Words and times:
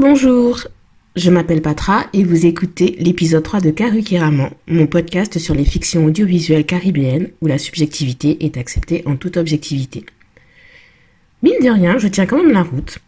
bonjour. 0.00 0.66
Je 1.14 1.30
m'appelle 1.30 1.60
Patra 1.60 2.06
et 2.14 2.24
vous 2.24 2.46
écoutez 2.46 2.96
l'épisode 2.98 3.42
3 3.42 3.60
de 3.60 3.70
Karukiraman, 3.70 4.50
mon 4.66 4.86
podcast 4.86 5.38
sur 5.38 5.54
les 5.54 5.66
fictions 5.66 6.06
audiovisuelles 6.06 6.64
caribéennes 6.64 7.28
où 7.42 7.46
la 7.46 7.58
subjectivité 7.58 8.46
est 8.46 8.56
acceptée 8.56 9.02
en 9.04 9.16
toute 9.16 9.36
objectivité. 9.36 10.06
Mine 11.42 11.62
de 11.62 11.68
rien, 11.68 11.98
je 11.98 12.08
tiens 12.08 12.24
quand 12.24 12.42
même 12.42 12.52
la 12.52 12.62
route. 12.62 12.98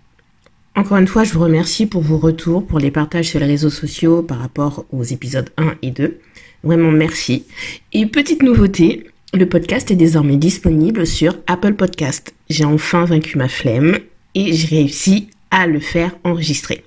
Encore 0.77 0.99
une 0.99 1.07
fois, 1.07 1.25
je 1.25 1.33
vous 1.33 1.41
remercie 1.41 1.87
pour 1.87 2.03
vos 2.03 2.19
retours, 2.19 2.67
pour 2.67 2.79
les 2.79 2.91
partages 2.91 3.31
sur 3.31 3.41
les 3.41 3.47
réseaux 3.47 3.71
sociaux 3.71 4.23
par 4.23 4.39
rapport 4.39 4.85
aux 4.93 5.03
épisodes 5.03 5.49
1 5.57 5.77
et 5.81 5.93
2. 5.93 6.19
Vraiment 6.63 6.91
merci. 6.91 7.47
Et 7.95 8.05
petite 8.05 8.43
nouveauté, 8.43 9.07
le 9.33 9.49
podcast 9.49 9.91
est 9.91 9.97
désormais 9.97 10.37
disponible 10.37 11.07
sur 11.07 11.39
Apple 11.47 11.75
Podcast. 11.75 12.35
J'ai 12.51 12.67
enfin 12.67 13.07
vaincu 13.07 13.39
ma 13.39 13.49
flemme 13.49 13.99
et 14.35 14.53
j'ai 14.53 14.77
réussi 14.77 15.29
à 15.53 15.67
le 15.67 15.79
faire 15.79 16.17
enregistrer. 16.25 16.83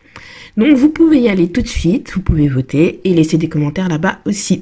Donc 0.57 0.75
vous 0.75 0.89
pouvez 0.89 1.19
y 1.19 1.29
aller 1.29 1.49
tout 1.49 1.61
de 1.61 1.67
suite, 1.67 2.11
vous 2.13 2.21
pouvez 2.21 2.47
voter 2.47 3.01
et 3.03 3.13
laisser 3.13 3.37
des 3.37 3.49
commentaires 3.49 3.89
là-bas 3.89 4.19
aussi. 4.25 4.61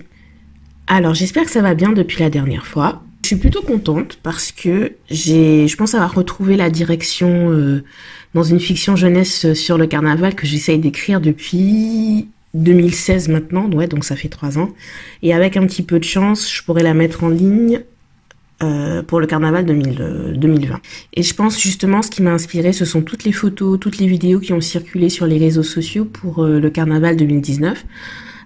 Alors 0.88 1.14
j'espère 1.14 1.46
que 1.46 1.52
ça 1.52 1.62
va 1.62 1.76
bien 1.76 1.92
depuis 1.92 2.22
la 2.22 2.30
dernière 2.30 2.66
fois. 2.66 3.04
Je 3.24 3.28
suis 3.28 3.36
plutôt 3.38 3.62
contente 3.62 4.20
parce 4.22 4.52
que 4.52 4.94
j'ai, 5.10 5.68
je 5.68 5.78
pense 5.78 5.94
avoir 5.94 6.14
retrouvé 6.14 6.58
la 6.58 6.70
direction 6.70 7.52
euh, 7.52 7.84
dans 8.34 8.44
une 8.44 8.60
fiction 8.60 8.96
jeunesse 8.96 9.54
sur 9.54 9.78
le 9.78 9.88
carnaval 9.88 10.36
que 10.36 10.46
j'essaye 10.46 10.80
d'écrire 10.80 11.22
depuis 11.22 12.28
2016 12.54 13.30
maintenant, 13.30 13.70
ouais, 13.72 13.88
donc 13.88 14.04
ça 14.04 14.16
fait 14.16 14.30
trois 14.30 14.58
ans. 14.60 14.74
Et 15.22 15.34
avec 15.34 15.58
un 15.58 15.66
petit 15.66 15.84
peu 15.84 16.00
de 16.00 16.04
chance, 16.04 16.54
je 16.54 16.64
pourrais 16.64 16.84
la 16.84 16.94
mettre 16.94 17.24
en 17.24 17.30
ligne 17.30 17.82
euh, 18.62 19.02
pour 19.02 19.20
le 19.20 19.28
carnaval 19.28 19.66
2020. 19.66 20.80
Et 21.14 21.24
je 21.24 21.34
pense 21.34 21.60
justement 21.60 22.02
ce 22.02 22.10
qui 22.10 22.22
m'a 22.22 22.32
inspiré, 22.32 22.72
ce 22.72 22.86
sont 22.86 23.02
toutes 23.02 23.24
les 23.24 23.32
photos, 23.32 23.80
toutes 23.80 23.98
les 23.98 24.08
vidéos 24.08 24.40
qui 24.40 24.54
ont 24.54 24.62
circulé 24.62 25.10
sur 25.10 25.26
les 25.26 25.38
réseaux 25.38 25.64
sociaux 25.64 26.06
pour 26.06 26.44
euh, 26.44 26.60
le 26.60 26.70
carnaval 26.70 27.18
2019. 27.18 27.84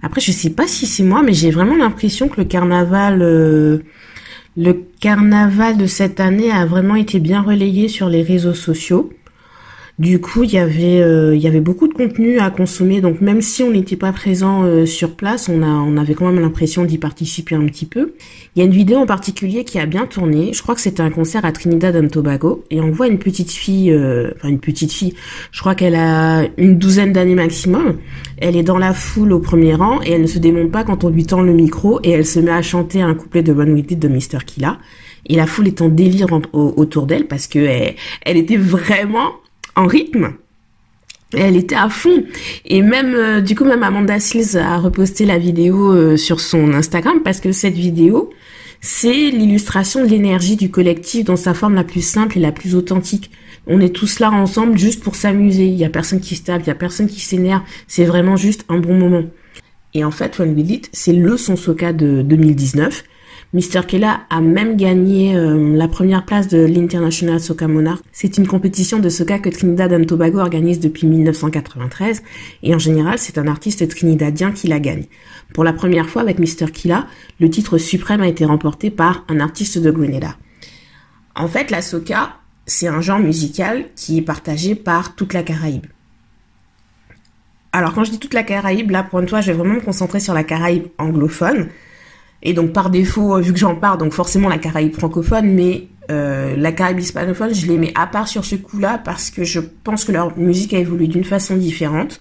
Après, 0.01 0.21
je 0.21 0.31
sais 0.31 0.51
pas 0.51 0.65
si 0.65 0.85
c'est 0.85 1.03
moi, 1.03 1.21
mais 1.23 1.33
j'ai 1.33 1.51
vraiment 1.51 1.75
l'impression 1.75 2.29
que 2.29 2.37
le 2.37 2.45
carnaval, 2.45 3.21
euh, 3.21 3.79
le 4.55 4.73
carnaval 4.99 5.77
de 5.77 5.85
cette 5.85 6.19
année 6.19 6.51
a 6.51 6.65
vraiment 6.65 6.95
été 6.95 7.19
bien 7.19 7.41
relayé 7.41 7.87
sur 7.87 8.09
les 8.09 8.23
réseaux 8.23 8.53
sociaux. 8.53 9.11
Du 9.99 10.21
coup, 10.21 10.43
il 10.43 10.51
y 10.51 10.59
avait 10.59 11.01
euh, 11.01 11.35
il 11.35 11.41
y 11.41 11.47
avait 11.47 11.59
beaucoup 11.59 11.87
de 11.87 11.93
contenu 11.93 12.37
à 12.37 12.51
consommer. 12.51 13.01
Donc 13.01 13.19
même 13.19 13.41
si 13.41 13.63
on 13.63 13.71
n'était 13.71 13.95
pas 13.95 14.11
présent 14.11 14.63
euh, 14.63 14.85
sur 14.85 15.15
place, 15.15 15.49
on 15.49 15.63
a 15.63 15.65
on 15.65 15.97
avait 15.97 16.13
quand 16.13 16.31
même 16.31 16.39
l'impression 16.39 16.83
d'y 16.83 16.99
participer 16.99 17.55
un 17.55 17.65
petit 17.65 17.87
peu. 17.87 18.13
Il 18.55 18.59
y 18.59 18.61
a 18.61 18.65
une 18.65 18.73
vidéo 18.73 18.99
en 18.99 19.07
particulier 19.07 19.63
qui 19.63 19.79
a 19.79 19.87
bien 19.87 20.05
tourné. 20.05 20.53
Je 20.53 20.61
crois 20.61 20.75
que 20.75 20.81
c'était 20.81 21.01
un 21.01 21.09
concert 21.09 21.45
à 21.45 21.51
Trinidad 21.51 21.95
and 21.95 22.09
Tobago 22.09 22.63
et 22.69 22.79
on 22.79 22.91
voit 22.91 23.07
une 23.07 23.17
petite 23.17 23.49
fille, 23.49 23.91
euh, 23.91 24.29
enfin 24.35 24.49
une 24.49 24.59
petite 24.59 24.91
fille. 24.91 25.15
Je 25.51 25.61
crois 25.61 25.73
qu'elle 25.73 25.95
a 25.95 26.43
une 26.57 26.77
douzaine 26.77 27.11
d'années 27.11 27.33
maximum. 27.33 27.97
Elle 28.37 28.55
est 28.55 28.61
dans 28.61 28.77
la 28.77 28.93
foule 28.93 29.33
au 29.33 29.39
premier 29.39 29.73
rang 29.73 29.99
et 30.03 30.11
elle 30.11 30.21
ne 30.21 30.27
se 30.27 30.37
démonte 30.37 30.71
pas 30.71 30.83
quand 30.83 31.05
on 31.05 31.09
lui 31.09 31.25
tend 31.25 31.41
le 31.41 31.53
micro 31.53 31.99
et 32.03 32.11
elle 32.11 32.25
se 32.25 32.39
met 32.39 32.51
à 32.51 32.61
chanter 32.61 33.01
un 33.01 33.15
couplet 33.15 33.41
de 33.41 33.51
One 33.51 33.73
With 33.73 33.89
It 33.89 33.97
de 33.97 34.09
Mr. 34.09 34.45
Killa. 34.45 34.77
Et 35.25 35.35
la 35.35 35.47
foule 35.47 35.67
est 35.67 35.81
en 35.81 35.89
délire 35.89 36.27
autour 36.53 37.07
d'elle 37.07 37.25
parce 37.25 37.47
que 37.47 37.57
elle 37.57 38.37
était 38.37 38.57
vraiment 38.57 39.31
en 39.77 39.85
rythme. 39.85 40.33
elle 41.33 41.55
était 41.55 41.75
à 41.75 41.89
fond. 41.89 42.23
Et 42.65 42.81
même, 42.81 43.13
euh, 43.13 43.41
du 43.41 43.55
coup, 43.55 43.63
même 43.63 43.83
Amanda 43.83 44.19
Seals 44.19 44.57
a 44.57 44.77
reposté 44.77 45.25
la 45.25 45.37
vidéo 45.37 45.91
euh, 45.91 46.17
sur 46.17 46.39
son 46.39 46.73
Instagram 46.73 47.21
parce 47.23 47.39
que 47.39 47.51
cette 47.51 47.75
vidéo, 47.75 48.31
c'est 48.81 49.29
l'illustration 49.31 50.03
de 50.03 50.09
l'énergie 50.09 50.55
du 50.55 50.71
collectif 50.71 51.25
dans 51.25 51.35
sa 51.35 51.53
forme 51.53 51.75
la 51.75 51.83
plus 51.83 52.05
simple 52.05 52.37
et 52.37 52.41
la 52.41 52.51
plus 52.51 52.75
authentique. 52.75 53.31
On 53.67 53.81
est 53.81 53.93
tous 53.93 54.19
là 54.19 54.31
ensemble 54.31 54.77
juste 54.77 55.03
pour 55.03 55.15
s'amuser. 55.15 55.65
Il 55.65 55.75
y 55.75 55.85
a 55.85 55.89
personne 55.89 56.21
qui 56.21 56.35
se 56.35 56.43
tape, 56.43 56.61
il 56.63 56.67
y 56.67 56.71
a 56.71 56.75
personne 56.75 57.07
qui 57.07 57.19
s'énerve. 57.19 57.61
C'est 57.87 58.05
vraiment 58.05 58.37
juste 58.37 58.65
un 58.69 58.79
bon 58.79 58.97
moment. 58.97 59.25
Et 59.93 60.03
en 60.03 60.11
fait, 60.11 60.39
When 60.39 60.55
We 60.55 60.63
Did, 60.63 60.87
c'est 60.91 61.13
le 61.13 61.37
son 61.37 61.55
soca 61.55 61.91
de 61.91 62.21
2019. 62.21 63.03
Mr. 63.57 63.87
Kella 63.87 64.19
a 64.29 64.39
même 64.39 64.77
gagné 64.77 65.35
euh, 65.35 65.75
la 65.75 65.87
première 65.87 66.25
place 66.25 66.47
de 66.47 66.63
l'International 66.63 67.39
Soca 67.39 67.67
Monarch. 67.67 68.03
C'est 68.11 68.37
une 68.37 68.45
compétition 68.45 68.99
de 68.99 69.09
soca 69.09 69.39
que 69.39 69.49
Trinidad 69.49 69.91
and 69.93 70.03
Tobago 70.03 70.37
organise 70.37 70.79
depuis 70.79 71.07
1993 71.07 72.21
et 72.61 72.75
en 72.75 72.77
général 72.77 73.17
c'est 73.17 73.39
un 73.39 73.47
artiste 73.47 73.87
trinidadien 73.87 74.51
qui 74.51 74.67
la 74.67 74.79
gagne. 74.79 75.05
Pour 75.55 75.63
la 75.63 75.73
première 75.73 76.07
fois 76.07 76.21
avec 76.21 76.37
Mr. 76.37 76.69
Killa, 76.71 77.07
le 77.39 77.49
titre 77.49 77.79
suprême 77.79 78.21
a 78.21 78.27
été 78.27 78.45
remporté 78.45 78.91
par 78.91 79.25
un 79.27 79.39
artiste 79.39 79.79
de 79.79 79.89
Grenada. 79.89 80.35
En 81.35 81.47
fait, 81.47 81.71
la 81.71 81.81
soca, 81.81 82.35
c'est 82.67 82.87
un 82.87 83.01
genre 83.01 83.17
musical 83.17 83.85
qui 83.95 84.19
est 84.19 84.21
partagé 84.21 84.75
par 84.75 85.15
toute 85.15 85.33
la 85.33 85.41
Caraïbe. 85.41 85.87
Alors 87.71 87.95
quand 87.95 88.03
je 88.03 88.11
dis 88.11 88.19
toute 88.19 88.35
la 88.35 88.43
Caraïbe, 88.43 88.91
là 88.91 89.01
pour 89.01 89.19
une 89.19 89.27
fois 89.27 89.41
je 89.41 89.47
vais 89.47 89.57
vraiment 89.57 89.75
me 89.75 89.81
concentrer 89.81 90.19
sur 90.19 90.35
la 90.35 90.43
Caraïbe 90.43 90.89
anglophone, 90.99 91.69
et 92.43 92.53
donc 92.53 92.73
par 92.73 92.89
défaut, 92.89 93.35
euh, 93.35 93.41
vu 93.41 93.53
que 93.53 93.59
j'en 93.59 93.75
parle, 93.75 93.97
donc 93.97 94.13
forcément 94.13 94.49
la 94.49 94.57
Caraïbe 94.57 94.93
francophone, 94.93 95.53
mais 95.53 95.87
euh, 96.11 96.55
la 96.55 96.71
Caraïbe 96.71 96.99
hispanophone, 96.99 97.53
je 97.53 97.67
les 97.67 97.77
mets 97.77 97.91
à 97.95 98.07
part 98.07 98.27
sur 98.27 98.45
ce 98.45 98.55
coup-là 98.55 99.01
parce 99.03 99.31
que 99.31 99.43
je 99.43 99.59
pense 99.59 100.05
que 100.05 100.11
leur 100.11 100.37
musique 100.37 100.73
a 100.73 100.79
évolué 100.79 101.07
d'une 101.07 101.25
façon 101.25 101.55
différente. 101.55 102.19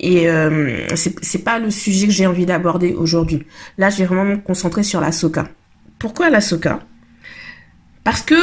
Et 0.00 0.28
euh, 0.28 0.86
c'est 0.96 1.44
pas 1.44 1.58
le 1.58 1.70
sujet 1.70 2.06
que 2.06 2.12
j'ai 2.12 2.26
envie 2.26 2.46
d'aborder 2.46 2.94
aujourd'hui. 2.94 3.44
Là, 3.78 3.90
je 3.90 3.98
vais 3.98 4.06
vraiment 4.06 4.24
me 4.24 4.36
concentrer 4.36 4.82
sur 4.82 5.00
la 5.00 5.12
soca. 5.12 5.46
Pourquoi 5.98 6.30
la 6.30 6.40
soca? 6.40 6.80
Parce 8.02 8.20
que 8.20 8.34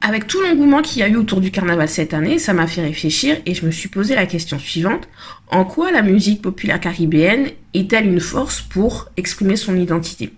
avec 0.00 0.26
tout 0.26 0.40
l'engouement 0.40 0.82
qu'il 0.82 1.00
y 1.00 1.02
a 1.02 1.08
eu 1.08 1.16
autour 1.16 1.40
du 1.40 1.50
carnaval 1.50 1.88
cette 1.88 2.14
année, 2.14 2.38
ça 2.38 2.52
m'a 2.52 2.66
fait 2.66 2.82
réfléchir 2.82 3.36
et 3.46 3.54
je 3.54 3.64
me 3.64 3.70
suis 3.70 3.88
posé 3.88 4.14
la 4.14 4.26
question 4.26 4.58
suivante. 4.58 5.08
En 5.48 5.64
quoi 5.64 5.92
la 5.92 6.02
musique 6.02 6.42
populaire 6.42 6.80
caribéenne 6.80 7.48
est-elle 7.74 8.06
une 8.06 8.20
force 8.20 8.60
pour 8.60 9.10
exprimer 9.16 9.56
son 9.56 9.76
identité? 9.76 10.32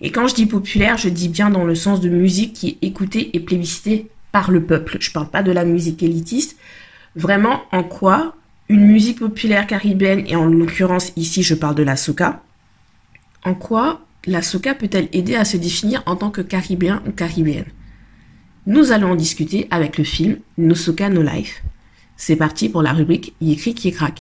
Et 0.00 0.10
quand 0.10 0.28
je 0.28 0.34
dis 0.34 0.46
populaire, 0.46 0.96
je 0.96 1.08
dis 1.08 1.28
bien 1.28 1.50
dans 1.50 1.64
le 1.64 1.74
sens 1.74 2.00
de 2.00 2.08
musique 2.08 2.52
qui 2.52 2.68
est 2.68 2.86
écoutée 2.86 3.34
et 3.34 3.40
plébiscitée 3.40 4.10
par 4.32 4.50
le 4.50 4.62
peuple. 4.62 4.98
Je 5.00 5.10
parle 5.10 5.28
pas 5.28 5.42
de 5.42 5.52
la 5.52 5.64
musique 5.64 6.02
élitiste. 6.02 6.56
Vraiment, 7.14 7.62
en 7.72 7.82
quoi 7.82 8.34
une 8.68 8.86
musique 8.86 9.20
populaire 9.20 9.66
caribéenne, 9.66 10.24
et 10.26 10.36
en 10.36 10.46
l'occurrence 10.46 11.12
ici 11.16 11.42
je 11.42 11.54
parle 11.54 11.76
de 11.76 11.82
la 11.82 11.96
soca, 11.96 12.42
en 13.44 13.54
quoi 13.54 14.00
la 14.26 14.42
soca 14.42 14.74
peut-elle 14.74 15.08
aider 15.12 15.36
à 15.36 15.44
se 15.44 15.56
définir 15.56 16.02
en 16.06 16.16
tant 16.16 16.30
que 16.30 16.40
caribéen 16.40 17.00
ou 17.06 17.12
caribéenne? 17.12 17.66
Nous 18.66 18.90
allons 18.90 19.12
en 19.12 19.14
discuter 19.14 19.68
avec 19.70 19.96
le 19.96 20.02
film 20.02 20.38
No 20.58 20.74
Soca 20.74 21.08
No 21.08 21.22
Life. 21.22 21.62
C'est 22.16 22.34
parti 22.34 22.68
pour 22.68 22.82
la 22.82 22.92
rubrique 22.92 23.34
Yécrit 23.40 23.74
qui 23.74 23.92
craque. 23.92 24.18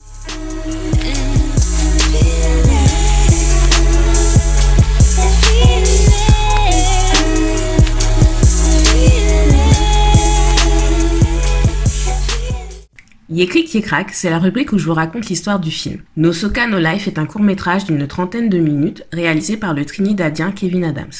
Qui 13.27 13.81
craque, 13.81 14.13
c'est 14.13 14.29
la 14.29 14.37
rubrique 14.37 14.71
où 14.71 14.77
je 14.77 14.85
vous 14.85 14.93
raconte 14.93 15.29
l'histoire 15.29 15.59
du 15.59 15.71
film. 15.71 16.01
No 16.15 16.31
Soca 16.31 16.67
No 16.67 16.77
Life 16.77 17.07
est 17.07 17.17
un 17.17 17.25
court-métrage 17.25 17.85
d'une 17.85 18.05
trentaine 18.05 18.49
de 18.49 18.59
minutes 18.59 19.03
réalisé 19.11 19.57
par 19.57 19.73
le 19.73 19.83
Trinidadien 19.83 20.51
Kevin 20.51 20.83
Adams. 20.83 21.11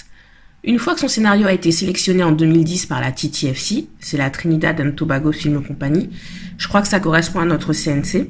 Une 0.64 0.78
fois 0.78 0.94
que 0.94 1.00
son 1.00 1.08
scénario 1.08 1.48
a 1.48 1.54
été 1.54 1.72
sélectionné 1.72 2.24
en 2.24 2.32
2010 2.32 2.86
par 2.86 3.02
la 3.02 3.12
TTFC, 3.12 3.88
c'est 4.00 4.18
la 4.18 4.30
Trinidad 4.30 4.80
and 4.80 4.92
Tobago 4.92 5.32
Film 5.32 5.64
Company, 5.64 6.10
je 6.60 6.68
crois 6.68 6.84
que 6.84 6.88
ça 6.88 7.00
correspond 7.00 7.40
à 7.40 7.46
notre 7.46 7.74
CNC. 7.74 8.30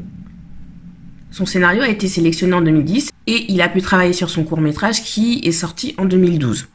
Son 1.32 1.46
scénario 1.46 1.82
a 1.82 1.90
été 1.90 2.08
sélectionné 2.08 2.54
en 2.54 2.62
2010 2.62 3.12
et 3.28 3.52
il 3.52 3.62
a 3.62 3.68
pu 3.68 3.82
travailler 3.82 4.14
sur 4.14 4.30
son 4.30 4.46
court-métrage 4.46 5.04
qui 5.04 5.42
est 5.44 5.52
sorti 5.52 5.96
en 5.98 6.06
2012. 6.06 6.70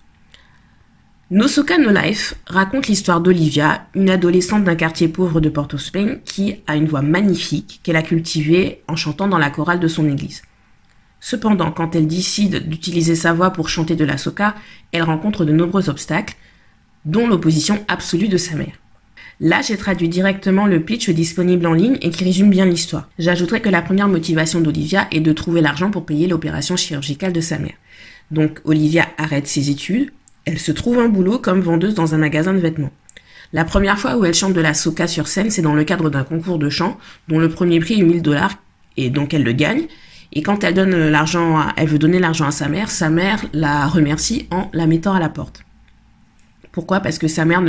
No 1.33 1.47
Soca 1.47 1.79
No 1.79 1.93
Life 1.93 2.35
raconte 2.49 2.89
l'histoire 2.89 3.21
d'Olivia, 3.21 3.87
une 3.95 4.11
adolescente 4.11 4.65
d'un 4.65 4.75
quartier 4.75 5.07
pauvre 5.07 5.41
de 5.41 5.49
Port-au-Spain 5.49 6.17
qui 6.25 6.57
a 6.67 6.75
une 6.75 6.89
voix 6.89 7.03
magnifique 7.03 7.79
qu'elle 7.85 7.95
a 7.95 8.03
cultivée 8.03 8.83
en 8.89 8.97
chantant 8.97 9.29
dans 9.29 9.39
la 9.39 9.51
chorale 9.51 9.79
de 9.79 9.87
son 9.87 10.11
église. 10.11 10.43
Cependant, 11.21 11.71
quand 11.71 11.95
elle 11.95 12.09
décide 12.09 12.69
d'utiliser 12.69 13.15
sa 13.15 13.33
voix 13.33 13.53
pour 13.53 13.69
chanter 13.69 13.95
de 13.95 14.05
la 14.05 14.19
soca, 14.19 14.57
elle 14.91 15.05
rencontre 15.05 15.45
de 15.45 15.53
nombreux 15.53 15.89
obstacles, 15.89 16.35
dont 17.05 17.29
l'opposition 17.29 17.79
absolue 17.87 18.27
de 18.27 18.37
sa 18.37 18.57
mère. 18.57 18.75
Là, 19.39 19.63
j'ai 19.63 19.77
traduit 19.77 20.09
directement 20.09 20.67
le 20.67 20.81
pitch 20.81 21.11
disponible 21.11 21.67
en 21.67 21.75
ligne 21.75 21.99
et 22.03 22.11
qui 22.11 22.25
résume 22.25 22.51
bien 22.51 22.67
l'histoire. 22.67 23.09
J'ajouterai 23.21 23.61
que 23.61 23.69
la 23.69 23.83
première 23.83 24.09
motivation 24.09 24.61
d'Olivia 24.61 25.07
est 25.13 25.21
de 25.21 25.33
trouver 25.33 25.61
l'argent 25.61 25.93
pour 25.93 26.07
payer 26.07 26.27
l'opération 26.27 26.75
chirurgicale 26.75 27.33
de 27.33 27.41
sa 27.41 27.61
mère. 27.61 27.77
Donc, 28.33 28.61
Olivia 28.65 29.07
arrête 29.17 29.47
ses 29.47 29.71
études, 29.71 30.11
elle 30.51 30.59
se 30.59 30.73
trouve 30.73 30.99
un 30.99 31.09
boulot 31.09 31.39
comme 31.39 31.61
vendeuse 31.61 31.95
dans 31.95 32.15
un 32.15 32.19
magasin 32.19 32.53
de 32.53 32.59
vêtements. 32.59 32.91
La 33.53 33.65
première 33.65 33.99
fois 33.99 34.17
où 34.17 34.25
elle 34.25 34.35
chante 34.35 34.53
de 34.53 34.61
la 34.61 34.75
soca 34.75 35.07
sur 35.07 35.29
scène, 35.29 35.51
c'est 35.51 35.63
dans 35.63 35.75
le 35.75 35.85
cadre 35.85 36.11
d'un 36.11 36.25
concours 36.25 36.59
de 36.59 36.69
chant 36.69 36.99
dont 37.29 37.39
le 37.39 37.49
premier 37.49 37.79
prix 37.79 38.01
est 38.01 38.05
1000 38.05 38.21
dollars 38.21 38.55
et 38.97 39.11
donc 39.11 39.33
elle 39.33 39.45
le 39.45 39.53
gagne. 39.53 39.87
Et 40.33 40.43
quand 40.43 40.65
elle 40.65 40.75
donne 40.75 41.09
l'argent, 41.09 41.65
elle 41.77 41.89
veut 41.89 41.99
donner 41.99 42.19
l'argent 42.19 42.47
à 42.47 42.51
sa 42.51 42.69
mère, 42.69 42.91
sa 42.91 43.11
mère 43.11 43.45
la 43.53 43.87
remercie 43.87 44.49
en 44.51 44.69
la 44.73 44.89
mettant 44.89 45.15
à 45.15 45.21
la 45.21 45.29
porte. 45.29 45.63
Pourquoi? 46.73 46.99
Parce 46.99 47.19
que 47.19 47.29
sa 47.29 47.45
mère 47.45 47.63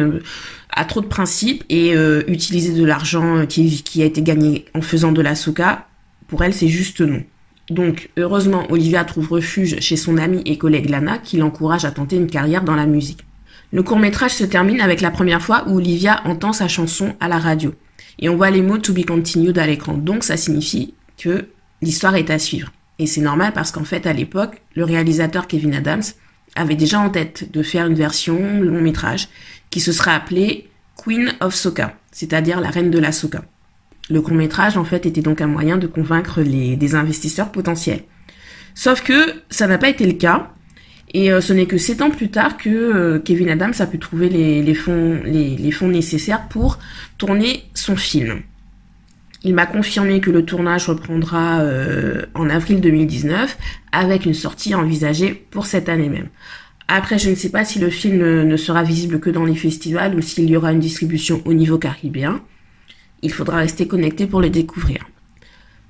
a 0.72 0.86
trop 0.86 1.02
de 1.02 1.08
principes 1.08 1.64
et 1.70 1.96
euh, 1.96 2.24
utiliser 2.28 2.74
de 2.74 2.86
l'argent 2.86 3.46
qui, 3.48 3.84
qui, 3.84 4.02
a 4.02 4.06
été 4.06 4.24
gagné 4.24 4.66
en 4.76 4.82
faisant 4.82 5.12
de 5.12 5.22
la 5.22 5.36
soca, 5.36 5.88
pour 6.28 6.44
elle, 6.44 6.54
c'est 6.54 6.68
juste 6.68 7.02
non. 7.02 7.24
Donc, 7.72 8.10
heureusement, 8.18 8.70
Olivia 8.70 9.06
trouve 9.06 9.32
refuge 9.32 9.80
chez 9.80 9.96
son 9.96 10.18
amie 10.18 10.42
et 10.46 10.58
collègue 10.58 10.90
Lana, 10.90 11.18
qui 11.18 11.38
l'encourage 11.38 11.86
à 11.86 11.92
tenter 11.92 12.18
une 12.18 12.28
carrière 12.28 12.64
dans 12.64 12.76
la 12.76 12.86
musique. 12.86 13.26
Le 13.72 13.82
court 13.82 13.98
métrage 13.98 14.32
se 14.32 14.44
termine 14.44 14.82
avec 14.82 15.00
la 15.00 15.10
première 15.10 15.42
fois 15.42 15.64
où 15.68 15.78
Olivia 15.78 16.22
entend 16.26 16.52
sa 16.52 16.68
chanson 16.68 17.16
à 17.22 17.30
la 17.30 17.40
radio. 17.40 17.74
Et 18.20 18.28
on 18.28 18.36
voit 18.36 18.50
les 18.50 18.62
mots 18.62 18.78
To 18.78 18.92
be 18.92 19.06
continued 19.06 19.58
à 19.58 19.66
l'écran. 19.66 19.94
Donc, 19.94 20.26
ça 20.26 20.36
signifie 20.36 20.94
que 21.18 21.48
l'histoire 21.82 22.18
est 22.18 22.30
à 22.30 22.40
suivre. 22.40 22.74
Et 23.00 23.08
c'est 23.08 23.22
normal 23.22 23.54
parce 23.54 23.72
qu'en 23.72 23.86
fait, 23.86 24.06
à 24.06 24.12
l'époque, 24.12 24.62
le 24.76 24.84
réalisateur 24.84 25.48
Kevin 25.48 25.74
Adams 25.74 26.04
avait 26.56 26.76
déjà 26.76 27.00
en 27.00 27.10
tête 27.10 27.54
de 27.54 27.64
faire 27.64 27.88
une 27.88 27.96
version 27.96 28.60
long 28.60 28.82
métrage 28.82 29.30
qui 29.70 29.80
se 29.80 29.94
serait 29.94 30.12
appelée 30.12 30.70
Queen 30.98 31.34
of 31.40 31.56
Soca, 31.56 31.96
c'est-à-dire 32.12 32.60
la 32.60 32.70
reine 32.70 32.92
de 32.92 33.00
la 33.00 33.14
soca. 33.14 33.44
Le 34.12 34.20
court 34.20 34.34
métrage 34.34 34.76
en 34.76 34.84
fait 34.84 35.06
était 35.06 35.22
donc 35.22 35.40
un 35.40 35.48
moyen 35.48 35.78
de 35.78 35.88
convaincre 35.88 36.42
des 36.42 36.96
investisseurs 36.96 37.50
potentiels. 37.50 38.04
Sauf 38.76 39.02
que 39.02 39.14
ça 39.50 39.68
n'a 39.68 39.78
pas 39.78 39.88
été 39.88 40.06
le 40.06 40.14
cas. 40.14 40.52
Et 41.14 41.32
euh, 41.32 41.40
ce 41.40 41.54
n'est 41.54 41.66
que 41.66 41.78
sept 41.78 42.02
ans 42.02 42.10
plus 42.10 42.30
tard 42.30 42.58
que 42.58 42.70
euh, 42.70 43.20
Kevin 43.20 43.50
Adams 43.50 43.74
a 43.80 43.86
pu 43.86 44.00
trouver 44.00 44.28
les, 44.30 44.74
fonds, 44.74 45.22
les 45.26 45.72
fonds 45.72 45.88
nécessaires 45.88 46.48
pour 46.50 46.80
tourner 47.18 47.64
son 47.74 47.96
film. 47.96 48.42
Il 49.44 49.56
m'a 49.56 49.66
confirmé 49.66 50.20
que 50.20 50.30
le 50.30 50.44
tournage 50.44 50.88
reprendra 50.88 51.62
euh, 51.62 52.26
en 52.34 52.50
avril 52.50 52.82
2019 52.82 53.58
avec 53.94 54.26
une 54.26 54.34
sortie 54.34 54.76
envisagée 54.76 55.46
pour 55.52 55.66
cette 55.66 55.88
année 55.90 56.10
même. 56.10 56.28
Après, 56.90 57.18
je 57.18 57.30
ne 57.30 57.36
sais 57.36 57.50
pas 57.50 57.64
si 57.64 57.80
le 57.80 57.90
film 57.90 58.44
ne 58.44 58.58
sera 58.58 58.84
visible 58.84 59.22
que 59.22 59.30
dans 59.30 59.46
les 59.46 59.56
festivals 59.56 60.16
ou 60.16 60.22
s'il 60.22 60.50
y 60.50 60.58
aura 60.58 60.74
une 60.74 60.82
distribution 60.82 61.42
au 61.46 61.54
niveau 61.54 61.78
caribéen. 61.78 62.42
Il 63.24 63.32
faudra 63.32 63.58
rester 63.58 63.88
connecté 63.88 64.26
pour 64.26 64.42
le 64.42 64.50
découvrir. 64.50 65.06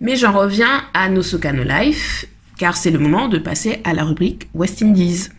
Mais 0.02 0.16
j'en 0.16 0.34
reviens 0.34 0.84
à 0.94 1.10
No 1.10 1.22
Life, 1.64 2.26
car 2.58 2.76
c'est 2.76 2.92
le 2.92 3.00
moment 3.00 3.30
de 3.30 3.38
passer 3.38 3.80
à 3.84 3.94
la 3.94 4.04
rubrique 4.04 4.50
West 4.54 4.82
Indies. 4.82 5.30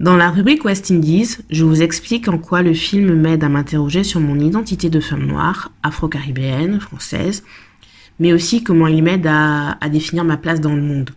Dans 0.00 0.16
la 0.16 0.30
rubrique 0.30 0.64
West 0.64 0.90
Indies, 0.90 1.36
je 1.50 1.64
vous 1.64 1.82
explique 1.82 2.28
en 2.28 2.36
quoi 2.36 2.62
le 2.62 2.74
film 2.74 3.14
m'aide 3.14 3.42
à 3.44 3.48
m'interroger 3.48 4.04
sur 4.04 4.20
mon 4.20 4.38
identité 4.38 4.90
de 4.90 5.00
femme 5.00 5.26
noire, 5.26 5.72
afro-caribéenne, 5.82 6.78
française, 6.78 7.42
mais 8.18 8.32
aussi 8.32 8.62
comment 8.62 8.86
il 8.86 9.02
m'aide 9.02 9.26
à, 9.26 9.76
définir 9.90 10.24
ma 10.24 10.36
place 10.36 10.60
dans 10.60 10.74
le 10.74 10.82
monde. 10.82 11.10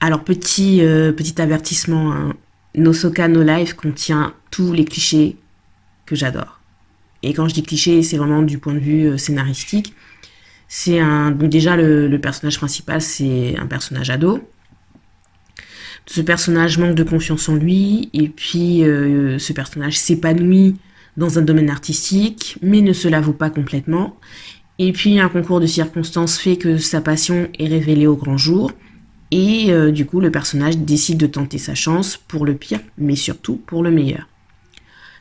Alors 0.00 0.24
petit, 0.24 0.82
euh, 0.82 1.12
petit 1.12 1.40
avertissement, 1.40 2.12
hein, 2.12 2.34
No 2.74 2.92
No 2.92 3.42
Life 3.42 3.74
contient 3.74 4.34
tous 4.50 4.72
les 4.72 4.84
clichés 4.84 5.36
que 6.06 6.14
j'adore. 6.14 6.60
Et 7.22 7.34
quand 7.34 7.48
je 7.48 7.54
dis 7.54 7.62
clichés, 7.62 8.02
c'est 8.02 8.16
vraiment 8.16 8.42
du 8.42 8.58
point 8.58 8.74
de 8.74 8.78
vue 8.78 9.06
euh, 9.06 9.18
scénaristique. 9.18 9.94
C'est 10.68 11.00
un, 11.00 11.30
déjà 11.30 11.76
le 11.76 12.16
personnage 12.18 12.58
principal, 12.58 13.00
c'est 13.00 13.56
un 13.58 13.66
personnage 13.66 14.10
ado 14.10 14.46
ce 16.08 16.22
personnage 16.22 16.78
manque 16.78 16.94
de 16.94 17.02
confiance 17.02 17.48
en 17.48 17.54
lui 17.54 18.08
et 18.14 18.28
puis 18.28 18.82
euh, 18.82 19.38
ce 19.38 19.52
personnage 19.52 19.98
s'épanouit 19.98 20.76
dans 21.18 21.38
un 21.38 21.42
domaine 21.42 21.68
artistique 21.68 22.56
mais 22.62 22.80
ne 22.80 22.92
se 22.92 23.08
l'avoue 23.08 23.34
pas 23.34 23.50
complètement. 23.50 24.18
Et 24.78 24.92
puis 24.92 25.18
un 25.18 25.28
concours 25.28 25.60
de 25.60 25.66
circonstances 25.66 26.38
fait 26.38 26.56
que 26.56 26.78
sa 26.78 27.00
passion 27.00 27.48
est 27.58 27.66
révélée 27.66 28.06
au 28.06 28.16
grand 28.16 28.36
jour 28.36 28.70
et 29.30 29.72
euh, 29.72 29.90
du 29.90 30.06
coup 30.06 30.20
le 30.20 30.30
personnage 30.30 30.78
décide 30.78 31.18
de 31.18 31.26
tenter 31.26 31.58
sa 31.58 31.74
chance 31.74 32.16
pour 32.16 32.46
le 32.46 32.54
pire 32.54 32.80
mais 32.96 33.16
surtout 33.16 33.56
pour 33.56 33.82
le 33.82 33.90
meilleur. 33.90 34.28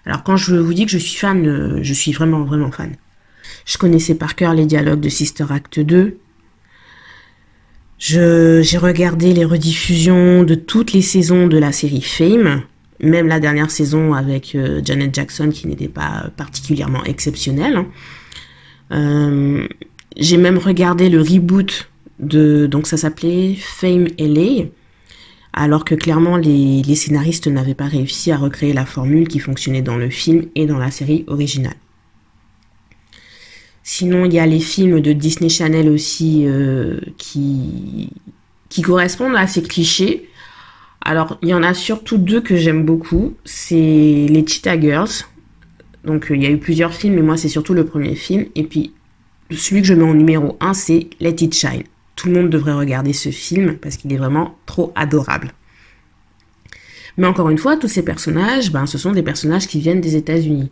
Alors 0.06 0.24
quand 0.24 0.38
je 0.38 0.56
vous 0.56 0.74
dis 0.74 0.86
que 0.86 0.92
je 0.92 0.98
suis 0.98 1.18
fan, 1.18 1.46
euh, 1.46 1.80
je 1.82 1.94
suis 1.94 2.12
vraiment 2.12 2.44
vraiment 2.44 2.72
fan. 2.72 2.96
Je 3.66 3.78
connaissais 3.78 4.16
par 4.16 4.36
cœur 4.36 4.54
les 4.54 4.66
dialogues 4.66 5.02
de 5.02 5.10
Sister 5.10 5.46
Act 5.50 5.80
2, 5.80 6.18
j'ai 8.00 8.78
regardé 8.78 9.34
les 9.34 9.46
rediffusions 9.46 10.44
de 10.44 10.56
toutes 10.56 10.94
les 10.94 11.02
saisons 11.02 11.48
de 11.48 11.58
la 11.58 11.72
série 11.72 12.02
Fame, 12.02 12.62
même 13.00 13.28
la 13.28 13.40
dernière 13.40 13.72
saison 13.72 14.14
avec 14.14 14.56
euh, 14.56 14.82
Janet 14.84 15.14
Jackson 15.14 15.50
qui 15.50 15.68
n'était 15.68 15.88
pas 15.88 16.30
particulièrement 16.36 17.04
exceptionnelle. 17.06 17.78
Hein. 17.78 17.88
Euh, 18.92 19.68
j'ai 20.16 20.38
même 20.38 20.58
regardé 20.58 21.10
le 21.10 21.22
reboot 21.22 21.90
de 22.20 22.66
donc 22.66 22.88
ça 22.88 22.98
s'appelait 22.98 23.56
Fame 23.60 24.08
LA, 24.18 24.66
alors 25.54 25.86
que 25.86 25.96
clairement 25.96 26.38
les, 26.38 26.82
les 26.82 26.96
scénaristes 26.96 27.48
n'avaient 27.48 27.76
pas 27.76 27.86
réussi 27.86 28.32
à 28.32 28.38
recréer 28.38 28.74
la 28.74 28.86
formule 28.86 29.28
qui 29.28 29.40
fonctionnait 29.40 29.82
dans 29.82 29.98
le 29.98 30.10
film 30.10 30.46
et 30.56 30.66
dans 30.66 30.78
la 30.78 30.92
série 30.92 31.26
originale. 31.28 31.76
Sinon, 33.90 34.26
il 34.26 34.34
y 34.34 34.40
a 34.40 34.46
les 34.46 34.60
films 34.60 35.00
de 35.00 35.14
Disney 35.14 35.48
Channel 35.48 35.90
aussi 35.90 36.44
euh, 36.46 37.00
qui, 37.18 38.10
qui 38.68 38.82
correspondent 38.82 39.38
à 39.38 39.48
ces 39.48 39.64
clichés. 39.64 40.28
Alors, 41.00 41.38
il 41.42 41.48
y 41.48 41.54
en 41.54 41.64
a 41.64 41.74
surtout 41.74 42.18
deux 42.18 42.42
que 42.42 42.58
j'aime 42.58 42.84
beaucoup. 42.84 43.36
C'est 43.46 44.26
les 44.30 44.46
Cheetah 44.46 44.78
Girls. 44.78 45.24
Donc, 46.08 46.28
il 46.32 46.42
y 46.42 46.48
a 46.48 46.50
eu 46.50 46.58
plusieurs 46.58 46.94
films, 46.94 47.14
mais 47.14 47.22
moi, 47.22 47.38
c'est 47.38 47.50
surtout 47.50 47.76
le 47.76 47.86
premier 47.86 48.16
film. 48.16 48.46
Et 48.56 48.64
puis, 48.64 48.94
celui 49.52 49.82
que 49.82 49.88
je 49.88 49.94
mets 49.94 50.04
en 50.04 50.16
numéro 50.16 50.58
un, 50.60 50.74
c'est 50.74 51.10
Let 51.20 51.36
It 51.42 51.54
Shine. 51.54 51.84
Tout 52.16 52.30
le 52.30 52.34
monde 52.34 52.50
devrait 52.50 52.74
regarder 52.74 53.14
ce 53.14 53.30
film 53.30 53.78
parce 53.78 53.98
qu'il 53.98 54.12
est 54.12 54.18
vraiment 54.18 54.58
trop 54.66 54.92
adorable. 54.96 55.52
Mais 57.18 57.28
encore 57.28 57.50
une 57.50 57.60
fois, 57.60 57.78
tous 57.78 57.88
ces 57.88 58.04
personnages, 58.04 58.72
ben, 58.72 58.88
ce 58.88 58.98
sont 58.98 59.12
des 59.12 59.22
personnages 59.22 59.68
qui 59.68 59.80
viennent 59.80 60.02
des 60.02 60.16
États-Unis. 60.16 60.72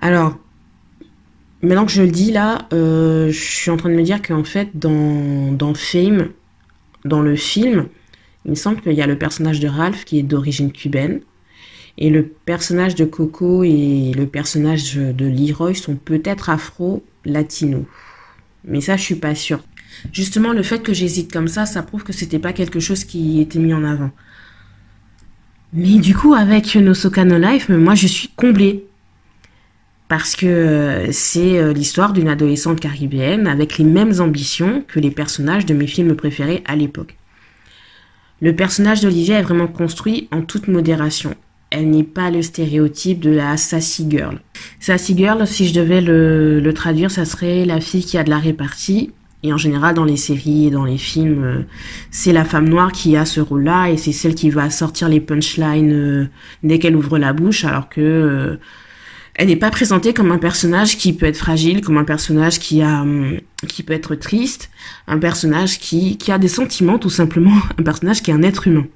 Alors, 0.00 0.38
Maintenant 1.62 1.86
que 1.86 1.92
je 1.92 2.02
le 2.02 2.10
dis 2.10 2.32
là, 2.32 2.68
euh, 2.72 3.30
je 3.30 3.40
suis 3.40 3.70
en 3.70 3.76
train 3.76 3.88
de 3.88 3.94
me 3.94 4.02
dire 4.02 4.20
qu'en 4.20 4.44
fait, 4.44 4.68
dans, 4.74 5.52
dans 5.52 5.72
Fame, 5.74 6.28
dans 7.04 7.22
le 7.22 7.34
film, 7.34 7.88
il 8.44 8.50
me 8.50 8.56
semble 8.56 8.80
qu'il 8.80 8.92
y 8.92 9.02
a 9.02 9.06
le 9.06 9.16
personnage 9.16 9.58
de 9.58 9.66
Ralph 9.66 10.04
qui 10.04 10.18
est 10.18 10.22
d'origine 10.22 10.70
cubaine. 10.70 11.20
Et 11.98 12.10
le 12.10 12.24
personnage 12.24 12.94
de 12.94 13.04
Coco 13.04 13.64
et 13.64 14.12
le 14.14 14.26
personnage 14.26 14.96
de 14.96 15.26
Leroy 15.26 15.74
sont 15.74 15.96
peut-être 15.96 16.50
afro-latinos. 16.50 17.84
Mais 18.64 18.80
ça, 18.80 18.96
je 18.96 19.02
suis 19.02 19.14
pas 19.14 19.34
sûre. 19.34 19.62
Justement, 20.12 20.52
le 20.52 20.62
fait 20.62 20.82
que 20.82 20.92
j'hésite 20.92 21.32
comme 21.32 21.48
ça, 21.48 21.64
ça 21.64 21.82
prouve 21.82 22.04
que 22.04 22.12
c'était 22.12 22.38
pas 22.38 22.52
quelque 22.52 22.80
chose 22.80 23.04
qui 23.04 23.40
était 23.40 23.58
mis 23.58 23.72
en 23.72 23.84
avant. 23.84 24.10
Mais 25.72 25.98
du 25.98 26.14
coup, 26.14 26.34
avec 26.34 26.74
No 26.74 26.92
Life, 27.38 27.68
moi, 27.70 27.94
je 27.94 28.06
suis 28.06 28.28
comblée 28.36 28.84
parce 30.08 30.36
que 30.36 30.46
euh, 30.46 31.12
c'est 31.12 31.58
euh, 31.58 31.72
l'histoire 31.72 32.12
d'une 32.12 32.28
adolescente 32.28 32.78
caribéenne 32.78 33.48
avec 33.48 33.76
les 33.78 33.84
mêmes 33.84 34.20
ambitions 34.20 34.84
que 34.86 35.00
les 35.00 35.10
personnages 35.10 35.66
de 35.66 35.74
mes 35.74 35.88
films 35.88 36.14
préférés 36.14 36.62
à 36.66 36.76
l'époque. 36.76 37.16
Le 38.40 38.54
personnage 38.54 39.00
d'Olivia 39.00 39.38
est 39.38 39.42
vraiment 39.42 39.66
construit 39.66 40.28
en 40.30 40.42
toute 40.42 40.68
modération. 40.68 41.34
Elle 41.70 41.90
n'est 41.90 42.04
pas 42.04 42.30
le 42.30 42.42
stéréotype 42.42 43.20
de 43.20 43.30
la 43.30 43.56
sassy 43.56 44.06
girl. 44.08 44.40
Sassy 44.80 45.16
girl, 45.16 45.46
si 45.46 45.66
je 45.68 45.74
devais 45.74 46.00
le, 46.00 46.72
traduire, 46.72 47.10
ça 47.10 47.24
serait 47.24 47.64
la 47.64 47.80
fille 47.80 48.04
qui 48.04 48.18
a 48.18 48.24
de 48.24 48.30
la 48.30 48.38
répartie. 48.38 49.12
Et 49.42 49.52
en 49.52 49.58
général, 49.58 49.94
dans 49.94 50.04
les 50.04 50.16
séries 50.16 50.66
et 50.66 50.70
dans 50.70 50.84
les 50.84 50.98
films, 50.98 51.44
euh, 51.44 51.62
c'est 52.10 52.32
la 52.32 52.44
femme 52.44 52.68
noire 52.68 52.90
qui 52.90 53.16
a 53.16 53.24
ce 53.24 53.40
rôle-là 53.40 53.90
et 53.90 53.96
c'est 53.96 54.12
celle 54.12 54.34
qui 54.34 54.50
va 54.50 54.70
sortir 54.70 55.08
les 55.08 55.20
punchlines 55.20 56.30
dès 56.62 56.78
qu'elle 56.78 56.96
ouvre 56.96 57.18
la 57.18 57.32
bouche, 57.32 57.64
alors 57.64 57.88
que 57.88 58.58
elle 59.38 59.48
n'est 59.48 59.56
pas 59.56 59.70
présentée 59.70 60.14
comme 60.14 60.32
un 60.32 60.38
personnage 60.38 60.96
qui 60.96 61.12
peut 61.12 61.26
être 61.26 61.36
fragile, 61.36 61.82
comme 61.82 61.98
un 61.98 62.04
personnage 62.04 62.58
qui 62.58 62.80
a, 62.80 63.02
hum, 63.02 63.38
qui 63.68 63.82
peut 63.82 63.92
être 63.92 64.14
triste, 64.14 64.70
un 65.06 65.18
personnage 65.18 65.78
qui, 65.78 66.16
qui 66.16 66.32
a 66.32 66.38
des 66.38 66.48
sentiments 66.48 66.98
tout 66.98 67.10
simplement, 67.10 67.54
un 67.78 67.82
personnage 67.82 68.22
qui 68.22 68.30
est 68.30 68.34
un 68.34 68.42
être 68.42 68.66
humain. 68.66 68.86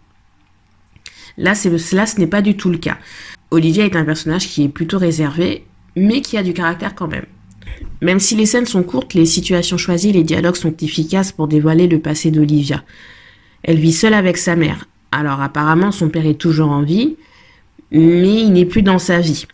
Là, 1.40 1.54
c'est, 1.54 1.70
là, 1.92 2.04
ce 2.04 2.20
n'est 2.20 2.26
pas 2.26 2.42
du 2.42 2.54
tout 2.54 2.68
le 2.68 2.76
cas. 2.76 2.98
Olivia 3.50 3.86
est 3.86 3.96
un 3.96 4.04
personnage 4.04 4.46
qui 4.46 4.64
est 4.64 4.68
plutôt 4.68 4.98
réservé, 4.98 5.64
mais 5.96 6.20
qui 6.20 6.36
a 6.36 6.42
du 6.42 6.52
caractère 6.52 6.94
quand 6.94 7.08
même. 7.08 7.24
Même 8.02 8.20
si 8.20 8.36
les 8.36 8.44
scènes 8.44 8.66
sont 8.66 8.82
courtes, 8.82 9.14
les 9.14 9.24
situations 9.24 9.78
choisies, 9.78 10.12
les 10.12 10.22
dialogues 10.22 10.56
sont 10.56 10.76
efficaces 10.76 11.32
pour 11.32 11.48
dévoiler 11.48 11.88
le 11.88 11.98
passé 11.98 12.30
d'Olivia. 12.30 12.84
Elle 13.62 13.78
vit 13.78 13.92
seule 13.92 14.12
avec 14.12 14.36
sa 14.36 14.54
mère. 14.54 14.86
Alors 15.12 15.40
apparemment, 15.40 15.92
son 15.92 16.10
père 16.10 16.26
est 16.26 16.34
toujours 16.34 16.70
en 16.70 16.82
vie, 16.82 17.16
mais 17.90 18.42
il 18.42 18.52
n'est 18.52 18.66
plus 18.66 18.82
dans 18.82 18.98
sa 18.98 19.18
vie. 19.18 19.46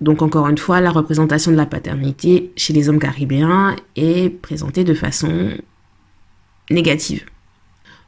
Donc 0.00 0.22
encore 0.22 0.48
une 0.48 0.58
fois, 0.58 0.80
la 0.80 0.90
représentation 0.90 1.50
de 1.52 1.56
la 1.56 1.66
paternité 1.66 2.50
chez 2.56 2.72
les 2.72 2.88
hommes 2.88 2.98
caribéens 2.98 3.76
est 3.94 4.30
présentée 4.30 4.84
de 4.84 4.94
façon 4.94 5.50
négative. 6.70 7.24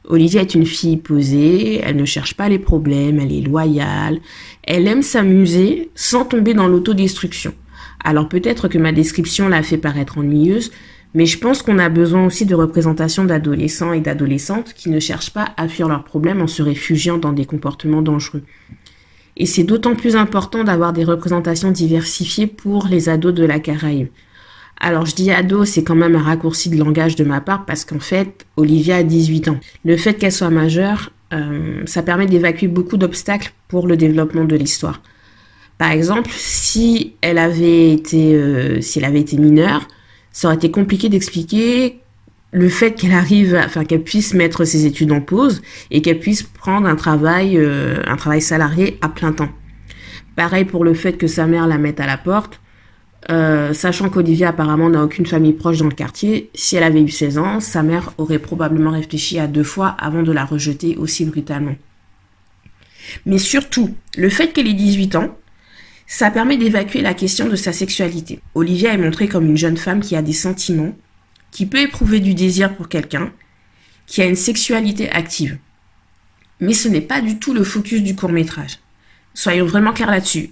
Olivia 0.09 0.41
est 0.41 0.55
une 0.55 0.65
fille 0.65 0.97
posée, 0.97 1.81
elle 1.83 1.95
ne 1.95 2.05
cherche 2.05 2.33
pas 2.33 2.49
les 2.49 2.57
problèmes, 2.57 3.19
elle 3.19 3.31
est 3.31 3.41
loyale, 3.41 4.19
elle 4.63 4.87
aime 4.87 5.03
s'amuser 5.03 5.91
sans 5.93 6.25
tomber 6.25 6.55
dans 6.55 6.67
l'autodestruction. 6.67 7.53
Alors 8.03 8.27
peut-être 8.27 8.67
que 8.67 8.79
ma 8.79 8.91
description 8.91 9.47
l'a 9.47 9.61
fait 9.61 9.77
paraître 9.77 10.17
ennuyeuse, 10.17 10.71
mais 11.13 11.27
je 11.27 11.37
pense 11.37 11.61
qu'on 11.61 11.77
a 11.77 11.89
besoin 11.89 12.25
aussi 12.25 12.47
de 12.47 12.55
représentations 12.55 13.23
d'adolescents 13.23 13.93
et 13.93 14.01
d'adolescentes 14.01 14.73
qui 14.73 14.89
ne 14.89 14.99
cherchent 14.99 15.33
pas 15.33 15.49
à 15.57 15.67
fuir 15.67 15.87
leurs 15.87 16.03
problèmes 16.03 16.41
en 16.41 16.47
se 16.47 16.63
réfugiant 16.63 17.19
dans 17.19 17.33
des 17.33 17.45
comportements 17.45 18.01
dangereux. 18.01 18.43
Et 19.37 19.45
c'est 19.45 19.63
d'autant 19.63 19.95
plus 19.95 20.15
important 20.15 20.63
d'avoir 20.63 20.91
des 20.91 21.03
représentations 21.03 21.71
diversifiées 21.71 22.47
pour 22.47 22.87
les 22.87 23.09
ados 23.09 23.33
de 23.33 23.45
la 23.45 23.59
Caraïbe. 23.59 24.09
Alors 24.79 25.05
je 25.05 25.15
dis 25.15 25.31
ado, 25.31 25.65
c'est 25.65 25.83
quand 25.83 25.95
même 25.95 26.15
un 26.15 26.23
raccourci 26.23 26.69
de 26.69 26.77
langage 26.77 27.15
de 27.15 27.23
ma 27.23 27.41
part 27.41 27.65
parce 27.65 27.83
qu'en 27.85 27.99
fait, 27.99 28.45
Olivia 28.55 28.97
a 28.97 29.03
18 29.03 29.49
ans. 29.49 29.59
Le 29.83 29.97
fait 29.97 30.13
qu'elle 30.13 30.31
soit 30.31 30.49
majeure, 30.49 31.11
euh, 31.33 31.81
ça 31.85 32.01
permet 32.01 32.25
d'évacuer 32.25 32.67
beaucoup 32.67 32.97
d'obstacles 32.97 33.51
pour 33.67 33.87
le 33.87 33.97
développement 33.97 34.45
de 34.45 34.55
l'histoire. 34.55 35.01
Par 35.77 35.91
exemple, 35.91 36.29
si 36.33 37.13
elle 37.21 37.37
avait 37.37 37.91
été, 37.91 38.35
euh, 38.35 38.81
si 38.81 38.99
elle 38.99 39.05
avait 39.05 39.21
été 39.21 39.37
mineure, 39.37 39.87
ça 40.31 40.47
aurait 40.47 40.57
été 40.57 40.71
compliqué 40.71 41.09
d'expliquer 41.09 41.99
le 42.51 42.67
fait 42.67 42.93
qu'elle 42.93 43.11
arrive, 43.11 43.59
enfin 43.63 43.85
qu'elle 43.85 44.03
puisse 44.03 44.33
mettre 44.33 44.65
ses 44.65 44.85
études 44.85 45.11
en 45.11 45.21
pause 45.21 45.61
et 45.91 46.01
qu'elle 46.01 46.19
puisse 46.19 46.43
prendre 46.43 46.87
un 46.87 46.95
travail, 46.95 47.57
euh, 47.57 48.01
un 48.07 48.15
travail 48.15 48.41
salarié 48.41 48.97
à 49.01 49.09
plein 49.09 49.33
temps. 49.33 49.49
Pareil 50.35 50.65
pour 50.65 50.83
le 50.83 50.93
fait 50.93 51.13
que 51.13 51.27
sa 51.27 51.45
mère 51.45 51.67
la 51.67 51.77
mette 51.77 51.99
à 51.99 52.07
la 52.07 52.17
porte. 52.17 52.59
Euh, 53.29 53.73
sachant 53.73 54.09
qu'Olivia 54.09 54.49
apparemment 54.49 54.89
n'a 54.89 55.03
aucune 55.03 55.25
famille 55.25 55.53
proche 55.53 55.79
dans 55.79 55.85
le 55.85 55.91
quartier, 55.91 56.49
si 56.55 56.77
elle 56.77 56.83
avait 56.83 57.01
eu 57.01 57.09
16 57.09 57.37
ans, 57.37 57.59
sa 57.59 57.83
mère 57.83 58.13
aurait 58.17 58.39
probablement 58.39 58.91
réfléchi 58.91 59.39
à 59.39 59.47
deux 59.47 59.63
fois 59.63 59.89
avant 59.99 60.23
de 60.23 60.31
la 60.31 60.45
rejeter 60.45 60.95
aussi 60.95 61.25
brutalement. 61.25 61.75
Mais 63.25 63.37
surtout, 63.37 63.93
le 64.17 64.29
fait 64.29 64.53
qu'elle 64.53 64.67
ait 64.67 64.73
18 64.73 65.15
ans, 65.15 65.37
ça 66.07 66.31
permet 66.31 66.57
d'évacuer 66.57 67.01
la 67.01 67.13
question 67.13 67.47
de 67.47 67.55
sa 67.55 67.73
sexualité. 67.73 68.39
Olivia 68.55 68.93
est 68.93 68.97
montrée 68.97 69.27
comme 69.27 69.45
une 69.45 69.57
jeune 69.57 69.77
femme 69.77 69.99
qui 69.99 70.15
a 70.15 70.21
des 70.21 70.33
sentiments, 70.33 70.95
qui 71.51 71.65
peut 71.65 71.81
éprouver 71.81 72.19
du 72.19 72.33
désir 72.33 72.75
pour 72.75 72.89
quelqu'un, 72.89 73.31
qui 74.07 74.21
a 74.21 74.25
une 74.25 74.35
sexualité 74.35 75.09
active. 75.11 75.59
Mais 76.59 76.73
ce 76.73 76.87
n'est 76.87 77.01
pas 77.01 77.21
du 77.21 77.37
tout 77.37 77.53
le 77.53 77.63
focus 77.63 78.01
du 78.01 78.15
court 78.15 78.31
métrage. 78.31 78.79
Soyons 79.33 79.65
vraiment 79.65 79.93
clairs 79.93 80.11
là-dessus. 80.11 80.51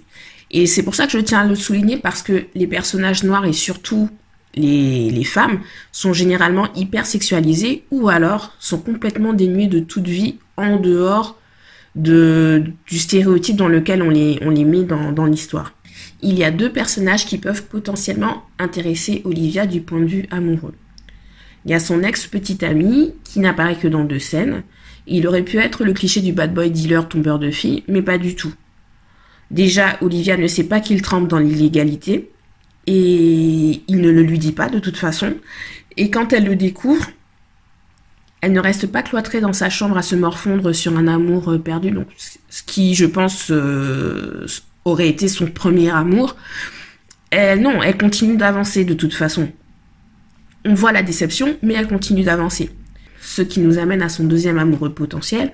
Et 0.50 0.66
c'est 0.66 0.82
pour 0.82 0.94
ça 0.94 1.06
que 1.06 1.12
je 1.12 1.18
tiens 1.18 1.40
à 1.40 1.46
le 1.46 1.54
souligner 1.54 1.98
parce 1.98 2.22
que 2.22 2.46
les 2.54 2.66
personnages 2.66 3.22
noirs 3.24 3.44
et 3.44 3.52
surtout 3.52 4.08
les, 4.54 5.24
femmes 5.24 5.60
sont 5.92 6.12
généralement 6.12 6.72
hyper 6.74 7.06
sexualisés 7.06 7.84
ou 7.90 8.08
alors 8.08 8.54
sont 8.58 8.78
complètement 8.78 9.32
dénuées 9.32 9.66
de 9.66 9.80
toute 9.80 10.08
vie 10.08 10.36
en 10.56 10.76
dehors 10.76 11.38
de, 11.94 12.64
du 12.86 12.98
stéréotype 12.98 13.56
dans 13.56 13.68
lequel 13.68 14.02
on 14.02 14.10
les, 14.10 14.64
met 14.64 14.84
dans, 14.84 15.12
dans 15.12 15.26
l'histoire. 15.26 15.74
Il 16.22 16.38
y 16.38 16.44
a 16.44 16.50
deux 16.50 16.72
personnages 16.72 17.26
qui 17.26 17.38
peuvent 17.38 17.64
potentiellement 17.64 18.42
intéresser 18.58 19.22
Olivia 19.24 19.66
du 19.66 19.80
point 19.80 20.00
de 20.00 20.06
vue 20.06 20.26
amoureux. 20.30 20.74
Il 21.64 21.70
y 21.70 21.74
a 21.74 21.80
son 21.80 22.02
ex-petite 22.02 22.62
amie 22.62 23.14
qui 23.24 23.40
n'apparaît 23.40 23.76
que 23.76 23.88
dans 23.88 24.04
deux 24.04 24.18
scènes. 24.18 24.62
Il 25.06 25.26
aurait 25.26 25.42
pu 25.42 25.58
être 25.58 25.84
le 25.84 25.92
cliché 25.92 26.20
du 26.20 26.32
bad 26.32 26.54
boy 26.54 26.70
dealer 26.70 27.08
tombeur 27.08 27.38
de 27.38 27.50
filles, 27.50 27.84
mais 27.88 28.02
pas 28.02 28.18
du 28.18 28.34
tout. 28.34 28.52
Déjà, 29.50 29.96
Olivia 30.02 30.36
ne 30.36 30.46
sait 30.46 30.64
pas 30.64 30.80
qu'il 30.80 31.02
trempe 31.02 31.28
dans 31.28 31.38
l'illégalité 31.38 32.30
et 32.86 33.82
il 33.86 34.00
ne 34.00 34.10
le 34.10 34.22
lui 34.22 34.38
dit 34.38 34.52
pas 34.52 34.68
de 34.68 34.78
toute 34.78 34.96
façon. 34.96 35.34
Et 35.96 36.10
quand 36.10 36.32
elle 36.32 36.44
le 36.44 36.56
découvre, 36.56 37.06
elle 38.40 38.52
ne 38.52 38.60
reste 38.60 38.86
pas 38.86 39.02
cloîtrée 39.02 39.40
dans 39.40 39.52
sa 39.52 39.68
chambre 39.68 39.96
à 39.96 40.02
se 40.02 40.14
morfondre 40.14 40.74
sur 40.74 40.96
un 40.96 41.08
amour 41.08 41.52
euh, 41.52 41.58
perdu, 41.58 41.92
ce 42.48 42.62
qui, 42.62 42.94
je 42.94 43.06
pense, 43.06 43.50
euh, 43.50 44.46
aurait 44.84 45.08
été 45.08 45.28
son 45.28 45.46
premier 45.46 45.90
amour. 45.90 46.36
Non, 47.32 47.82
elle 47.82 47.98
continue 47.98 48.36
d'avancer 48.36 48.84
de 48.84 48.94
toute 48.94 49.12
façon. 49.12 49.50
On 50.64 50.74
voit 50.74 50.92
la 50.92 51.02
déception, 51.02 51.58
mais 51.62 51.74
elle 51.74 51.88
continue 51.88 52.22
d'avancer. 52.22 52.70
Ce 53.20 53.42
qui 53.42 53.60
nous 53.60 53.78
amène 53.78 54.02
à 54.02 54.08
son 54.08 54.24
deuxième 54.24 54.58
amoureux 54.58 54.94
potentiel. 54.94 55.52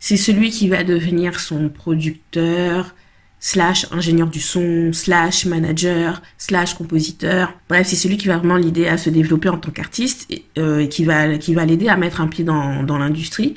C'est 0.00 0.16
celui 0.16 0.50
qui 0.50 0.68
va 0.68 0.84
devenir 0.84 1.40
son 1.40 1.68
producteur, 1.68 2.94
slash 3.40 3.86
ingénieur 3.92 4.28
du 4.28 4.40
son, 4.40 4.92
slash 4.92 5.46
manager, 5.46 6.22
slash 6.38 6.74
compositeur. 6.74 7.52
Bref, 7.68 7.86
c'est 7.86 7.96
celui 7.96 8.16
qui 8.16 8.28
va 8.28 8.38
vraiment 8.38 8.56
l'aider 8.56 8.86
à 8.88 8.98
se 8.98 9.10
développer 9.10 9.48
en 9.48 9.58
tant 9.58 9.70
qu'artiste 9.70 10.26
et, 10.30 10.44
euh, 10.58 10.86
qui 10.86 11.04
va, 11.04 11.38
qui 11.38 11.54
va 11.54 11.64
l'aider 11.64 11.88
à 11.88 11.96
mettre 11.96 12.20
un 12.20 12.26
pied 12.26 12.44
dans, 12.44 12.82
dans 12.82 12.98
l'industrie. 12.98 13.54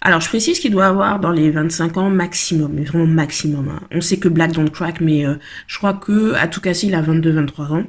Alors, 0.00 0.20
je 0.20 0.28
précise 0.28 0.58
qu'il 0.58 0.70
doit 0.70 0.86
avoir 0.86 1.18
dans 1.18 1.30
les 1.30 1.50
25 1.50 1.96
ans 1.96 2.10
maximum, 2.10 2.72
mais 2.74 2.84
vraiment 2.84 3.06
maximum. 3.06 3.70
Hein. 3.70 3.80
On 3.90 4.02
sait 4.02 4.18
que 4.18 4.28
Black 4.28 4.52
Don't 4.52 4.68
Crack, 4.70 5.00
mais 5.00 5.26
euh, 5.26 5.36
je 5.66 5.78
crois 5.78 5.94
que, 5.94 6.34
à 6.34 6.46
tout 6.46 6.60
casser, 6.60 6.88
il 6.88 6.94
a 6.94 7.00
22-23 7.00 7.72
ans. 7.72 7.84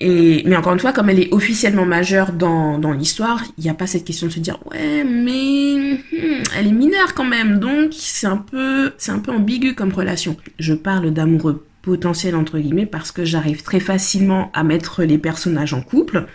Et, 0.00 0.42
mais 0.46 0.56
encore 0.56 0.72
une 0.72 0.80
fois, 0.80 0.92
comme 0.92 1.08
elle 1.08 1.20
est 1.20 1.32
officiellement 1.32 1.86
majeure 1.86 2.32
dans, 2.32 2.78
dans 2.78 2.92
l'histoire, 2.92 3.42
il 3.58 3.64
n'y 3.64 3.70
a 3.70 3.74
pas 3.74 3.86
cette 3.86 4.04
question 4.04 4.26
de 4.26 4.32
se 4.32 4.40
dire 4.40 4.58
ouais, 4.70 5.04
mais 5.04 6.00
hmm, 6.12 6.42
elle 6.56 6.66
est 6.66 6.72
mineure 6.72 7.14
quand 7.14 7.24
même, 7.24 7.60
donc 7.60 7.92
c'est 7.92 8.26
un 8.26 8.38
peu, 8.38 8.92
c'est 8.98 9.12
un 9.12 9.20
peu 9.20 9.30
ambigu 9.30 9.74
comme 9.74 9.92
relation. 9.92 10.36
Je 10.58 10.74
parle 10.74 11.12
d'amoureux 11.12 11.64
potentiel 11.82 12.34
entre 12.34 12.58
guillemets 12.58 12.86
parce 12.86 13.12
que 13.12 13.24
j'arrive 13.24 13.62
très 13.62 13.80
facilement 13.80 14.50
à 14.52 14.64
mettre 14.64 15.04
les 15.04 15.18
personnages 15.18 15.74
en 15.74 15.82
couple. 15.82 16.26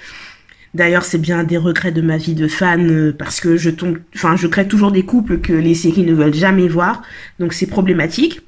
D'ailleurs, 0.75 1.04
c'est 1.04 1.18
bien 1.18 1.44
des 1.44 1.58
regrets 1.58 1.92
de 1.92 2.01
ma 2.01 2.18
vie 2.18 2.36
de 2.36 2.48
fan 2.48 2.89
euh, 2.92 3.12
parce 3.12 3.42
que 3.42 3.58
je 3.58 3.72
tombe, 3.72 3.98
enfin, 4.16 4.36
je 4.36 4.48
crée 4.48 4.68
toujours 4.68 4.92
des 4.92 5.04
couples 5.04 5.39
que 5.39 5.54
les 5.54 5.74
séries 5.74 6.04
ne 6.04 6.13
veulent 6.13 6.34
jamais 6.34 6.68
voir, 6.68 7.01
donc 7.39 7.54
c'est 7.54 7.66
problématique. 7.66 8.42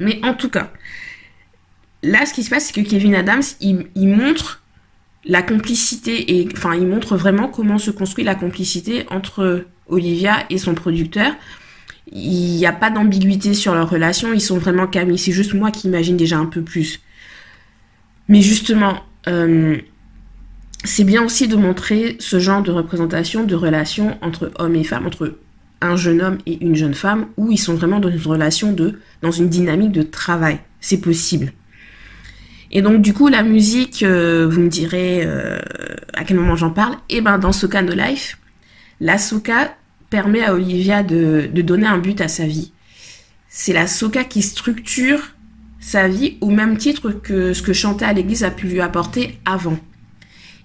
Mais 0.00 0.18
en 0.24 0.34
tout 0.34 0.50
cas, 0.50 0.72
là, 2.04 2.26
ce 2.26 2.34
qui 2.34 2.42
se 2.42 2.50
passe, 2.50 2.66
c'est 2.66 2.82
que 2.82 2.88
Kevin 2.88 3.14
Adams, 3.14 3.42
il, 3.60 4.08
montre 4.08 4.62
la 5.24 5.42
complicité 5.42 6.36
et 6.38 6.48
enfin, 6.52 6.74
il 6.74 6.86
montre 6.86 7.16
vraiment 7.16 7.48
comment 7.48 7.78
se 7.78 7.90
construit 7.90 8.24
la 8.24 8.34
complicité 8.34 9.06
entre 9.10 9.64
Olivia 9.88 10.44
et 10.50 10.58
son 10.58 10.74
producteur. 10.74 11.32
Il 12.12 12.56
n'y 12.56 12.66
a 12.66 12.72
pas 12.72 12.90
d'ambiguïté 12.90 13.54
sur 13.54 13.74
leur 13.74 13.88
relation, 13.88 14.32
ils 14.32 14.40
sont 14.40 14.58
vraiment 14.58 14.86
calmes. 14.86 15.16
C'est 15.16 15.32
juste 15.32 15.54
moi 15.54 15.70
qui 15.70 15.88
imagine 15.88 16.16
déjà 16.16 16.36
un 16.36 16.46
peu 16.46 16.62
plus. 16.62 17.00
Mais 18.28 18.42
justement, 18.42 19.02
euh, 19.26 19.78
c'est 20.84 21.04
bien 21.04 21.24
aussi 21.24 21.48
de 21.48 21.56
montrer 21.56 22.16
ce 22.20 22.38
genre 22.38 22.62
de 22.62 22.70
représentation 22.70 23.44
de 23.44 23.54
relation 23.54 24.18
entre 24.20 24.52
hommes 24.58 24.76
et 24.76 24.84
femmes, 24.84 25.06
entre 25.06 25.38
un 25.80 25.96
jeune 25.96 26.20
homme 26.20 26.38
et 26.44 26.62
une 26.62 26.76
jeune 26.76 26.94
femme, 26.94 27.26
où 27.38 27.50
ils 27.50 27.58
sont 27.58 27.74
vraiment 27.74 28.00
dans 28.00 28.10
une 28.10 28.20
relation 28.20 28.72
de, 28.72 29.00
dans 29.22 29.30
une 29.30 29.48
dynamique 29.48 29.92
de 29.92 30.02
travail. 30.02 30.60
C'est 30.80 31.00
possible. 31.00 31.52
Et 32.70 32.82
donc 32.82 33.02
du 33.02 33.12
coup 33.12 33.28
la 33.28 33.42
musique, 33.42 34.02
euh, 34.02 34.48
vous 34.50 34.60
me 34.60 34.68
direz 34.68 35.22
euh, 35.24 35.60
à 36.14 36.24
quel 36.24 36.36
moment 36.36 36.56
j'en 36.56 36.70
parle. 36.70 36.94
Et 37.08 37.16
eh 37.16 37.20
ben 37.20 37.38
dans 37.38 37.52
Soka 37.52 37.82
No 37.82 37.94
Life, 37.94 38.38
la 39.00 39.18
Soka 39.18 39.76
permet 40.10 40.42
à 40.42 40.54
Olivia 40.54 41.02
de, 41.02 41.48
de 41.52 41.62
donner 41.62 41.86
un 41.86 41.98
but 41.98 42.20
à 42.20 42.28
sa 42.28 42.46
vie. 42.46 42.72
C'est 43.48 43.72
la 43.72 43.86
Soka 43.86 44.24
qui 44.24 44.42
structure 44.42 45.20
sa 45.80 46.08
vie 46.08 46.38
au 46.40 46.48
même 46.48 46.78
titre 46.78 47.10
que 47.10 47.52
ce 47.52 47.62
que 47.62 47.72
chanter 47.72 48.04
à 48.04 48.12
l'église 48.12 48.42
a 48.42 48.50
pu 48.50 48.66
lui 48.66 48.80
apporter 48.80 49.38
avant. 49.44 49.78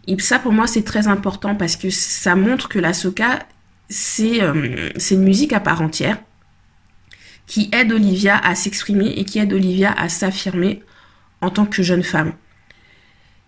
Et 0.08 0.18
ça 0.20 0.40
pour 0.40 0.54
moi 0.54 0.66
c'est 0.66 0.84
très 0.84 1.08
important 1.08 1.56
parce 1.56 1.76
que 1.76 1.90
ça 1.90 2.36
montre 2.36 2.70
que 2.70 2.80
la 2.80 2.94
Soka 2.94 3.40
c'est 3.90 4.42
euh, 4.42 4.90
une 5.12 5.24
musique 5.24 5.54
à 5.54 5.60
part 5.60 5.82
entière 5.82 6.18
qui 7.48 7.70
aide 7.74 7.92
Olivia 7.92 8.38
à 8.38 8.56
s'exprimer 8.56 9.08
et 9.18 9.26
qui 9.26 9.40
aide 9.40 9.52
Olivia 9.52 9.92
à 9.92 10.08
s'affirmer 10.08 10.84
en 11.42 11.50
tant 11.50 11.66
que 11.66 11.84
jeune 11.84 12.04
femme. 12.04 12.34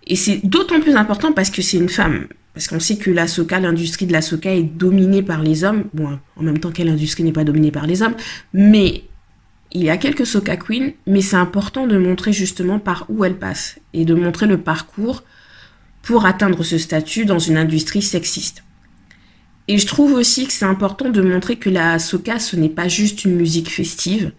Et 0.07 0.15
c'est 0.15 0.41
d'autant 0.43 0.79
plus 0.79 0.95
important 0.95 1.31
parce 1.31 1.49
que 1.49 1.61
c'est 1.61 1.77
une 1.77 1.89
femme. 1.89 2.27
Parce 2.53 2.67
qu'on 2.67 2.79
sait 2.79 2.97
que 2.97 3.11
la 3.11 3.27
soca, 3.27 3.59
l'industrie 3.59 4.05
de 4.05 4.11
la 4.11 4.21
soca 4.21 4.53
est 4.53 4.63
dominée 4.63 5.23
par 5.23 5.41
les 5.41 5.63
hommes. 5.63 5.85
Bon, 5.93 6.19
en 6.35 6.43
même 6.43 6.57
temps, 6.57 6.71
quelle 6.71 6.89
industrie 6.89 7.23
n'est 7.23 7.31
pas 7.31 7.43
dominée 7.43 7.71
par 7.71 7.87
les 7.87 8.01
hommes. 8.01 8.15
Mais 8.53 9.03
il 9.71 9.83
y 9.83 9.89
a 9.89 9.97
quelques 9.97 10.25
soca 10.25 10.57
queens, 10.57 10.91
mais 11.07 11.21
c'est 11.21 11.37
important 11.37 11.87
de 11.87 11.97
montrer 11.97 12.33
justement 12.33 12.77
par 12.77 13.05
où 13.09 13.23
elles 13.23 13.37
passent 13.37 13.79
et 13.93 14.03
de 14.03 14.13
montrer 14.13 14.47
le 14.47 14.57
parcours 14.57 15.23
pour 16.01 16.25
atteindre 16.25 16.63
ce 16.63 16.77
statut 16.77 17.25
dans 17.25 17.39
une 17.39 17.57
industrie 17.57 18.01
sexiste. 18.01 18.63
Et 19.67 19.77
je 19.77 19.87
trouve 19.87 20.13
aussi 20.13 20.45
que 20.47 20.51
c'est 20.51 20.65
important 20.65 21.09
de 21.09 21.21
montrer 21.21 21.55
que 21.55 21.69
la 21.69 21.99
soca, 21.99 22.39
ce 22.39 22.57
n'est 22.57 22.69
pas 22.69 22.89
juste 22.89 23.23
une 23.23 23.35
musique 23.35 23.69
festive, 23.69 24.33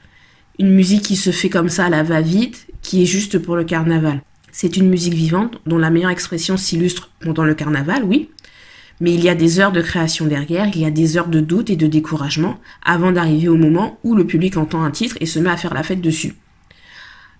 une 0.59 0.75
musique 0.75 1.02
qui 1.02 1.16
se 1.16 1.30
fait 1.30 1.49
comme 1.49 1.71
ça 1.71 1.87
à 1.87 1.88
la 1.88 2.02
va-vite 2.02 2.66
qui 2.82 3.02
est 3.02 3.06
juste 3.06 3.38
pour 3.38 3.56
le 3.56 3.64
carnaval. 3.64 4.20
C'est 4.50 4.76
une 4.76 4.88
musique 4.88 5.14
vivante 5.14 5.60
dont 5.66 5.78
la 5.78 5.90
meilleure 5.90 6.10
expression 6.10 6.56
s'illustre 6.56 7.10
pendant 7.20 7.44
le 7.44 7.54
carnaval, 7.54 8.04
oui, 8.04 8.28
mais 9.00 9.14
il 9.14 9.24
y 9.24 9.28
a 9.28 9.34
des 9.34 9.58
heures 9.58 9.72
de 9.72 9.80
création 9.80 10.26
derrière, 10.26 10.68
il 10.72 10.80
y 10.80 10.84
a 10.84 10.90
des 10.90 11.16
heures 11.16 11.28
de 11.28 11.40
doute 11.40 11.70
et 11.70 11.76
de 11.76 11.86
découragement 11.86 12.60
avant 12.84 13.10
d'arriver 13.10 13.48
au 13.48 13.56
moment 13.56 13.98
où 14.04 14.14
le 14.14 14.26
public 14.26 14.56
entend 14.56 14.84
un 14.84 14.90
titre 14.90 15.16
et 15.20 15.26
se 15.26 15.38
met 15.38 15.50
à 15.50 15.56
faire 15.56 15.74
la 15.74 15.82
fête 15.82 16.00
dessus. 16.00 16.34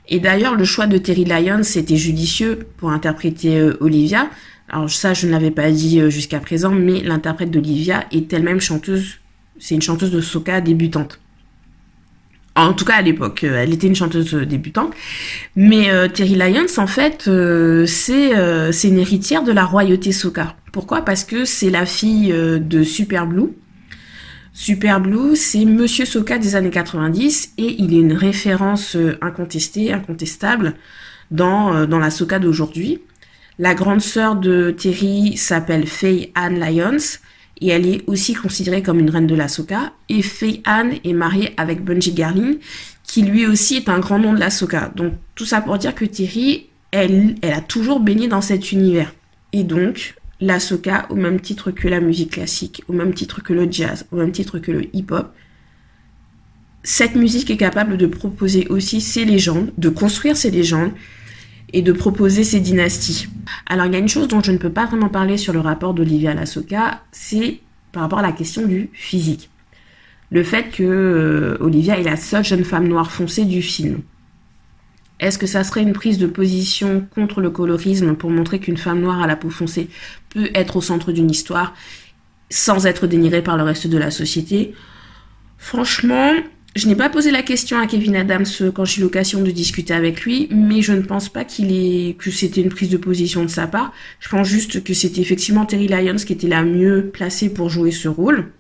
Et 0.08 0.18
d'ailleurs, 0.18 0.56
le 0.56 0.64
choix 0.64 0.87
de 0.87 0.99
Terry 0.99 1.25
Lyons 1.25 1.62
était 1.62 1.96
judicieux 1.96 2.66
pour 2.78 2.90
interpréter 2.90 3.58
euh, 3.58 3.76
Olivia. 3.80 4.28
Alors 4.68 4.90
ça, 4.90 5.14
je 5.14 5.26
ne 5.26 5.32
l'avais 5.32 5.52
pas 5.52 5.70
dit 5.70 6.00
euh, 6.00 6.11
jusqu'à 6.11 6.40
présent, 6.40 6.70
mais 6.70 7.00
l'interprète 7.00 7.50
d'Olivia 7.50 8.06
est 8.11 8.32
elle-même 8.32 8.61
chanteuse. 8.61 9.18
C'est 9.58 9.75
une 9.75 9.82
chanteuse 9.82 10.11
de 10.11 10.20
soca 10.20 10.61
débutante. 10.61 11.20
En 12.54 12.75
tout 12.75 12.85
cas, 12.85 12.97
à 12.97 13.02
l'époque, 13.02 13.44
euh, 13.44 13.62
elle 13.62 13.73
était 13.73 13.87
une 13.87 13.94
chanteuse 13.94 14.35
débutante. 14.35 14.92
Mais 15.56 15.90
euh, 15.90 16.09
Terry 16.09 16.35
Lyons, 16.35 16.66
en 16.78 16.87
fait, 16.87 17.30
c'est 17.87 18.73
c'est 18.73 18.88
une 18.88 18.99
héritière 18.99 19.42
de 19.42 19.52
la 19.52 19.64
royauté 19.64 20.12
soca. 20.12 20.56
Pourquoi? 20.73 21.02
Parce 21.02 21.25
que 21.25 21.44
c'est 21.44 21.71
la 21.71 21.87
fille 21.87 22.32
de 22.32 22.82
Super 22.82 23.26
Blue. 23.26 23.50
Super 24.54 25.00
Blue, 25.00 25.35
c'est 25.35 25.64
Monsieur 25.64 26.04
Soca 26.04 26.38
des 26.38 26.56
années 26.56 26.71
90 26.71 27.54
et 27.56 27.76
il 27.82 27.94
est 27.94 28.00
une 28.00 28.12
référence 28.12 28.97
incontestée, 29.23 29.92
incontestable 29.92 30.75
dans, 31.30 31.87
dans 31.87 31.99
la 31.99 32.11
soca 32.11 32.38
d'aujourd'hui. 32.38 33.00
La 33.59 33.75
grande 33.75 34.00
sœur 34.00 34.37
de 34.37 34.71
Terry 34.71 35.37
s'appelle 35.37 35.87
Faye 35.87 36.32
Anne 36.35 36.59
Lyons 36.59 37.18
et 37.62 37.69
elle 37.69 37.87
est 37.87 38.02
aussi 38.09 38.35
considérée 38.35 38.83
comme 38.83 38.99
une 38.99 39.09
reine 39.09 39.28
de 39.28 39.37
la 39.37 39.47
soca. 39.47 39.92
Et 40.09 40.21
Faye 40.21 40.62
Anne 40.64 40.95
est 41.04 41.12
mariée 41.12 41.54
avec 41.57 41.85
Bungie 41.85 42.12
Garlin, 42.12 42.54
qui 43.04 43.23
lui 43.23 43.47
aussi 43.47 43.76
est 43.76 43.88
un 43.88 44.00
grand 44.00 44.19
nom 44.19 44.33
de 44.33 44.40
la 44.40 44.50
soca. 44.50 44.90
Donc 44.97 45.12
tout 45.37 45.47
ça 45.47 45.61
pour 45.61 45.78
dire 45.78 45.95
que 45.95 46.04
Terry, 46.04 46.66
elle, 46.90 47.37
a 47.42 47.61
toujours 47.61 48.00
baigné 48.00 48.26
dans 48.26 48.40
cet 48.40 48.73
univers. 48.73 49.14
Et 49.52 49.62
donc, 49.62 50.16
la 50.40 50.59
soca, 50.59 51.07
au 51.09 51.14
même 51.14 51.40
titre 51.40 51.71
que 51.71 51.87
la 51.87 52.00
musique 52.00 52.33
classique, 52.33 52.83
au 52.88 52.92
même 52.92 53.14
titre 53.14 53.42
que 53.42 53.52
le 53.52 53.71
jazz, 53.71 54.07
au 54.11 54.16
même 54.16 54.33
titre 54.33 54.59
que 54.59 54.73
le 54.73 54.95
hip-hop, 54.95 55.33
cette 56.83 57.14
musique 57.14 57.49
est 57.49 57.57
capable 57.57 57.97
de 57.97 58.07
proposer 58.07 58.66
aussi 58.69 59.00
ses 59.00 59.25
légendes, 59.25 59.71
de 59.78 59.88
construire 59.88 60.37
ses 60.37 60.50
légendes, 60.50 60.90
et 61.73 61.83
de 61.83 61.93
proposer 61.93 62.45
ces 62.45 62.61
dynasties. 62.61 63.29
Alors 63.67 63.87
il 63.87 63.93
y 63.93 63.97
a 63.97 63.99
une 63.99 64.09
chose 64.09 64.29
dont 64.29 64.43
je 64.43 64.52
ne 64.52 64.59
peux 64.59 64.71
pas 64.71 64.87
vraiment 64.87 65.09
parler 65.09 65.37
sur 65.37 65.52
le 65.52 65.61
rapport 65.61 65.95
d'Olivia 65.95 66.35
Lasoka, 66.35 67.02
c'est 67.12 67.61
par 67.93 68.02
rapport 68.02 68.19
à 68.19 68.23
la 68.23 68.33
question 68.33 68.67
du 68.67 68.91
physique. 68.93 69.50
Le 70.31 70.43
fait 70.43 70.71
que 70.71 70.83
euh, 70.83 71.57
Olivia 71.61 71.99
est 71.99 72.05
la 72.05 72.17
seule 72.17 72.45
jeune 72.45 72.64
femme 72.64 72.88
noire 72.88 73.12
foncée 73.12 73.45
du 73.45 73.61
film. 73.61 74.00
Est-ce 75.21 75.38
que 75.38 75.47
ça 75.47 75.62
serait 75.62 75.83
une 75.83 75.93
prise 75.93 76.19
de 76.19 76.26
position 76.26 77.07
contre 77.14 77.41
le 77.41 77.50
colorisme 77.50 78.14
pour 78.17 78.31
montrer 78.31 78.59
qu'une 78.59 78.76
femme 78.76 79.00
noire 79.00 79.23
à 79.23 79.26
la 79.26 79.37
peau 79.37 79.50
foncée 79.50 79.88
peut 80.31 80.50
être 80.55 80.76
au 80.76 80.81
centre 80.81 81.12
d'une 81.12 81.31
histoire 81.31 81.75
sans 82.50 82.87
être 82.87 83.07
dénigrée 83.07 83.43
par 83.43 83.57
le 83.57 83.62
reste 83.62 83.87
de 83.87 83.99
la 83.99 84.11
société? 84.11 84.75
Franchement, 85.59 86.33
je 86.75 86.88
n'ai 86.88 86.97
pas 86.97 87.11
posé 87.11 87.31
la 87.31 87.43
question 87.43 87.79
à 87.79 87.87
Kevin 87.87 88.17
Adams 88.17 88.47
quand 88.75 88.85
j'ai 88.87 89.00
eu 89.00 89.05
l'occasion 89.05 89.43
de 89.43 89.50
discuter 89.50 89.93
avec 89.93 90.23
lui, 90.23 90.49
mais 90.50 90.81
je 90.81 90.93
ne 90.93 91.02
pense 91.02 91.29
pas 91.29 91.45
qu'il 91.45 91.71
ait, 91.71 92.14
que 92.14 92.31
c'était 92.31 92.62
une 92.62 92.71
prise 92.71 92.88
de 92.88 92.97
position 92.97 93.43
de 93.43 93.49
sa 93.49 93.67
part. 93.67 93.93
Je 94.21 94.29
pense 94.31 94.49
juste 94.49 94.83
que 94.83 94.95
c'était 94.95 95.21
effectivement 95.21 95.67
Terry 95.67 95.87
Lyons 95.87 96.17
qui 96.17 96.33
était 96.33 96.49
la 96.49 96.62
mieux 96.62 97.11
placée 97.12 97.52
pour 97.52 97.69
jouer 97.69 97.91
ce 97.91 98.09
rôle. 98.09 98.52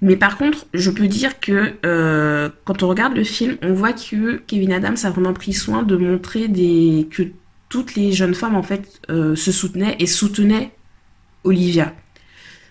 Mais 0.00 0.16
par 0.16 0.36
contre, 0.36 0.66
je 0.74 0.90
peux 0.90 1.08
dire 1.08 1.40
que 1.40 1.72
euh, 1.84 2.50
quand 2.64 2.82
on 2.84 2.88
regarde 2.88 3.16
le 3.16 3.24
film, 3.24 3.56
on 3.62 3.72
voit 3.72 3.92
que 3.92 4.36
Kevin 4.46 4.72
Adams 4.72 4.96
a 5.02 5.10
vraiment 5.10 5.32
pris 5.32 5.54
soin 5.54 5.82
de 5.82 5.96
montrer 5.96 6.46
des, 6.46 7.08
que 7.10 7.22
toutes 7.68 7.96
les 7.96 8.12
jeunes 8.12 8.34
femmes 8.34 8.54
en 8.54 8.62
fait 8.62 9.00
euh, 9.10 9.34
se 9.34 9.50
soutenaient 9.50 9.96
et 9.98 10.06
soutenaient 10.06 10.70
Olivia. 11.42 11.94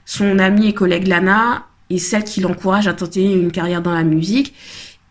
Son 0.06 0.40
amie 0.40 0.68
et 0.68 0.74
collègue 0.74 1.08
Lana 1.08 1.66
et 1.90 1.98
celle 2.00 2.24
qui 2.24 2.42
l'encourage 2.42 2.88
à 2.88 2.94
tenter 2.94 3.34
une 3.34 3.52
carrière 3.52 3.82
dans 3.82 3.94
la 3.94 4.04
musique. 4.04 4.54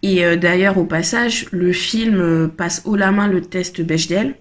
Et 0.03 0.25
euh, 0.25 0.37
d'ailleurs, 0.37 0.79
au 0.79 0.85
passage, 0.85 1.47
le 1.53 1.73
film 1.73 2.21
euh, 2.21 2.49
passe 2.49 2.83
haut 2.85 2.97
la 2.97 3.13
main 3.13 3.29
le 3.29 3.41
test 3.41 3.81
Bechdel. 3.81 4.35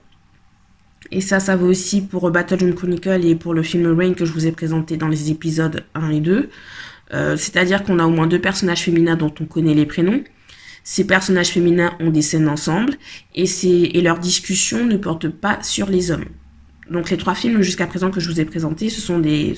Et 1.11 1.21
ça, 1.21 1.39
ça 1.39 1.55
vaut 1.55 1.67
aussi 1.67 2.01
pour 2.01 2.27
euh, 2.27 2.31
Battle 2.31 2.73
Chronicle 2.73 3.25
et 3.25 3.35
pour 3.35 3.53
le 3.53 3.61
film 3.61 3.87
Rain 3.97 4.13
que 4.13 4.25
je 4.25 4.31
vous 4.33 4.47
ai 4.47 4.51
présenté 4.51 4.97
dans 4.97 5.07
les 5.07 5.29
épisodes 5.29 5.83
1 5.93 6.09
et 6.09 6.19
2. 6.19 6.49
C'est-à-dire 7.35 7.83
qu'on 7.83 7.99
a 7.99 8.05
au 8.05 8.09
moins 8.09 8.25
deux 8.25 8.39
personnages 8.39 8.83
féminins 8.83 9.17
dont 9.17 9.33
on 9.41 9.43
connaît 9.43 9.73
les 9.73 9.85
prénoms. 9.85 10.23
Ces 10.85 11.05
personnages 11.05 11.49
féminins 11.49 11.91
ont 11.99 12.09
des 12.09 12.21
scènes 12.21 12.47
ensemble 12.47 12.93
et, 13.35 13.43
et 13.65 14.01
leurs 14.01 14.17
discussions 14.17 14.85
ne 14.85 14.95
portent 14.95 15.27
pas 15.27 15.61
sur 15.61 15.89
les 15.89 16.11
hommes. 16.11 16.29
Donc 16.91 17.09
les 17.09 17.15
trois 17.15 17.35
films 17.35 17.61
jusqu'à 17.61 17.87
présent 17.87 18.11
que 18.11 18.19
je 18.19 18.29
vous 18.29 18.41
ai 18.41 18.45
présentés, 18.45 18.89
ce 18.89 18.99
sont, 18.99 19.19
des, 19.19 19.55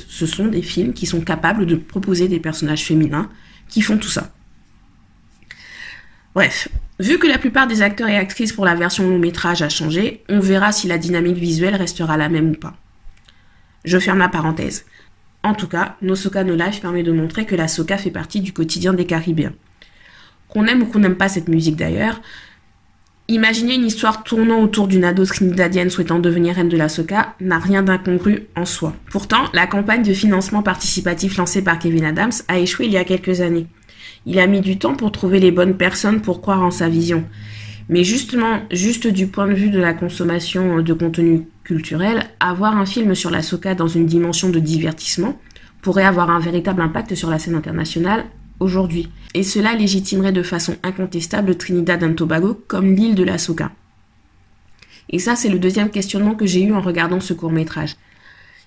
films 0.62 0.94
qui 0.94 1.08
sont 1.08 1.22
capables 1.22 1.66
de 1.66 1.76
proposer 1.76 2.28
des 2.28 2.40
personnages 2.40 2.86
féminins 2.86 3.28
qui 3.68 3.82
font 3.82 3.98
tout 3.98 4.10
ça. 4.10 4.32
Bref, 6.36 6.68
vu 7.00 7.18
que 7.18 7.26
la 7.26 7.40
plupart 7.40 7.66
des 7.66 7.82
acteurs 7.82 8.08
et 8.08 8.18
actrices 8.18 8.54
pour 8.54 8.66
la 8.66 8.76
version 8.76 9.10
long 9.10 9.18
métrage 9.18 9.64
a 9.64 9.70
changé, 9.70 10.24
on 10.30 10.40
verra 10.40 10.72
si 10.72 10.88
la 10.88 11.00
dynamique 11.00 11.38
visuelle 11.38 11.76
restera 11.76 12.18
la 12.18 12.30
même 12.30 12.52
ou 12.52 12.56
pas. 12.56 12.76
Je 13.84 13.98
ferme 13.98 14.20
la 14.20 14.30
parenthèse. 14.30 14.86
En 15.42 15.56
tout 15.56 15.68
cas, 15.68 15.98
No 16.04 16.16
Soka 16.16 16.44
No 16.44 16.56
Life 16.56 16.82
permet 16.82 17.04
de 17.04 17.12
montrer 17.12 17.46
que 17.46 17.56
la 17.56 17.68
soca 17.68 17.98
fait 17.98 18.12
partie 18.12 18.42
du 18.42 18.54
quotidien 18.54 18.94
des 18.94 19.08
Caribéens. 19.08 19.54
Qu'on 20.50 20.68
aime 20.68 20.84
ou 20.84 20.86
qu'on 20.86 21.00
n'aime 21.00 21.18
pas 21.18 21.30
cette 21.30 21.50
musique 21.50 21.78
d'ailleurs, 21.78 22.22
Imaginer 23.30 23.76
une 23.76 23.86
histoire 23.86 24.24
tournant 24.24 24.62
autour 24.62 24.90
d'une 24.90 25.06
ado 25.06 25.26
trinidadienne 25.26 25.90
souhaitant 25.90 26.20
devenir 26.20 26.56
reine 26.56 26.68
de 26.68 26.76
la 26.76 26.90
soca 26.90 27.36
n'a 27.40 27.58
rien 27.58 27.82
d'incongru 27.82 28.48
en 28.58 28.66
soi. 28.66 28.94
Pourtant, 29.10 29.46
la 29.54 29.66
campagne 29.66 30.04
de 30.04 30.14
financement 30.14 30.62
participatif 30.62 31.38
lancée 31.38 31.64
par 31.64 31.80
Kevin 31.80 32.04
Adams 32.04 32.34
a 32.50 32.60
échoué 32.60 32.88
il 32.88 32.92
y 32.92 32.98
a 32.98 33.06
quelques 33.06 33.40
années. 33.40 33.68
Il 34.26 34.40
a 34.40 34.48
mis 34.48 34.60
du 34.60 34.78
temps 34.78 34.96
pour 34.96 35.14
trouver 35.14 35.40
les 35.40 35.52
bonnes 35.52 35.78
personnes 35.78 36.22
pour 36.22 36.42
croire 36.42 36.64
en 36.64 36.72
sa 36.72 36.90
vision. 36.90 37.24
Mais 37.88 38.04
justement, 38.04 38.60
juste 38.72 39.08
du 39.08 39.28
point 39.28 39.48
de 39.48 39.54
vue 39.54 39.70
de 39.70 39.80
la 39.80 39.94
consommation 39.94 40.82
de 40.82 40.94
contenu 40.94 41.48
culturel, 41.64 42.26
avoir 42.42 42.78
un 42.78 42.86
film 42.86 43.16
sur 43.16 43.30
la 43.30 43.42
soca 43.42 43.74
dans 43.74 43.88
une 43.88 44.06
dimension 44.06 44.50
de 44.50 44.60
divertissement 44.60 45.40
pourrait 45.82 46.04
avoir 46.04 46.30
un 46.30 46.40
véritable 46.40 46.82
impact 46.82 47.16
sur 47.16 47.30
la 47.30 47.40
scène 47.40 47.56
internationale 47.56 48.26
aujourd'hui. 48.60 49.10
Et 49.34 49.44
cela 49.44 49.74
légitimerait 49.76 50.32
de 50.32 50.44
façon 50.44 50.76
incontestable 50.84 51.58
Trinidad 51.58 52.04
et 52.04 52.16
Tobago 52.16 52.60
comme 52.68 52.96
l'île 52.96 53.16
de 53.16 53.24
la 53.24 53.38
Soca. 53.38 53.72
Et 55.10 55.20
ça, 55.20 55.36
c'est 55.36 55.50
le 55.50 55.60
deuxième 55.60 55.90
questionnement 55.90 56.36
que 56.36 56.46
j'ai 56.46 56.64
eu 56.64 56.74
en 56.74 56.82
regardant 56.82 57.20
ce 57.20 57.34
court 57.34 57.52
métrage. 57.52 57.96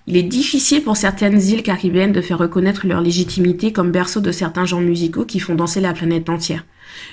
Il 0.09 0.15
est 0.15 0.23
difficile 0.23 0.83
pour 0.83 0.95
certaines 0.95 1.41
îles 1.41 1.63
caribéennes 1.63 2.13
de 2.13 2.21
faire 2.21 2.37
reconnaître 2.37 2.87
leur 2.87 3.01
légitimité 3.01 3.73
comme 3.73 3.91
berceau 3.91 4.21
de 4.21 4.31
certains 4.31 4.65
genres 4.65 4.79
musicaux 4.79 5.25
qui 5.25 5.39
font 5.39 5.55
danser 5.55 5.81
la 5.81 5.93
planète 5.93 6.29
entière. 6.29 6.65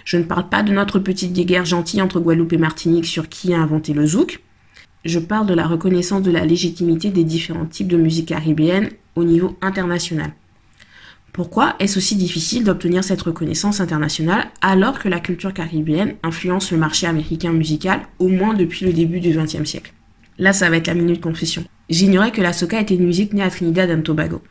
Je 0.04 0.16
ne 0.16 0.22
parle 0.22 0.48
pas 0.48 0.62
de 0.62 0.72
notre 0.72 1.00
petite 1.00 1.32
guerre 1.32 1.64
gentille 1.64 2.02
entre 2.02 2.20
Guadeloupe 2.20 2.52
et 2.52 2.58
Martinique 2.58 3.06
sur 3.06 3.28
qui 3.28 3.52
a 3.52 3.58
inventé 3.60 3.92
le 3.94 4.06
zouk. 4.06 4.40
Je 5.04 5.18
parle 5.18 5.46
de 5.46 5.54
la 5.54 5.66
reconnaissance 5.66 6.22
de 6.22 6.30
la 6.30 6.46
légitimité 6.46 7.10
des 7.10 7.24
différents 7.24 7.66
types 7.66 7.88
de 7.88 7.96
musique 7.96 8.28
caribéenne 8.28 8.90
au 9.16 9.24
niveau 9.24 9.56
international. 9.60 10.32
Pourquoi 11.34 11.74
est-ce 11.80 11.98
aussi 11.98 12.14
difficile 12.14 12.62
d'obtenir 12.62 13.02
cette 13.02 13.22
reconnaissance 13.22 13.80
internationale 13.80 14.46
alors 14.60 15.00
que 15.00 15.08
la 15.08 15.18
culture 15.18 15.52
caribéenne 15.52 16.14
influence 16.22 16.70
le 16.70 16.78
marché 16.78 17.08
américain 17.08 17.50
musical 17.50 18.02
au 18.20 18.28
moins 18.28 18.54
depuis 18.54 18.86
le 18.86 18.92
début 18.92 19.18
du 19.18 19.36
XXe 19.36 19.68
siècle? 19.68 19.92
Là, 20.38 20.52
ça 20.52 20.70
va 20.70 20.76
être 20.76 20.86
la 20.86 20.94
minute 20.94 21.20
confession. 21.20 21.64
J'ignorais 21.90 22.30
que 22.30 22.40
la 22.40 22.52
soca 22.52 22.80
était 22.80 22.94
une 22.94 23.06
musique 23.06 23.32
née 23.32 23.42
à 23.42 23.50
Trinidad 23.50 23.90
et 23.90 24.00
Tobago. 24.00 24.42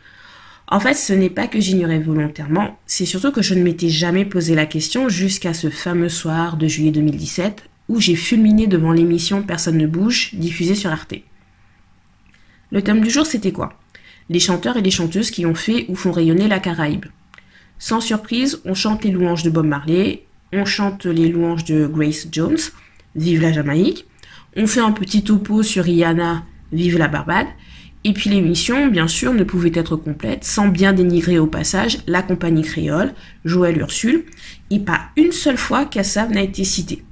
En 0.67 0.81
fait, 0.81 0.95
ce 0.95 1.13
n'est 1.13 1.29
pas 1.29 1.47
que 1.47 1.61
j'ignorais 1.61 1.99
volontairement, 1.99 2.77
c'est 2.85 3.05
surtout 3.05 3.31
que 3.31 3.41
je 3.41 3.53
ne 3.53 3.63
m'étais 3.63 3.87
jamais 3.87 4.25
posé 4.25 4.53
la 4.53 4.65
question 4.65 5.07
jusqu'à 5.07 5.53
ce 5.53 5.69
fameux 5.69 6.09
soir 6.09 6.57
de 6.57 6.67
juillet 6.67 6.91
2017 6.91 7.63
où 7.87 8.01
j'ai 8.01 8.15
fulminé 8.15 8.67
devant 8.67 8.91
l'émission 8.91 9.41
Personne 9.41 9.77
ne 9.77 9.87
bouge 9.87 10.31
diffusée 10.33 10.75
sur 10.75 10.91
Arte. 10.91 11.15
Le 12.71 12.81
thème 12.81 12.99
du 12.99 13.09
jour, 13.09 13.25
c'était 13.25 13.53
quoi? 13.53 13.79
Les 14.29 14.39
chanteurs 14.39 14.77
et 14.77 14.81
les 14.81 14.91
chanteuses 14.91 15.31
qui 15.31 15.45
ont 15.45 15.55
fait 15.55 15.85
ou 15.89 15.95
font 15.95 16.11
rayonner 16.11 16.47
la 16.47 16.59
Caraïbe. 16.59 17.05
Sans 17.79 18.01
surprise, 18.01 18.61
on 18.65 18.73
chante 18.73 19.03
les 19.03 19.11
louanges 19.11 19.43
de 19.43 19.49
Bob 19.49 19.65
Marley, 19.65 20.25
on 20.53 20.65
chante 20.65 21.05
les 21.05 21.29
louanges 21.29 21.65
de 21.65 21.87
Grace 21.87 22.27
Jones, 22.31 22.57
Vive 23.15 23.41
la 23.41 23.51
Jamaïque, 23.51 24.05
on 24.55 24.67
fait 24.67 24.79
un 24.79 24.91
petit 24.91 25.23
topo 25.23 25.63
sur 25.63 25.83
Rihanna, 25.83 26.43
Vive 26.71 26.97
la 26.97 27.07
Barbade, 27.07 27.47
et 28.05 28.13
puis 28.13 28.29
l'émission, 28.29 28.87
bien 28.87 29.07
sûr, 29.07 29.33
ne 29.33 29.43
pouvait 29.43 29.71
être 29.73 29.95
complète 29.95 30.43
sans 30.43 30.67
bien 30.67 30.93
dénigrer 30.93 31.39
au 31.39 31.47
passage 31.47 31.99
la 32.07 32.21
compagnie 32.21 32.63
créole, 32.63 33.13
Joël 33.45 33.77
Ursule, 33.77 34.25
et 34.69 34.79
pas 34.79 35.01
une 35.15 35.31
seule 35.31 35.57
fois 35.57 35.85
Kassav 35.85 36.31
n'a 36.31 36.41
été 36.41 36.63
cité. 36.63 37.03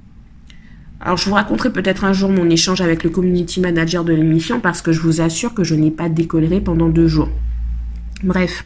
Alors 1.04 1.16
je 1.16 1.28
vous 1.28 1.34
raconterai 1.34 1.72
peut-être 1.72 2.04
un 2.04 2.12
jour 2.12 2.30
mon 2.30 2.48
échange 2.48 2.80
avec 2.80 3.02
le 3.02 3.10
community 3.10 3.60
manager 3.60 4.04
de 4.04 4.12
l'émission 4.12 4.60
parce 4.60 4.82
que 4.82 4.92
je 4.92 5.00
vous 5.00 5.20
assure 5.20 5.52
que 5.52 5.64
je 5.64 5.74
n'ai 5.74 5.90
pas 5.90 6.08
décoléré 6.08 6.60
pendant 6.60 6.88
deux 6.88 7.08
jours. 7.08 7.28
Bref, 8.22 8.64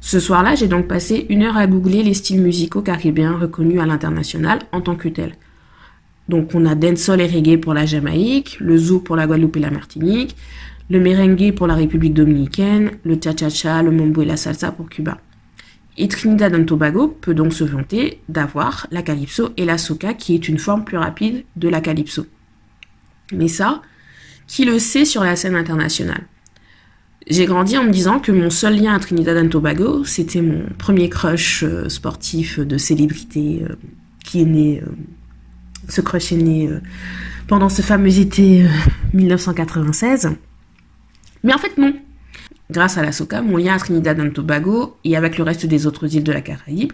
ce 0.00 0.18
soir-là, 0.18 0.56
j'ai 0.56 0.66
donc 0.66 0.88
passé 0.88 1.26
une 1.28 1.44
heure 1.44 1.56
à 1.56 1.68
googler 1.68 2.02
les 2.02 2.14
styles 2.14 2.42
musicaux 2.42 2.82
caribéens 2.82 3.38
reconnus 3.38 3.80
à 3.80 3.86
l'international 3.86 4.58
en 4.72 4.80
tant 4.80 4.96
que 4.96 5.08
tels. 5.08 5.36
Donc 6.28 6.50
on 6.54 6.66
a 6.66 6.74
dancehall 6.74 7.20
et 7.20 7.28
reggae 7.28 7.60
pour 7.60 7.72
la 7.72 7.86
Jamaïque, 7.86 8.56
le 8.58 8.76
zoo 8.76 8.98
pour 8.98 9.14
la 9.14 9.28
Guadeloupe 9.28 9.56
et 9.56 9.60
la 9.60 9.70
Martinique, 9.70 10.34
le 10.90 10.98
merengue 10.98 11.54
pour 11.54 11.68
la 11.68 11.74
République 11.74 12.14
dominicaine, 12.14 12.90
le 13.04 13.16
cha-cha-cha, 13.22 13.80
le 13.84 13.92
mambo 13.92 14.22
et 14.22 14.26
la 14.26 14.36
salsa 14.36 14.72
pour 14.72 14.88
Cuba. 14.88 15.18
Et 15.96 16.08
Trinidad 16.08 16.54
et 16.54 16.64
Tobago 16.64 17.08
peut 17.08 17.34
donc 17.34 17.52
se 17.52 17.64
vanter 17.64 18.20
d'avoir 18.28 18.86
la 18.90 19.02
calypso 19.02 19.50
et 19.56 19.64
la 19.64 19.78
soca 19.78 20.14
qui 20.14 20.34
est 20.34 20.48
une 20.48 20.58
forme 20.58 20.84
plus 20.84 20.96
rapide 20.96 21.44
de 21.56 21.68
la 21.68 21.80
calypso. 21.80 22.26
Mais 23.32 23.48
ça, 23.48 23.82
qui 24.46 24.64
le 24.64 24.78
sait 24.78 25.04
sur 25.04 25.22
la 25.22 25.36
scène 25.36 25.56
internationale? 25.56 26.22
J'ai 27.28 27.44
grandi 27.44 27.76
en 27.76 27.84
me 27.84 27.90
disant 27.90 28.18
que 28.18 28.32
mon 28.32 28.50
seul 28.50 28.80
lien 28.80 28.94
à 28.94 28.98
Trinidad 28.98 29.36
and 29.36 29.48
Tobago, 29.48 30.04
c'était 30.04 30.40
mon 30.42 30.64
premier 30.78 31.08
crush 31.08 31.62
euh, 31.62 31.88
sportif 31.88 32.58
de 32.58 32.78
célébrité 32.78 33.62
euh, 33.68 33.76
qui 34.24 34.40
est 34.40 34.46
né. 34.46 34.82
Euh, 34.82 34.90
ce 35.88 36.00
crush 36.00 36.32
est 36.32 36.36
né 36.36 36.70
pendant 37.46 37.68
ce 37.68 37.82
fameux 37.82 38.18
été 38.18 38.64
1996. 39.12 40.30
Mais 41.42 41.52
en 41.52 41.58
fait, 41.58 41.76
non. 41.78 41.94
Grâce 42.70 42.98
à 42.98 43.02
la 43.02 43.12
SOCA, 43.12 43.42
mon 43.42 43.56
lien 43.56 43.74
à 43.74 43.78
Trinidad 43.78 44.20
and 44.20 44.30
Tobago 44.30 44.96
et 45.04 45.16
avec 45.16 45.38
le 45.38 45.44
reste 45.44 45.66
des 45.66 45.86
autres 45.86 46.14
îles 46.14 46.24
de 46.24 46.32
la 46.32 46.40
Caraïbe 46.40 46.92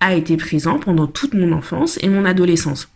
a 0.00 0.14
été 0.14 0.36
présent 0.36 0.78
pendant 0.78 1.06
toute 1.06 1.34
mon 1.34 1.52
enfance 1.52 1.98
et 2.02 2.08
mon 2.08 2.24
adolescence. 2.24 2.88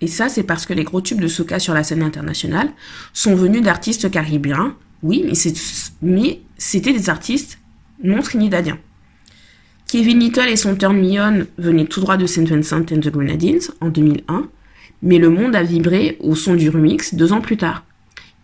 Et 0.00 0.06
ça, 0.06 0.28
c'est 0.28 0.42
parce 0.42 0.66
que 0.66 0.74
les 0.74 0.84
gros 0.84 1.00
tubes 1.00 1.20
de 1.20 1.28
soca 1.28 1.58
sur 1.58 1.74
la 1.74 1.82
scène 1.82 2.02
internationale 2.02 2.68
sont 3.12 3.34
venus 3.34 3.62
d'artistes 3.62 4.10
caribéens 4.10 4.76
oui, 5.04 5.22
mais 5.22 5.34
c'était 6.56 6.92
des 6.92 7.10
artistes 7.10 7.58
non 8.02 8.22
trinidadiens. 8.22 8.78
Kevin 9.86 10.18
Little 10.18 10.48
et 10.48 10.56
son 10.56 10.74
Turn 10.76 10.96
Me 10.96 11.46
venaient 11.58 11.84
tout 11.84 12.00
droit 12.00 12.16
de 12.16 12.26
St. 12.26 12.48
Vincent 12.48 12.86
and 12.90 13.00
the 13.00 13.10
Grenadines 13.10 13.60
en 13.82 13.90
2001, 13.90 14.48
mais 15.02 15.18
le 15.18 15.28
monde 15.28 15.54
a 15.54 15.62
vibré 15.62 16.16
au 16.20 16.34
son 16.34 16.54
du 16.54 16.70
remix 16.70 17.14
deux 17.14 17.34
ans 17.34 17.42
plus 17.42 17.58
tard. 17.58 17.84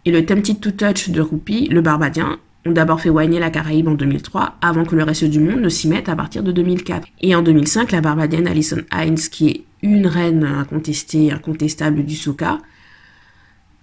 Et 0.05 0.11
le 0.11 0.25
Tempted 0.27 0.61
to 0.61 0.71
Touch 0.71 1.09
de 1.09 1.23
Rupi, 1.23 1.67
le 1.69 1.81
Barbadien, 1.81 2.39
ont 2.66 2.73
d'abord 2.73 3.01
fait 3.01 3.11
whiner 3.11 3.38
la 3.38 3.51
Caraïbe 3.51 3.88
en 3.88 3.94
2003 3.94 4.57
avant 4.61 4.85
que 4.85 4.94
le 4.94 5.03
reste 5.03 5.25
du 5.25 5.40
monde 5.40 5.61
ne 5.61 5.68
s'y 5.68 5.88
mette 5.88 6.09
à 6.09 6.16
partir 6.16 6.42
de 6.42 6.53
2004. 6.53 7.07
Et 7.23 7.35
en 7.35 7.42
2005, 7.42 7.92
la 7.92 8.01
Barbadienne 8.01 8.46
Alison 8.46 8.83
Hines, 8.92 9.16
qui 9.31 9.49
est 9.49 9.64
une 9.83 10.07
reine 10.07 10.44
incontestée, 10.44 11.33
incontestable 11.33 12.05
du 12.05 12.16
soca, 12.16 12.59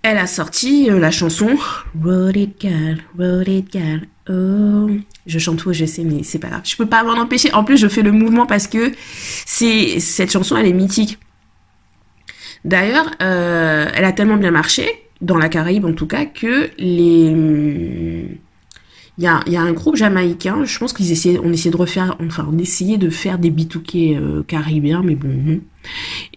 elle 0.03 0.17
a 0.17 0.27
sorti 0.27 0.89
euh, 0.89 0.99
la 0.99 1.11
chanson 1.11 1.57
Roll 2.01 2.37
It 2.37 2.61
Girl, 2.61 2.97
Roll 3.17 3.49
It 3.49 3.71
Girl, 3.71 4.01
oh. 4.29 4.89
Je 5.25 5.39
chante 5.39 5.59
faux, 5.59 5.73
je 5.73 5.85
sais, 5.85 6.03
mais 6.03 6.23
c'est 6.23 6.39
pas 6.39 6.47
grave. 6.47 6.61
Je 6.63 6.77
peux 6.77 6.85
pas 6.85 7.03
m'en 7.03 7.19
empêcher. 7.19 7.51
En 7.53 7.63
plus, 7.65 7.77
je 7.77 7.87
fais 7.87 8.03
le 8.03 8.13
mouvement 8.13 8.45
parce 8.45 8.67
que 8.67 8.93
c'est 9.45 9.99
cette 9.99 10.31
chanson, 10.31 10.55
elle 10.55 10.67
est 10.67 10.73
mythique. 10.73 11.19
D'ailleurs, 12.63 13.11
euh, 13.21 13.89
elle 13.93 14.05
a 14.05 14.13
tellement 14.13 14.37
bien 14.37 14.51
marché, 14.51 14.87
dans 15.19 15.37
la 15.37 15.49
Caraïbe 15.49 15.85
en 15.85 15.93
tout 15.93 16.07
cas, 16.07 16.25
que 16.25 16.69
les 16.77 18.39
il 19.19 19.23
y 19.23 19.27
a, 19.27 19.61
un 19.61 19.71
groupe 19.73 19.95
jamaïcain, 19.95 20.63
je 20.63 20.77
pense 20.77 20.93
qu'ils 20.93 21.11
essayaient, 21.11 21.39
on 21.43 21.51
essayait 21.51 21.71
de 21.71 21.77
refaire, 21.77 22.15
enfin, 22.23 22.47
on 22.47 22.55
de 22.55 23.09
faire 23.09 23.39
des 23.39 23.49
bitouquets 23.49 24.15
euh, 24.15 24.43
caribéens, 24.43 25.01
mais 25.03 25.15
bon. 25.15 25.59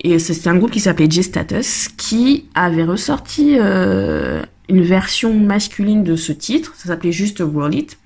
Et 0.03 0.19
c'est 0.19 0.49
un 0.49 0.57
groupe 0.57 0.71
qui 0.71 0.81
s'appelait 0.81 1.11
J-Status, 1.11 1.89
qui 1.99 2.47
avait 2.55 2.85
ressorti 2.85 3.57
euh, 3.59 4.43
une 4.71 4.83
version 4.83 5.35
masculine 5.35 6.05
de 6.05 6.17
ce 6.17 6.33
titre, 6.33 6.73
ça 6.77 6.89
s'appelait 6.89 7.13
juste 7.13 7.41
World 7.41 7.75
It. 7.75 7.99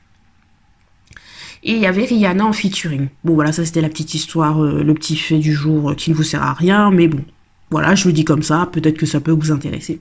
Et 1.62 1.72
il 1.74 1.80
y 1.80 1.86
avait 1.86 2.04
Rihanna 2.04 2.44
en 2.44 2.52
featuring. 2.52 3.08
Bon 3.22 3.34
voilà, 3.34 3.52
ça 3.52 3.64
c'était 3.64 3.80
la 3.80 3.88
petite 3.88 4.14
histoire, 4.14 4.62
euh, 4.62 4.82
le 4.82 4.92
petit 4.94 5.16
fait 5.16 5.38
du 5.38 5.52
jour 5.52 5.94
qui 5.94 6.10
ne 6.10 6.16
vous 6.16 6.24
sert 6.24 6.42
à 6.42 6.52
rien, 6.52 6.90
mais 6.90 7.06
bon, 7.06 7.24
voilà, 7.70 7.94
je 7.94 8.08
le 8.08 8.12
dis 8.12 8.24
comme 8.24 8.42
ça, 8.42 8.68
peut-être 8.72 8.98
que 8.98 9.06
ça 9.06 9.20
peut 9.20 9.30
vous 9.30 9.52
intéresser. 9.52 10.00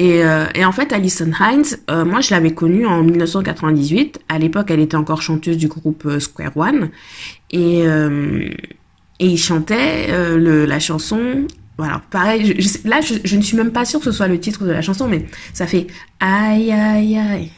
Et, 0.00 0.24
euh, 0.24 0.46
et, 0.54 0.64
en 0.64 0.72
fait, 0.72 0.94
Alison 0.94 1.30
Hines, 1.38 1.76
euh, 1.90 2.06
moi, 2.06 2.22
je 2.22 2.30
l'avais 2.30 2.54
connue 2.54 2.86
en 2.86 3.02
1998. 3.02 4.20
À 4.30 4.38
l'époque, 4.38 4.70
elle 4.70 4.80
était 4.80 4.96
encore 4.96 5.20
chanteuse 5.20 5.58
du 5.58 5.68
groupe 5.68 6.06
euh, 6.06 6.18
Square 6.18 6.56
One. 6.56 6.88
Et, 7.50 7.80
et 7.82 9.26
il 9.26 9.36
chantait 9.36 10.08
le, 10.38 10.64
la 10.64 10.78
chanson. 10.78 11.46
Voilà, 11.76 12.00
pareil, 12.10 12.56
je, 12.58 12.88
là, 12.88 13.02
je, 13.02 13.16
je, 13.22 13.36
ne 13.36 13.42
suis 13.42 13.58
même 13.58 13.72
pas 13.72 13.84
sûre 13.84 13.98
que 13.98 14.06
ce 14.06 14.12
soit 14.12 14.28
le 14.28 14.40
titre 14.40 14.64
de 14.64 14.70
la 14.70 14.80
chanson, 14.80 15.06
mais 15.06 15.26
ça 15.52 15.66
fait 15.66 15.86
aïe, 16.18 16.72
aïe, 16.72 17.18
aïe. 17.18 17.50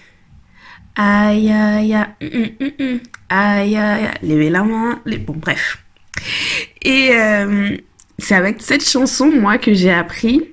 Aïe, 0.96 1.48
aïe, 1.48 1.94
aïe. 1.94 2.06
Mm, 2.20 2.64
mm, 2.64 2.84
mm, 2.84 2.98
aïe, 3.28 3.76
aïe, 3.76 4.06
aïe. 4.06 4.28
Levez 4.28 4.50
la 4.50 4.64
main. 4.64 5.00
Bon, 5.26 5.34
bref. 5.36 5.78
Et 6.82 7.12
c'est 8.18 8.34
avec 8.34 8.62
cette 8.62 8.88
chanson, 8.88 9.30
moi, 9.30 9.58
que 9.58 9.74
j'ai 9.74 9.92
appris 9.92 10.51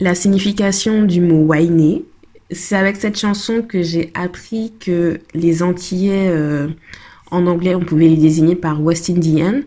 la 0.00 0.14
signification 0.14 1.04
du 1.04 1.20
mot 1.20 1.44
whiner. 1.44 2.04
C'est 2.50 2.76
avec 2.76 2.96
cette 2.96 3.18
chanson 3.18 3.62
que 3.62 3.82
j'ai 3.82 4.10
appris 4.14 4.72
que 4.78 5.20
les 5.34 5.62
Antillais, 5.62 6.28
euh, 6.28 6.68
en 7.30 7.46
anglais, 7.46 7.74
on 7.74 7.80
pouvait 7.80 8.08
les 8.08 8.16
désigner 8.16 8.54
par 8.54 8.82
West 8.82 9.10
Indian. 9.10 9.60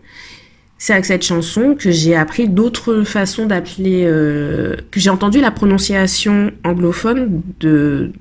C'est 0.78 0.92
avec 0.92 1.06
cette 1.06 1.24
chanson 1.24 1.74
que 1.74 1.90
j'ai 1.90 2.14
appris 2.14 2.48
d'autres 2.48 3.02
façons 3.02 3.46
d'appeler, 3.46 4.04
euh, 4.06 4.76
que 4.92 5.00
j'ai 5.00 5.10
entendu 5.10 5.40
la 5.40 5.50
prononciation 5.50 6.52
anglophone 6.64 7.42
de, 7.58 8.12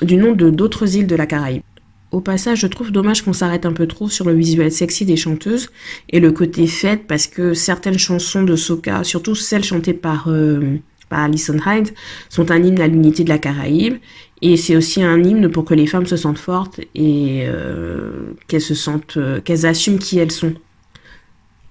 du 0.00 0.16
nom 0.16 0.32
de 0.32 0.48
d'autres 0.48 0.96
îles 0.96 1.06
de 1.06 1.14
la 1.14 1.26
Caraïbe. 1.26 1.62
Au 2.10 2.20
passage, 2.20 2.60
je 2.60 2.66
trouve 2.66 2.90
dommage 2.90 3.22
qu'on 3.22 3.32
s'arrête 3.32 3.66
un 3.66 3.72
peu 3.72 3.86
trop 3.86 4.08
sur 4.08 4.24
le 4.24 4.34
visuel 4.34 4.72
sexy 4.72 5.04
des 5.04 5.16
chanteuses 5.16 5.70
et 6.08 6.18
le 6.18 6.32
côté 6.32 6.66
fête 6.66 7.06
parce 7.06 7.28
que 7.28 7.54
certaines 7.54 7.98
chansons 7.98 8.42
de 8.42 8.56
soca, 8.56 9.04
surtout 9.04 9.36
celles 9.36 9.62
chantées 9.62 9.94
par 9.94 10.28
euh, 10.28 10.78
par 11.10 11.20
Alison 11.20 11.58
Hyde, 11.66 11.90
sont 12.30 12.50
un 12.50 12.62
hymne 12.62 12.80
à 12.80 12.88
l'unité 12.88 13.24
de 13.24 13.28
la 13.28 13.38
Caraïbe. 13.38 13.98
Et 14.40 14.56
c'est 14.56 14.74
aussi 14.74 15.02
un 15.02 15.22
hymne 15.22 15.50
pour 15.50 15.66
que 15.66 15.74
les 15.74 15.86
femmes 15.86 16.06
se 16.06 16.16
sentent 16.16 16.38
fortes 16.38 16.80
et 16.94 17.42
euh, 17.44 18.32
qu'elles 18.48 18.62
se 18.62 18.74
sentent, 18.74 19.18
euh, 19.18 19.40
qu'elles 19.42 19.66
assument 19.66 19.98
qui 19.98 20.18
elles 20.18 20.32
sont. 20.32 20.54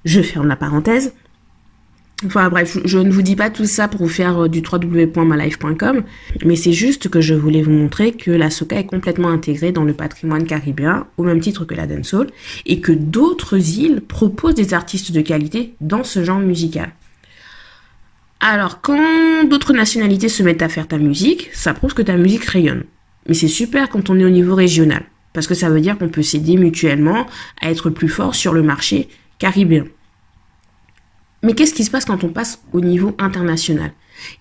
Je 0.06 0.22
ferme 0.22 0.48
la 0.48 0.56
parenthèse. 0.56 1.14
Enfin 2.26 2.50
bref, 2.50 2.78
je, 2.84 2.98
ne 2.98 3.12
vous 3.12 3.22
dis 3.22 3.38
pas 3.38 3.50
tout 3.50 3.66
ça 3.66 3.88
pour 3.88 4.02
vous 4.02 4.10
faire 4.10 4.44
euh, 4.44 4.48
du 4.50 4.60
www.malife.com, 4.60 6.04
mais 6.46 6.58
c'est 6.58 6.74
juste 6.74 7.08
que 7.08 7.22
je 7.22 7.34
voulais 7.34 7.62
vous 7.62 7.72
montrer 7.72 8.12
que 8.12 8.30
la 8.30 8.50
soca 8.50 8.78
est 8.78 8.86
complètement 8.86 9.30
intégrée 9.30 9.72
dans 9.72 9.86
le 9.86 9.94
patrimoine 9.94 10.44
caribéen, 10.44 11.08
au 11.18 11.24
même 11.24 11.40
titre 11.40 11.64
que 11.64 11.76
la 11.76 11.88
dancehall, 11.88 12.28
et 12.66 12.82
que 12.82 12.92
d'autres 12.92 13.80
îles 13.80 14.02
proposent 14.02 14.56
des 14.56 14.74
artistes 14.74 15.14
de 15.14 15.22
qualité 15.22 15.76
dans 15.80 16.04
ce 16.04 16.24
genre 16.24 16.40
musical. 16.40 16.92
Alors, 18.42 18.80
quand 18.82 19.44
d'autres 19.44 19.74
nationalités 19.74 20.30
se 20.30 20.44
mettent 20.44 20.62
à 20.62 20.70
faire 20.70 20.88
ta 20.88 20.98
musique, 20.98 21.50
ça 21.52 21.74
prouve 21.74 21.94
que 21.94 22.02
ta 22.02 22.16
musique 22.16 22.46
rayonne. 22.46 22.86
Mais 23.28 23.34
c'est 23.34 23.50
super 23.50 23.90
quand 23.90 24.10
on 24.10 24.18
est 24.18 24.24
au 24.24 24.30
niveau 24.30 24.56
régional, 24.56 25.04
parce 25.34 25.46
que 25.46 25.54
ça 25.54 25.70
veut 25.70 25.82
dire 25.82 25.98
qu'on 25.98 26.08
peut 26.08 26.24
s'aider 26.24 26.56
mutuellement 26.56 27.26
à 27.62 27.70
être 27.70 27.90
plus 27.90 28.08
fort 28.08 28.36
sur 28.36 28.54
le 28.54 28.64
marché 28.64 29.10
caribéen. 29.40 29.86
Mais 31.44 31.54
qu'est-ce 31.54 31.74
qui 31.74 31.84
se 31.84 31.92
passe 31.92 32.06
quand 32.06 32.24
on 32.24 32.30
passe 32.30 32.62
au 32.72 32.80
niveau 32.82 33.16
international? 33.20 33.92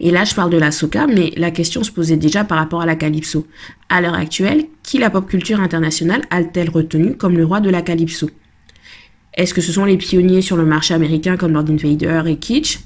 Et 0.01 0.11
là, 0.11 0.25
je 0.25 0.35
parle 0.35 0.51
de 0.51 0.59
la 0.59 0.73
soca, 0.73 1.07
mais 1.07 1.33
la 1.37 1.51
question 1.51 1.83
se 1.85 1.93
posait 1.93 2.17
déjà 2.17 2.45
par 2.45 2.59
rapport 2.59 2.81
à 2.81 2.87
la 2.87 2.97
calypso. 2.97 3.47
À 3.89 4.01
l'heure 4.01 4.15
actuelle, 4.15 4.67
qui 4.83 4.99
la 4.99 5.11
pop 5.11 5.29
culture 5.29 5.61
internationale 5.61 6.23
a-t-elle 6.31 6.71
retenu 6.71 7.17
comme 7.17 7.37
le 7.37 7.45
roi 7.45 7.61
de 7.61 7.71
la 7.71 7.83
calypso? 7.83 8.31
Est-ce 9.35 9.55
que 9.55 9.61
ce 9.61 9.73
sont 9.73 9.85
les 9.85 9.97
pionniers 9.97 10.43
sur 10.43 10.57
le 10.57 10.65
marché 10.65 10.95
américain 10.95 11.37
comme 11.37 11.53
Lord 11.53 11.67
Invader 11.69 12.23
et 12.27 12.37
Kitsch? 12.37 12.81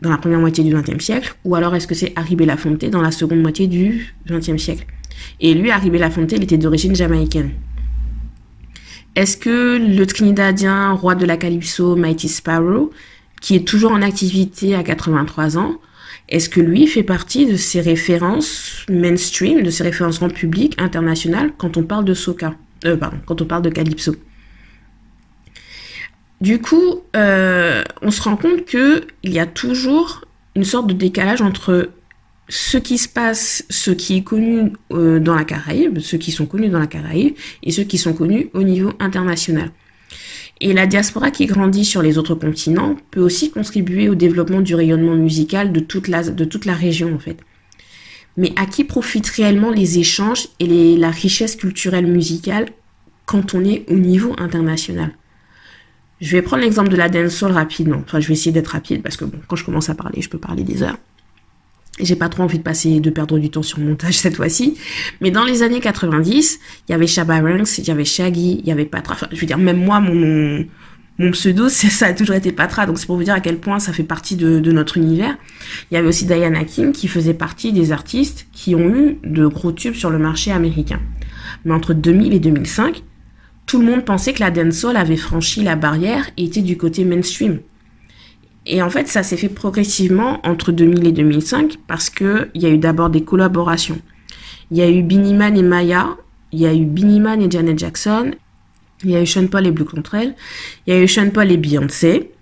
Dans 0.00 0.10
la 0.10 0.18
première 0.18 0.40
moitié 0.40 0.64
du 0.64 0.74
XXe 0.74 1.02
siècle, 1.02 1.34
ou 1.44 1.54
alors 1.54 1.74
est-ce 1.74 1.86
que 1.86 1.94
c'est 1.94 2.12
Harry 2.16 2.36
Belafonte 2.36 2.84
dans 2.86 3.02
la 3.02 3.10
seconde 3.10 3.40
moitié 3.40 3.66
du 3.66 4.14
XXe 4.28 4.56
siècle? 4.56 4.86
Et 5.40 5.54
lui, 5.54 5.70
Harry 5.70 5.90
Belafonte, 5.90 6.32
il 6.32 6.42
était 6.42 6.58
d'origine 6.58 6.94
jamaïcaine. 6.94 7.50
Est-ce 9.16 9.36
que 9.36 9.76
le 9.78 10.06
Trinidadien, 10.06 10.92
roi 10.92 11.14
de 11.14 11.26
la 11.26 11.36
Calypso, 11.36 11.96
Mighty 11.96 12.28
Sparrow, 12.28 12.90
qui 13.40 13.56
est 13.56 13.66
toujours 13.66 13.92
en 13.92 14.02
activité 14.02 14.74
à 14.74 14.82
83 14.82 15.58
ans, 15.58 15.76
est-ce 16.28 16.48
que 16.48 16.60
lui 16.60 16.86
fait 16.86 17.02
partie 17.02 17.44
de 17.46 17.56
ces 17.56 17.80
références 17.80 18.86
mainstream, 18.88 19.62
de 19.62 19.70
ces 19.70 19.82
références 19.82 20.18
grand 20.18 20.32
public, 20.32 20.74
internationales, 20.78 21.52
quand 21.58 21.76
on 21.76 21.82
parle 21.82 22.04
de 22.04 22.14
soca 22.14 22.54
euh, 22.84 22.96
pardon, 22.96 23.18
quand 23.26 23.42
on 23.42 23.44
parle 23.44 23.62
de 23.62 23.70
calypso? 23.70 24.14
Du 26.40 26.60
coup, 26.60 27.00
euh, 27.16 27.82
on 28.02 28.10
se 28.10 28.22
rend 28.22 28.36
compte 28.36 28.64
qu'il 28.64 29.04
y 29.24 29.38
a 29.38 29.46
toujours 29.46 30.24
une 30.56 30.64
sorte 30.64 30.86
de 30.86 30.94
décalage 30.94 31.42
entre 31.42 31.90
ce 32.48 32.78
qui 32.78 32.98
se 32.98 33.08
passe, 33.08 33.64
ce 33.70 33.90
qui 33.90 34.16
est 34.16 34.22
connu 34.22 34.72
euh, 34.92 35.20
dans 35.20 35.34
la 35.34 35.44
Caraïbe, 35.44 36.00
ceux 36.00 36.18
qui 36.18 36.32
sont 36.32 36.46
connus 36.46 36.68
dans 36.68 36.80
la 36.80 36.86
Caraïbe, 36.86 37.34
et 37.62 37.70
ceux 37.70 37.84
qui 37.84 37.98
sont 37.98 38.12
connus 38.12 38.50
au 38.54 38.62
niveau 38.62 38.92
international. 38.98 39.70
Et 40.60 40.72
la 40.72 40.86
diaspora 40.86 41.30
qui 41.30 41.46
grandit 41.46 41.84
sur 41.84 42.02
les 42.02 42.18
autres 42.18 42.34
continents 42.34 42.96
peut 43.10 43.20
aussi 43.20 43.50
contribuer 43.50 44.08
au 44.08 44.14
développement 44.14 44.60
du 44.60 44.74
rayonnement 44.74 45.14
musical 45.14 45.72
de 45.72 45.80
toute 45.80 46.08
la, 46.08 46.22
de 46.22 46.44
toute 46.44 46.64
la 46.64 46.74
région 46.74 47.14
en 47.14 47.18
fait. 47.18 47.38
Mais 48.36 48.52
à 48.56 48.66
qui 48.66 48.84
profitent 48.84 49.28
réellement 49.28 49.70
les 49.70 49.98
échanges 49.98 50.48
et 50.58 50.96
la 50.96 51.10
richesse 51.10 51.56
culturelle 51.56 52.06
musicale 52.06 52.66
quand 53.26 53.54
on 53.54 53.64
est 53.64 53.84
au 53.90 53.94
niveau 53.94 54.34
international? 54.38 55.12
Je 56.20 56.32
vais 56.32 56.42
prendre 56.42 56.62
l'exemple 56.62 56.88
de 56.88 56.96
la 56.96 57.08
dancehall 57.08 57.52
rapidement. 57.52 58.02
Enfin, 58.04 58.20
je 58.20 58.28
vais 58.28 58.34
essayer 58.34 58.52
d'être 58.52 58.68
rapide 58.68 59.02
parce 59.02 59.16
que 59.16 59.24
bon, 59.24 59.38
quand 59.48 59.56
je 59.56 59.64
commence 59.64 59.88
à 59.88 59.94
parler, 59.94 60.20
je 60.20 60.28
peux 60.28 60.38
parler 60.38 60.62
des 60.62 60.82
heures. 60.82 60.98
J'ai 61.98 62.16
pas 62.16 62.28
trop 62.28 62.42
envie 62.42 62.58
de 62.58 62.62
passer, 62.62 63.00
de 63.00 63.10
perdre 63.10 63.38
du 63.38 63.50
temps 63.50 63.62
sur 63.62 63.78
montage 63.78 64.14
cette 64.18 64.36
fois-ci. 64.36 64.76
Mais 65.20 65.30
dans 65.30 65.44
les 65.44 65.62
années 65.62 65.80
90, 65.80 66.60
il 66.88 66.92
y 66.92 66.94
avait 66.94 67.06
Shabba 67.06 67.40
Ranks, 67.40 67.78
il 67.78 67.86
y 67.86 67.90
avait 67.90 68.04
Shaggy, 68.04 68.60
il 68.60 68.66
y 68.66 68.72
avait 68.72 68.84
Patra. 68.84 69.14
Enfin, 69.14 69.28
je 69.32 69.40
veux 69.40 69.46
dire, 69.46 69.58
même 69.58 69.82
moi, 69.82 70.00
mon, 70.00 70.66
mon 71.20 71.30
pseudo, 71.32 71.68
ça 71.68 72.06
a 72.06 72.12
toujours 72.12 72.36
été 72.36 72.52
Patra, 72.52 72.86
donc 72.86 72.98
c'est 72.98 73.06
pour 73.06 73.16
vous 73.16 73.24
dire 73.24 73.34
à 73.34 73.40
quel 73.40 73.58
point 73.58 73.78
ça 73.78 73.92
fait 73.92 74.02
partie 74.02 74.36
de, 74.36 74.58
notre 74.72 74.96
univers. 74.96 75.36
Il 75.90 75.94
y 75.94 75.96
avait 75.96 76.08
aussi 76.08 76.24
Diana 76.24 76.64
King 76.64 76.92
qui 76.92 77.08
faisait 77.08 77.34
partie 77.34 77.72
des 77.72 77.92
artistes 77.92 78.46
qui 78.52 78.74
ont 78.74 78.88
eu 78.88 79.18
de 79.24 79.46
gros 79.46 79.72
tubes 79.72 79.94
sur 79.94 80.10
le 80.10 80.18
marché 80.18 80.50
américain. 80.52 81.00
Mais 81.64 81.74
entre 81.74 81.92
2000 81.92 82.32
et 82.32 82.40
2005, 82.40 83.02
tout 83.70 83.78
le 83.78 83.86
monde 83.86 84.04
pensait 84.04 84.32
que 84.32 84.40
la 84.40 84.50
dancehall 84.50 84.96
avait 84.96 85.16
franchi 85.16 85.62
la 85.62 85.76
barrière 85.76 86.28
et 86.36 86.42
était 86.42 86.60
du 86.60 86.76
côté 86.76 87.04
mainstream. 87.04 87.60
Et 88.66 88.82
en 88.82 88.90
fait, 88.90 89.06
ça 89.06 89.22
s'est 89.22 89.36
fait 89.36 89.48
progressivement 89.48 90.40
entre 90.44 90.72
2000 90.72 91.06
et 91.06 91.12
2005 91.12 91.76
parce 91.86 92.10
qu'il 92.10 92.50
y 92.56 92.66
a 92.66 92.68
eu 92.68 92.78
d'abord 92.78 93.10
des 93.10 93.22
collaborations. 93.22 94.00
Il 94.72 94.78
y 94.78 94.82
a 94.82 94.90
eu 94.90 95.04
Biniman 95.04 95.56
et 95.56 95.62
Maya, 95.62 96.16
il 96.50 96.58
y 96.58 96.66
a 96.66 96.74
eu 96.74 96.84
Biniman 96.84 97.40
et 97.40 97.48
Janet 97.48 97.78
Jackson, 97.78 98.32
il 99.04 99.12
y 99.12 99.14
a 99.14 99.22
eu 99.22 99.26
Sean 99.26 99.46
Paul 99.46 99.64
et 99.64 99.70
Blue 99.70 99.84
Control, 99.84 100.34
il 100.88 100.92
y 100.92 100.96
a 100.96 101.00
eu 101.00 101.06
Sean 101.06 101.30
Paul 101.30 101.52
et 101.52 101.56
Beyoncé. 101.56 102.32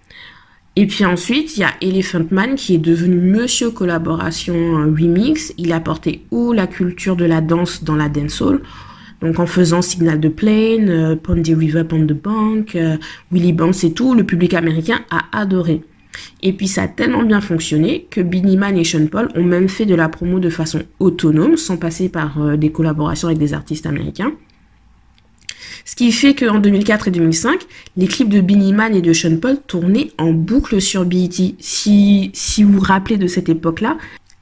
Et 0.77 0.87
puis 0.87 1.05
ensuite, 1.05 1.59
il 1.59 1.61
y 1.61 1.65
a 1.65 1.75
Elephant 1.83 2.25
Man 2.31 2.55
qui 2.55 2.77
est 2.77 2.79
devenu 2.79 3.17
Monsieur 3.17 3.71
Collaboration 3.71 4.55
euh, 4.55 4.85
Remix. 4.87 5.53
Il 5.59 5.75
a 5.75 5.81
porté 5.81 6.25
où 6.31 6.55
la 6.55 6.67
culture 6.67 7.17
de 7.17 7.27
la 7.27 7.43
danse 7.43 7.85
dans 7.85 7.97
la 7.97 8.09
dancehall. 8.09 8.63
Donc 9.21 9.39
en 9.41 9.47
faisant 9.47 9.83
Signal 9.83 10.21
de 10.21 10.29
Plane, 10.29 10.89
euh, 10.89 11.17
Pondy 11.17 11.55
River 11.55 11.85
Pond 11.85 12.07
the 12.07 12.13
Bank, 12.13 12.77
euh, 12.77 12.97
Willy 13.33 13.53
Bounce 13.53 13.85
et 13.85 13.93
tout, 13.93 14.15
le 14.15 14.25
public 14.25 14.55
américain 14.55 15.01
a 15.11 15.25
adoré. 15.39 15.83
Et 16.43 16.53
puis 16.53 16.69
ça 16.69 16.83
a 16.83 16.89
tellement 16.89 17.23
bien 17.23 17.41
fonctionné 17.41 18.07
que 18.11 18.21
Binnie 18.21 18.57
Man 18.57 18.77
et 18.77 18.85
Sean 18.85 19.07
Paul 19.07 19.29
ont 19.35 19.43
même 19.43 19.69
fait 19.69 19.87
de 19.87 19.95
la 19.95 20.09
promo 20.09 20.39
de 20.39 20.51
façon 20.51 20.83
autonome, 21.01 21.57
sans 21.57 21.77
passer 21.77 22.09
par 22.09 22.41
euh, 22.41 22.57
des 22.57 22.71
collaborations 22.71 23.29
avec 23.29 23.39
des 23.39 23.55
artistes 23.55 23.87
américains. 23.87 24.33
Ce 25.85 25.97
qui 25.97 26.13
fait 26.13 26.35
qu'en 26.35 26.59
2004 26.59 27.09
et 27.09 27.11
2005, 27.11 27.61
les 27.97 28.07
clips 28.07 28.29
de 28.29 28.41
Binnie 28.41 28.75
Man 28.75 28.95
et 28.95 29.01
de 29.01 29.13
Sean 29.13 29.37
Paul 29.39 29.57
tournaient 29.67 30.11
en 30.19 30.33
boucle 30.33 30.81
sur 30.81 31.05
BET. 31.05 31.55
Si, 31.59 32.31
si 32.35 32.63
vous 32.63 32.75
vous 32.75 32.81
rappelez 32.81 33.17
de 33.17 33.27
cette 33.27 33.49
époque-là, 33.49 33.97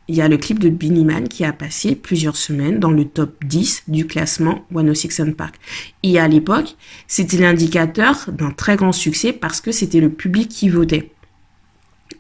il 0.09 0.15
y 0.15 0.21
a 0.21 0.29
le 0.29 0.37
clip 0.37 0.59
de 0.59 0.71
Man 1.05 1.29
qui 1.29 1.45
a 1.45 1.53
passé 1.53 1.97
plusieurs 1.97 2.37
semaines 2.37 2.79
dans 2.79 2.91
le 2.91 3.05
top 3.05 3.45
10 3.45 3.85
du 3.89 4.07
classement 4.07 4.65
106 4.73 5.23
Park. 5.37 5.57
Et 6.03 6.19
à 6.19 6.29
l'époque, 6.29 6.77
c'était 7.09 7.39
l'indicateur 7.39 8.31
d'un 8.31 8.51
très 8.51 8.77
grand 8.77 8.93
succès 8.93 9.33
parce 9.33 9.61
que 9.61 9.73
c'était 9.73 10.01
le 10.01 10.11
public 10.11 10.49
qui 10.49 10.69
votait. 10.69 11.11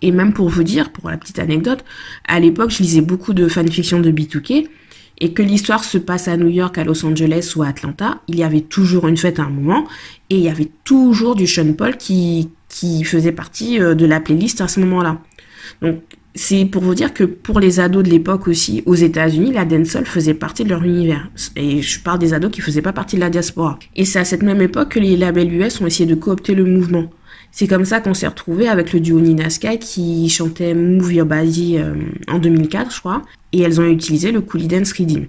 Et 0.02 0.10
même 0.10 0.32
pour 0.32 0.48
vous 0.48 0.64
dire, 0.64 0.92
pour 0.92 1.10
la 1.10 1.16
petite 1.16 1.38
anecdote, 1.38 1.84
à 2.26 2.40
l'époque, 2.40 2.70
je 2.70 2.82
lisais 2.82 3.00
beaucoup 3.00 3.32
de 3.32 3.48
fanfiction 3.48 4.00
de 4.00 4.10
B2K 4.10 4.68
et 5.18 5.32
que 5.32 5.42
l'histoire 5.42 5.84
se 5.84 5.96
passe 5.96 6.28
à 6.28 6.36
New 6.36 6.48
York, 6.48 6.76
à 6.76 6.84
Los 6.84 7.04
Angeles 7.06 7.54
ou 7.56 7.62
à 7.62 7.68
Atlanta, 7.68 8.20
il 8.28 8.36
y 8.36 8.42
avait 8.42 8.60
toujours 8.60 9.08
une 9.08 9.16
fête 9.16 9.38
à 9.38 9.44
un 9.44 9.50
moment 9.50 9.86
et 10.28 10.36
il 10.36 10.42
y 10.42 10.50
avait 10.50 10.70
toujours 10.84 11.36
du 11.36 11.46
Sean 11.46 11.72
Paul 11.72 11.96
qui, 11.96 12.50
qui 12.68 13.02
faisait 13.04 13.32
partie 13.32 13.80
euh, 13.80 13.94
de 13.94 14.04
la 14.04 14.20
playlist 14.20 14.60
à 14.60 14.68
ce 14.68 14.80
moment-là. 14.80 15.18
Donc, 15.80 16.02
c'est 16.36 16.66
pour 16.66 16.82
vous 16.82 16.94
dire 16.94 17.14
que 17.14 17.24
pour 17.24 17.60
les 17.60 17.80
ados 17.80 18.04
de 18.04 18.10
l'époque 18.10 18.46
aussi, 18.46 18.82
aux 18.84 18.94
États-Unis, 18.94 19.52
la 19.52 19.64
dancehall 19.64 20.04
faisait 20.04 20.34
partie 20.34 20.64
de 20.64 20.68
leur 20.68 20.84
univers. 20.84 21.30
Et 21.56 21.80
je 21.80 21.98
parle 21.98 22.18
des 22.18 22.34
ados 22.34 22.50
qui 22.50 22.60
faisaient 22.60 22.82
pas 22.82 22.92
partie 22.92 23.16
de 23.16 23.22
la 23.22 23.30
diaspora. 23.30 23.78
Et 23.96 24.04
c'est 24.04 24.18
à 24.18 24.24
cette 24.24 24.42
même 24.42 24.60
époque 24.60 24.90
que 24.90 25.00
les 25.00 25.16
labels 25.16 25.52
US 25.54 25.80
ont 25.80 25.86
essayé 25.86 26.04
de 26.04 26.14
coopter 26.14 26.54
le 26.54 26.64
mouvement. 26.64 27.10
C'est 27.52 27.66
comme 27.66 27.86
ça 27.86 28.00
qu'on 28.00 28.12
s'est 28.12 28.26
retrouvé 28.26 28.68
avec 28.68 28.92
le 28.92 29.00
duo 29.00 29.18
Nina 29.18 29.48
Sky 29.48 29.78
qui 29.78 30.28
chantait 30.28 30.74
Move 30.74 31.14
Your 31.14 31.26
Body 31.26 31.78
euh, 31.78 31.94
en 32.28 32.38
2004, 32.38 32.94
je 32.94 33.00
crois, 33.00 33.22
et 33.52 33.62
elles 33.62 33.80
ont 33.80 33.88
utilisé 33.88 34.30
le 34.30 34.42
Coolie 34.42 34.68
Dance 34.68 34.92
Redeem. 34.92 35.28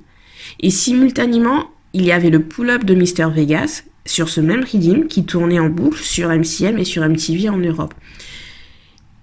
Et 0.60 0.70
simultanément, 0.70 1.68
il 1.94 2.04
y 2.04 2.12
avait 2.12 2.30
le 2.30 2.42
pull-up 2.42 2.84
de 2.84 2.96
Mr. 2.96 3.32
Vegas 3.34 3.84
sur 4.06 4.28
ce 4.28 4.42
même 4.42 4.66
Redeem 4.66 5.08
qui 5.08 5.24
tournait 5.24 5.60
en 5.60 5.70
boucle 5.70 6.00
sur 6.00 6.28
MCM 6.28 6.78
et 6.78 6.84
sur 6.84 7.08
MTV 7.08 7.48
en 7.48 7.58
Europe. 7.58 7.94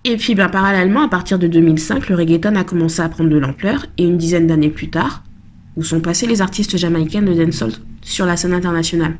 Et 0.07 0.19
puis, 0.19 0.35
ben, 0.35 0.51
parallèlement, 0.51 1.03
à 1.03 1.09
partir 1.09 1.39
de 1.39 1.47
2005, 1.47 2.09
le 2.11 2.15
reggaeton 2.15 2.57
a 2.57 2.65
commencé 2.65 3.01
à 3.01 3.09
prendre 3.09 3.31
de 3.31 3.39
l'ampleur 3.39 3.87
et 3.97 4.05
une 4.05 4.19
dizaine 4.19 4.47
d'années 4.47 4.69
plus 4.69 4.91
tard, 4.91 5.25
où 5.77 5.83
sont 5.83 6.01
passés 6.01 6.27
les 6.27 6.43
artistes 6.43 6.77
jamaïcains 6.77 7.23
de 7.23 7.33
dancehall 7.33 7.73
sur 8.03 8.27
la 8.27 8.37
scène 8.37 8.53
internationale. 8.53 9.17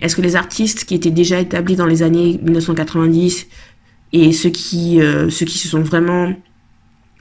Est-ce 0.00 0.16
que 0.16 0.20
les 0.20 0.34
artistes 0.34 0.84
qui 0.84 0.94
étaient 0.94 1.10
déjà 1.10 1.38
établis 1.38 1.76
dans 1.76 1.86
les 1.86 2.02
années 2.02 2.40
1990 2.42 3.46
et 4.12 4.32
ceux 4.32 4.50
qui, 4.50 5.00
euh, 5.00 5.30
ceux 5.30 5.46
qui 5.46 5.58
se 5.58 5.68
sont 5.68 5.82
vraiment 5.82 6.34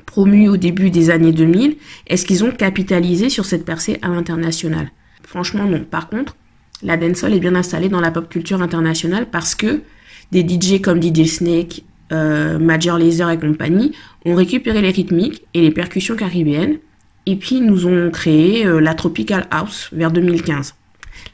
promus 0.08 0.50
au 0.50 0.58
début 0.58 0.90
des 0.90 1.12
années 1.12 1.32
2000, 1.32 1.78
est-ce 2.08 2.26
qu'ils 2.26 2.44
ont 2.44 2.52
capitalisé 2.52 3.30
sur 3.30 3.46
cette 3.46 3.66
percée 3.66 4.00
à 4.02 4.08
l'international? 4.08 4.92
Franchement, 5.22 5.66
non. 5.66 5.84
Par 5.84 6.10
contre, 6.10 6.36
la 6.82 6.98
dancehall 6.98 7.34
est 7.34 7.40
bien 7.40 7.54
installée 7.54 7.90
dans 7.90 8.02
la 8.02 8.10
pop 8.10 8.28
culture 8.28 8.64
internationale 8.64 9.28
parce 9.30 9.54
que 9.54 9.84
des 10.32 10.42
DJ 10.42 10.82
comme 10.82 11.02
DJ 11.02 11.26
Snake, 11.26 11.84
Major 12.12 12.98
Lazer 12.98 13.30
et 13.30 13.40
compagnie 13.40 13.94
ont 14.26 14.36
récupéré 14.36 14.82
les 14.82 14.92
rythmiques 14.92 15.44
et 15.54 15.62
les 15.62 15.72
percussions 15.72 16.16
caribéennes 16.16 16.80
et 17.26 17.36
puis 17.36 17.62
nous 17.62 17.86
ont 17.86 18.10
créé 18.10 18.66
euh, 18.66 18.80
la 18.80 18.96
Tropical 18.96 19.46
House 19.52 19.90
vers 19.92 20.12
2015. 20.12 20.76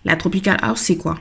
La 0.04 0.16
Tropical 0.16 0.58
House, 0.62 0.82
c'est 0.82 0.98
quoi? 0.98 1.20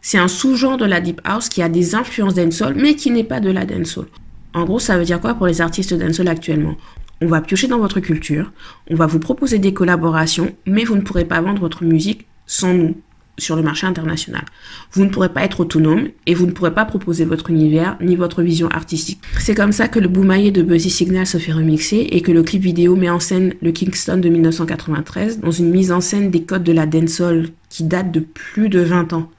C'est 0.00 0.18
un 0.18 0.26
sous-genre 0.26 0.76
de 0.76 0.84
la 0.84 1.00
Deep 1.00 1.20
House 1.24 1.48
qui 1.48 1.62
a 1.62 1.68
des 1.68 1.94
influences 1.94 2.34
dancehall, 2.34 2.74
mais 2.74 2.96
qui 2.96 3.12
n'est 3.12 3.22
pas 3.22 3.38
de 3.38 3.50
la 3.50 3.64
dancehall. 3.64 4.06
En 4.54 4.64
gros, 4.64 4.80
ça 4.80 4.98
veut 4.98 5.04
dire 5.04 5.20
quoi 5.20 5.34
pour 5.34 5.46
les 5.46 5.60
artistes 5.60 5.94
dancehall 5.94 6.28
actuellement? 6.28 6.76
On 7.20 7.26
va 7.26 7.40
piocher 7.40 7.68
dans 7.68 7.78
votre 7.78 8.00
culture, 8.00 8.50
on 8.90 8.96
va 8.96 9.06
vous 9.06 9.20
proposer 9.20 9.60
des 9.60 9.72
collaborations, 9.72 10.52
mais 10.66 10.82
vous 10.82 10.96
ne 10.96 11.02
pourrez 11.02 11.24
pas 11.24 11.40
vendre 11.40 11.60
votre 11.60 11.84
musique 11.84 12.26
sans 12.46 12.74
nous 12.74 12.96
sur 13.38 13.56
le 13.56 13.62
marché 13.62 13.86
international. 13.86 14.44
Vous 14.92 15.04
ne 15.04 15.10
pourrez 15.10 15.30
pas 15.30 15.42
être 15.42 15.60
autonome 15.60 16.08
et 16.26 16.34
vous 16.34 16.46
ne 16.46 16.52
pourrez 16.52 16.74
pas 16.74 16.84
proposer 16.84 17.24
votre 17.24 17.50
univers 17.50 17.96
ni 18.00 18.16
votre 18.16 18.42
vision 18.42 18.68
artistique. 18.68 19.20
C'est 19.38 19.54
comme 19.54 19.72
ça 19.72 19.88
que 19.88 19.98
le 19.98 20.08
Boumaillé 20.08 20.50
de 20.50 20.62
Buzzy 20.62 20.90
Signal 20.90 21.26
se 21.26 21.38
fait 21.38 21.52
remixer 21.52 22.08
et 22.10 22.20
que 22.20 22.32
le 22.32 22.42
clip 22.42 22.62
vidéo 22.62 22.94
met 22.94 23.10
en 23.10 23.20
scène 23.20 23.54
le 23.62 23.72
Kingston 23.72 24.18
de 24.18 24.28
1993 24.28 25.40
dans 25.40 25.50
une 25.50 25.70
mise 25.70 25.92
en 25.92 26.00
scène 26.00 26.30
des 26.30 26.42
codes 26.42 26.64
de 26.64 26.72
la 26.72 26.86
dancehall 26.86 27.48
qui 27.68 27.84
date 27.84 28.12
de 28.12 28.20
plus 28.20 28.68
de 28.68 28.80
20 28.80 29.12
ans. 29.14 29.30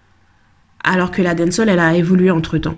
Alors 0.84 1.12
que 1.12 1.22
la 1.22 1.36
dancehall, 1.36 1.70
elle 1.70 1.80
a 1.80 1.96
évolué 1.96 2.32
entre 2.32 2.58
temps. 2.58 2.78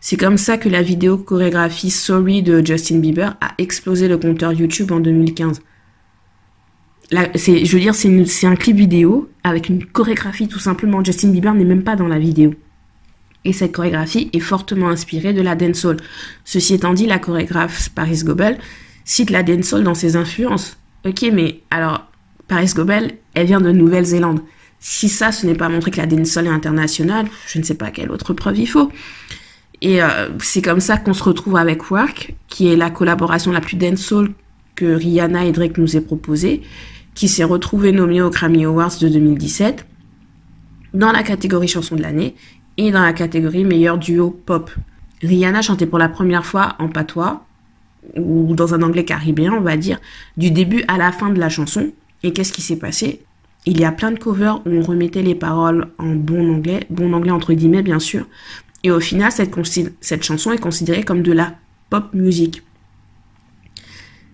C'est 0.00 0.16
comme 0.16 0.36
ça 0.36 0.58
que 0.58 0.68
la 0.68 0.82
vidéo 0.82 1.16
chorégraphie 1.16 1.90
Sorry 1.90 2.42
de 2.42 2.64
Justin 2.64 2.98
Bieber 2.98 3.36
a 3.40 3.52
explosé 3.58 4.08
le 4.08 4.18
compteur 4.18 4.52
YouTube 4.52 4.90
en 4.90 5.00
2015. 5.00 5.60
Je 7.12 7.72
veux 7.72 7.80
dire, 7.80 7.94
c'est 7.94 8.46
un 8.46 8.56
clip 8.56 8.76
vidéo 8.76 9.30
avec 9.44 9.68
une 9.68 9.84
chorégraphie 9.84 10.48
tout 10.48 10.58
simplement. 10.58 11.04
Justin 11.04 11.28
Bieber 11.28 11.54
n'est 11.54 11.64
même 11.64 11.84
pas 11.84 11.96
dans 11.96 12.08
la 12.08 12.18
vidéo. 12.18 12.54
Et 13.44 13.52
cette 13.52 13.72
chorégraphie 13.72 14.30
est 14.32 14.40
fortement 14.40 14.88
inspirée 14.88 15.32
de 15.32 15.42
la 15.42 15.54
dancehall. 15.54 15.96
Ceci 16.44 16.74
étant 16.74 16.94
dit, 16.94 17.06
la 17.06 17.18
chorégraphe 17.18 17.90
Paris 17.90 18.22
Gobel 18.24 18.58
cite 19.04 19.30
la 19.30 19.42
dancehall 19.42 19.82
dans 19.82 19.94
ses 19.94 20.16
influences. 20.16 20.78
Ok, 21.04 21.26
mais 21.32 21.60
alors, 21.70 22.06
Paris 22.46 22.72
Gobel, 22.74 23.16
elle 23.34 23.46
vient 23.46 23.60
de 23.60 23.72
Nouvelle-Zélande. 23.72 24.40
Si 24.78 25.08
ça, 25.08 25.32
ce 25.32 25.46
n'est 25.46 25.54
pas 25.54 25.68
montrer 25.68 25.90
que 25.90 25.96
la 25.96 26.06
dancehall 26.06 26.46
est 26.46 26.50
internationale, 26.50 27.26
je 27.48 27.58
ne 27.58 27.64
sais 27.64 27.74
pas 27.74 27.90
quelle 27.90 28.10
autre 28.10 28.32
preuve 28.32 28.58
il 28.58 28.66
faut. 28.66 28.90
Et 29.80 30.00
euh, 30.00 30.28
c'est 30.38 30.62
comme 30.62 30.80
ça 30.80 30.96
qu'on 30.96 31.12
se 31.12 31.24
retrouve 31.24 31.56
avec 31.56 31.90
Work, 31.90 32.34
qui 32.48 32.68
est 32.68 32.76
la 32.76 32.90
collaboration 32.90 33.50
la 33.50 33.60
plus 33.60 33.76
dancehall 33.76 34.30
que 34.76 34.84
Rihanna 34.84 35.44
et 35.46 35.52
Drake 35.52 35.78
nous 35.78 35.96
aient 35.96 36.00
proposée, 36.00 36.62
qui 37.14 37.28
s'est 37.28 37.44
retrouvée 37.44 37.92
nommée 37.92 38.22
aux 38.22 38.30
Grammy 38.30 38.64
Awards 38.64 38.98
de 39.00 39.08
2017 39.08 39.86
dans 40.94 41.12
la 41.12 41.22
catégorie 41.22 41.68
chanson 41.68 41.96
de 41.96 42.02
l'année 42.02 42.34
et 42.76 42.90
dans 42.90 43.02
la 43.02 43.12
catégorie 43.12 43.64
meilleur 43.64 43.98
duo 43.98 44.30
pop. 44.30 44.70
Rihanna 45.22 45.62
chantait 45.62 45.86
pour 45.86 45.98
la 45.98 46.08
première 46.08 46.44
fois 46.44 46.74
en 46.78 46.88
patois 46.88 47.44
ou 48.16 48.54
dans 48.54 48.74
un 48.74 48.82
anglais 48.82 49.04
caribéen, 49.04 49.52
on 49.52 49.60
va 49.60 49.76
dire, 49.76 50.00
du 50.36 50.50
début 50.50 50.84
à 50.88 50.98
la 50.98 51.12
fin 51.12 51.30
de 51.30 51.38
la 51.38 51.48
chanson. 51.48 51.92
Et 52.22 52.32
qu'est-ce 52.32 52.52
qui 52.52 52.62
s'est 52.62 52.78
passé? 52.78 53.22
Il 53.64 53.80
y 53.80 53.84
a 53.84 53.92
plein 53.92 54.10
de 54.10 54.18
covers 54.18 54.60
où 54.66 54.70
on 54.70 54.82
remettait 54.82 55.22
les 55.22 55.36
paroles 55.36 55.88
en 55.98 56.14
bon 56.14 56.54
anglais, 56.54 56.86
bon 56.90 57.12
anglais 57.12 57.30
entre 57.30 57.52
guillemets 57.52 57.82
bien 57.82 58.00
sûr. 58.00 58.26
Et 58.82 58.90
au 58.90 58.98
final, 58.98 59.30
cette 59.30 60.22
chanson 60.24 60.52
est 60.52 60.58
considérée 60.58 61.04
comme 61.04 61.22
de 61.22 61.32
la 61.32 61.54
pop 61.88 62.12
music. 62.12 62.62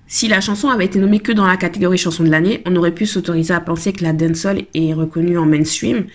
Si 0.09 0.27
la 0.27 0.41
chanson 0.41 0.69
avait 0.69 0.87
été 0.87 0.99
nommée 0.99 1.21
que 1.21 1.33
dans 1.33 1.47
la 1.47 1.57
catégorie 1.57 1.99
chanson 1.99 2.25
de 2.25 2.31
l'année, 2.31 2.63
on 2.67 2.75
aurait 2.77 2.95
pu 2.95 3.07
s'autoriser 3.07 3.55
à 3.55 3.61
penser 3.61 3.93
que 3.93 4.03
la 4.03 4.13
dancehall 4.13 4.63
est 4.75 4.93
reconnue 4.95 5.39
en 5.39 5.47
mainstream 5.47 6.07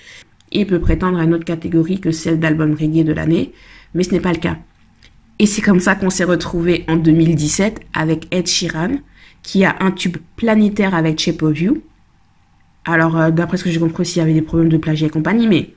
et 0.51 0.65
peut 0.65 0.79
prétendre 0.79 1.19
à 1.19 1.23
une 1.23 1.33
autre 1.33 1.45
catégorie 1.45 1.99
que 1.99 2.11
celle 2.11 2.39
d'album 2.39 2.73
reggae 2.73 3.05
de 3.05 3.13
l'année, 3.13 3.53
mais 3.93 4.03
ce 4.03 4.11
n'est 4.11 4.19
pas 4.19 4.33
le 4.33 4.39
cas. 4.39 4.57
Et 5.39 5.45
c'est 5.45 5.61
comme 5.61 5.79
ça 5.79 5.95
qu'on 5.95 6.09
s'est 6.09 6.23
retrouvé 6.23 6.83
en 6.87 6.97
2017 6.97 7.79
avec 7.93 8.27
Ed 8.31 8.47
Sheeran, 8.47 8.97
qui 9.43 9.63
a 9.63 9.75
un 9.79 9.91
tube 9.91 10.17
planétaire 10.35 10.95
avec 10.95 11.19
Shape 11.19 11.41
of 11.43 11.59
You, 11.59 11.83
alors, 12.85 13.17
euh, 13.17 13.31
d'après 13.31 13.57
ce 13.57 13.63
que 13.63 13.71
j'ai 13.71 13.79
compris 13.79 14.03
il 14.15 14.17
y 14.17 14.21
avait 14.21 14.33
des 14.33 14.41
problèmes 14.41 14.69
de 14.69 14.77
plagiat 14.77 15.07
et 15.07 15.09
compagnie, 15.09 15.47
mais 15.47 15.73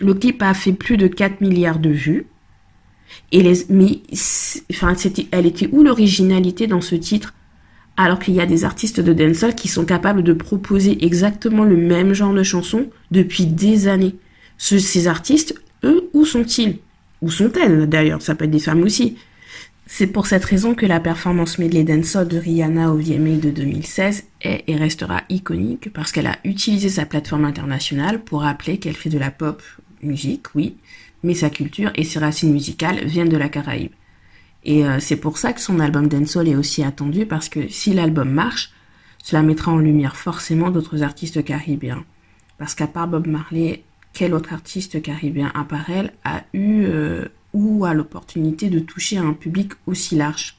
le 0.00 0.14
clip 0.14 0.42
a 0.42 0.54
fait 0.54 0.72
plus 0.72 0.96
de 0.96 1.06
4 1.06 1.40
milliards 1.40 1.78
de 1.78 1.90
vues. 1.90 2.26
Et 3.32 3.42
les, 3.42 3.66
mais, 3.68 4.00
enfin, 4.72 4.94
c'était, 4.96 5.26
elle 5.30 5.46
était 5.46 5.68
où 5.72 5.82
l'originalité 5.82 6.66
dans 6.66 6.80
ce 6.80 6.94
titre 6.94 7.34
alors 7.96 8.18
qu'il 8.18 8.34
y 8.34 8.40
a 8.40 8.46
des 8.46 8.64
artistes 8.64 9.00
de 9.00 9.12
dancehall 9.12 9.54
qui 9.54 9.68
sont 9.68 9.84
capables 9.84 10.22
de 10.22 10.32
proposer 10.32 11.04
exactement 11.04 11.64
le 11.64 11.76
même 11.76 12.14
genre 12.14 12.32
de 12.32 12.42
chanson 12.42 12.88
depuis 13.10 13.46
des 13.46 13.88
années? 13.88 14.16
ces 14.58 15.06
artistes, 15.06 15.54
eux, 15.84 16.10
où 16.12 16.24
sont-ils? 16.24 16.78
Ou 17.22 17.30
sont-elles 17.30 17.88
d'ailleurs? 17.88 18.22
Ça 18.22 18.34
peut 18.34 18.44
être 18.44 18.50
des 18.50 18.58
femmes 18.58 18.82
aussi. 18.82 19.16
C'est 19.86 20.06
pour 20.06 20.26
cette 20.26 20.44
raison 20.44 20.74
que 20.74 20.86
la 20.86 21.00
performance 21.00 21.58
Medley 21.58 21.82
Dancehall 21.82 22.28
de 22.28 22.38
Rihanna 22.38 22.92
au 22.92 22.96
VMA 22.96 23.36
de 23.36 23.50
2016 23.50 24.24
est 24.42 24.64
et 24.68 24.76
restera 24.76 25.22
iconique 25.28 25.92
parce 25.92 26.12
qu'elle 26.12 26.28
a 26.28 26.38
utilisé 26.44 26.88
sa 26.88 27.06
plateforme 27.06 27.44
internationale 27.44 28.22
pour 28.22 28.42
rappeler 28.42 28.78
qu'elle 28.78 28.96
fait 28.96 29.10
de 29.10 29.18
la 29.18 29.30
pop 29.30 29.62
musique, 30.02 30.54
oui, 30.54 30.76
mais 31.22 31.34
sa 31.34 31.50
culture 31.50 31.90
et 31.94 32.04
ses 32.04 32.18
racines 32.18 32.52
musicales 32.52 33.04
viennent 33.04 33.28
de 33.28 33.36
la 33.36 33.48
Caraïbe. 33.48 33.92
Et 34.64 34.84
euh, 34.84 35.00
c'est 35.00 35.16
pour 35.16 35.38
ça 35.38 35.52
que 35.52 35.60
son 35.60 35.80
album 35.80 36.08
Dancehall 36.08 36.48
est 36.48 36.56
aussi 36.56 36.82
attendu 36.82 37.26
parce 37.26 37.48
que 37.48 37.68
si 37.68 37.92
l'album 37.94 38.30
marche, 38.30 38.72
cela 39.22 39.42
mettra 39.42 39.72
en 39.72 39.78
lumière 39.78 40.16
forcément 40.16 40.70
d'autres 40.70 41.02
artistes 41.02 41.44
caribéens. 41.44 42.04
Parce 42.58 42.74
qu'à 42.74 42.86
part 42.86 43.08
Bob 43.08 43.26
Marley, 43.26 43.82
quel 44.12 44.34
autre 44.34 44.52
artiste 44.52 45.00
caribéen 45.02 45.50
à 45.54 45.64
part 45.64 45.88
elle 45.88 46.12
a 46.24 46.42
eu 46.52 46.84
euh, 46.84 47.26
ou 47.52 47.84
a 47.84 47.94
l'opportunité 47.94 48.68
de 48.68 48.80
toucher 48.80 49.18
un 49.18 49.32
public 49.32 49.72
aussi 49.86 50.16
large? 50.16 50.56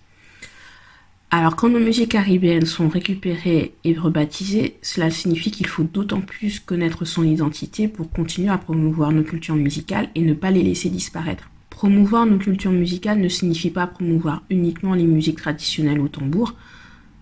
Alors 1.34 1.56
quand 1.56 1.70
nos 1.70 1.80
musiques 1.80 2.12
caribéennes 2.12 2.66
sont 2.66 2.90
récupérées 2.90 3.74
et 3.86 3.94
rebaptisées, 3.94 4.76
cela 4.82 5.10
signifie 5.10 5.50
qu'il 5.50 5.66
faut 5.66 5.84
d'autant 5.84 6.20
plus 6.20 6.60
connaître 6.60 7.06
son 7.06 7.24
identité 7.24 7.88
pour 7.88 8.12
continuer 8.12 8.50
à 8.50 8.58
promouvoir 8.58 9.14
nos 9.14 9.24
cultures 9.24 9.56
musicales 9.56 10.10
et 10.14 10.22
ne 10.24 10.34
pas 10.34 10.52
les 10.52 10.62
laisser 10.62 10.90
disparaître. 10.90 11.50
Promouvoir 11.70 12.26
nos 12.26 12.38
cultures 12.38 12.74
musicales 12.74 13.22
ne 13.22 13.30
signifie 13.30 13.70
pas 13.70 13.88
promouvoir 13.88 14.44
uniquement 14.50 14.94
les 14.94 15.06
musiques 15.06 15.38
traditionnelles 15.38 16.02
au 16.02 16.10
tambour, 16.10 16.54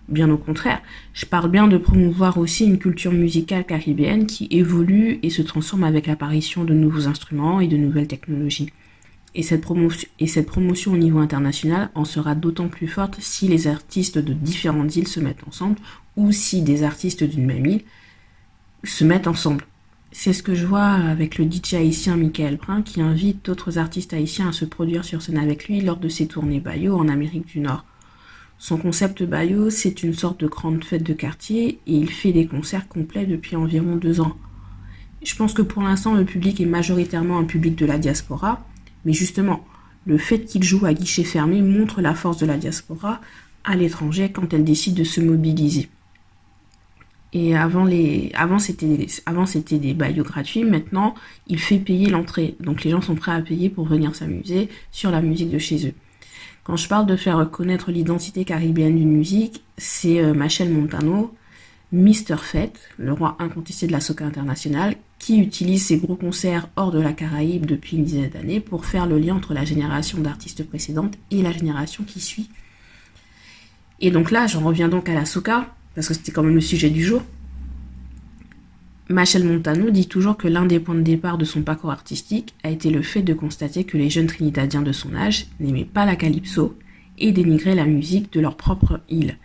bien 0.08 0.28
au 0.28 0.36
contraire. 0.36 0.82
Je 1.14 1.24
parle 1.24 1.48
bien 1.48 1.68
de 1.68 1.78
promouvoir 1.78 2.36
aussi 2.36 2.64
une 2.64 2.78
culture 2.78 3.12
musicale 3.12 3.64
caribéenne 3.64 4.26
qui 4.26 4.48
évolue 4.50 5.20
et 5.22 5.30
se 5.30 5.42
transforme 5.42 5.84
avec 5.84 6.08
l'apparition 6.08 6.64
de 6.64 6.74
nouveaux 6.74 7.06
instruments 7.06 7.60
et 7.60 7.68
de 7.68 7.76
nouvelles 7.76 8.08
technologies. 8.08 8.72
Et 9.34 9.42
cette, 9.42 9.60
promotion, 9.60 10.08
et 10.18 10.26
cette 10.26 10.46
promotion 10.46 10.92
au 10.92 10.96
niveau 10.96 11.18
international 11.18 11.90
en 11.94 12.04
sera 12.04 12.34
d'autant 12.34 12.68
plus 12.68 12.88
forte 12.88 13.16
si 13.20 13.46
les 13.46 13.68
artistes 13.68 14.18
de 14.18 14.32
différentes 14.32 14.96
îles 14.96 15.08
se 15.08 15.20
mettent 15.20 15.46
ensemble 15.46 15.76
ou 16.16 16.32
si 16.32 16.62
des 16.62 16.82
artistes 16.82 17.22
d'une 17.22 17.46
même 17.46 17.64
île 17.64 17.82
se 18.84 19.04
mettent 19.04 19.28
ensemble. 19.28 19.64
C'est 20.12 20.32
ce 20.32 20.42
que 20.42 20.54
je 20.54 20.66
vois 20.66 20.88
avec 20.88 21.38
le 21.38 21.48
DJ 21.48 21.74
haïtien 21.74 22.16
Michael 22.16 22.56
Brun 22.56 22.82
qui 22.82 23.00
invite 23.00 23.44
d'autres 23.44 23.78
artistes 23.78 24.12
haïtiens 24.12 24.48
à 24.48 24.52
se 24.52 24.64
produire 24.64 25.04
sur 25.04 25.22
scène 25.22 25.38
avec 25.38 25.68
lui 25.68 25.80
lors 25.80 25.98
de 25.98 26.08
ses 26.08 26.26
tournées 26.26 26.58
Bayo 26.58 26.96
en 26.96 27.06
Amérique 27.06 27.46
du 27.46 27.60
Nord. 27.60 27.84
Son 28.58 28.76
concept 28.76 29.22
Bayo, 29.22 29.70
c'est 29.70 30.02
une 30.02 30.12
sorte 30.12 30.40
de 30.40 30.48
grande 30.48 30.84
fête 30.84 31.04
de 31.04 31.14
quartier 31.14 31.78
et 31.86 31.94
il 31.94 32.10
fait 32.10 32.32
des 32.32 32.46
concerts 32.46 32.88
complets 32.88 33.24
depuis 33.24 33.54
environ 33.54 33.96
deux 33.96 34.20
ans. 34.20 34.36
Je 35.22 35.36
pense 35.36 35.54
que 35.54 35.62
pour 35.62 35.82
l'instant, 35.82 36.14
le 36.14 36.24
public 36.24 36.60
est 36.60 36.66
majoritairement 36.66 37.38
un 37.38 37.44
public 37.44 37.76
de 37.76 37.86
la 37.86 37.98
diaspora, 37.98 38.64
mais 39.04 39.12
justement, 39.12 39.64
le 40.06 40.18
fait 40.18 40.44
qu'il 40.44 40.62
joue 40.62 40.86
à 40.86 40.94
guichet 40.94 41.24
fermé 41.24 41.62
montre 41.62 42.00
la 42.00 42.14
force 42.14 42.38
de 42.38 42.46
la 42.46 42.56
diaspora 42.56 43.20
à 43.64 43.76
l'étranger 43.76 44.32
quand 44.32 44.52
elle 44.54 44.64
décide 44.64 44.94
de 44.94 45.04
se 45.04 45.20
mobiliser. 45.20 45.88
Et 47.32 47.56
avant, 47.56 47.86
c'était, 48.58 49.78
des 49.78 49.94
baillots 49.94 50.24
gratuits, 50.24 50.64
maintenant 50.64 51.14
il 51.46 51.60
fait 51.60 51.78
payer 51.78 52.10
l'entrée. 52.10 52.56
Donc 52.58 52.82
les 52.82 52.90
gens 52.90 53.02
sont 53.02 53.14
prêts 53.14 53.32
à 53.32 53.40
payer 53.40 53.70
pour 53.70 53.86
venir 53.86 54.16
s'amuser 54.16 54.68
sur 54.90 55.10
la 55.10 55.22
musique 55.22 55.50
de 55.50 55.58
chez 55.58 55.86
eux. 55.86 55.94
Quand 56.64 56.76
je 56.76 56.88
parle 56.88 57.06
de 57.06 57.16
faire 57.16 57.38
reconnaître 57.38 57.92
l'identité 57.92 58.44
caribéenne 58.44 58.96
d'une 58.96 59.12
musique, 59.12 59.62
c'est 59.78 60.20
euh, 60.20 60.34
Machel 60.34 60.70
Montano, 60.70 61.34
Mr. 61.92 62.36
Fett, 62.40 62.78
le 62.98 63.12
roi 63.12 63.36
incontesté 63.38 63.86
de 63.86 63.92
la 63.92 64.00
soca 64.00 64.24
internationale, 64.24 64.96
qui 65.20 65.38
utilise 65.38 65.84
ses 65.84 65.98
gros 65.98 66.16
concerts 66.16 66.68
hors 66.76 66.90
de 66.90 66.98
la 66.98 67.12
Caraïbe 67.12 67.66
depuis 67.66 67.98
une 67.98 68.04
dizaine 68.04 68.30
d'années 68.30 68.58
pour 68.58 68.86
faire 68.86 69.06
le 69.06 69.18
lien 69.18 69.36
entre 69.36 69.52
la 69.52 69.66
génération 69.66 70.18
d'artistes 70.18 70.64
précédentes 70.64 71.16
et 71.30 71.42
la 71.42 71.52
génération 71.52 72.02
qui 72.04 72.20
suit. 72.20 72.48
Et 74.00 74.10
donc 74.10 74.30
là, 74.30 74.46
j'en 74.46 74.60
reviens 74.60 74.88
donc 74.88 75.10
à 75.10 75.14
la 75.14 75.26
soca, 75.26 75.74
parce 75.94 76.08
que 76.08 76.14
c'était 76.14 76.32
quand 76.32 76.42
même 76.42 76.54
le 76.54 76.62
sujet 76.62 76.88
du 76.88 77.04
jour. 77.04 77.22
Machel 79.10 79.44
Montano 79.44 79.90
dit 79.90 80.08
toujours 80.08 80.38
que 80.38 80.48
l'un 80.48 80.64
des 80.64 80.80
points 80.80 80.94
de 80.94 81.02
départ 81.02 81.36
de 81.36 81.44
son 81.44 81.62
parcours 81.62 81.90
artistique 81.90 82.54
a 82.62 82.70
été 82.70 82.90
le 82.90 83.02
fait 83.02 83.22
de 83.22 83.34
constater 83.34 83.84
que 83.84 83.98
les 83.98 84.08
jeunes 84.08 84.26
trinidadiens 84.26 84.82
de 84.82 84.92
son 84.92 85.14
âge 85.14 85.48
n'aimaient 85.60 85.84
pas 85.84 86.06
la 86.06 86.16
calypso 86.16 86.78
et 87.18 87.32
dénigraient 87.32 87.74
la 87.74 87.84
musique 87.84 88.32
de 88.32 88.40
leur 88.40 88.56
propre 88.56 89.00
île. 89.10 89.36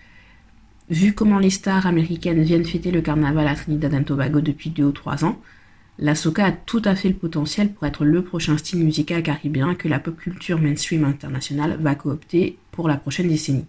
Vu 0.90 1.14
comment 1.14 1.40
les 1.40 1.50
stars 1.50 1.86
américaines 1.86 2.44
viennent 2.44 2.64
fêter 2.64 2.92
le 2.92 3.02
carnaval 3.02 3.48
à 3.48 3.56
Trinidad 3.56 3.94
et 3.94 4.04
Tobago 4.04 4.40
depuis 4.40 4.70
deux 4.70 4.86
ou 4.86 4.92
trois 4.92 5.26
ans, 5.26 5.42
la 5.98 6.16
soca 6.16 6.46
a 6.46 6.52
tout 6.52 6.82
à 6.84 6.96
fait 6.96 7.10
le 7.10 7.16
potentiel 7.16 7.72
pour 7.72 7.86
être 7.86 8.04
le 8.04 8.24
prochain 8.24 8.58
style 8.58 8.84
musical 8.84 9.24
caribéen 9.24 9.76
que 9.76 9.88
la 9.88 10.00
pop 10.00 10.18
culture 10.18 10.60
mainstream 10.60 11.06
internationale 11.06 11.78
va 11.80 11.96
coopter 11.96 12.58
pour 12.72 12.90
la 12.90 12.98
prochaine 12.98 13.30
décennie. 13.30 13.66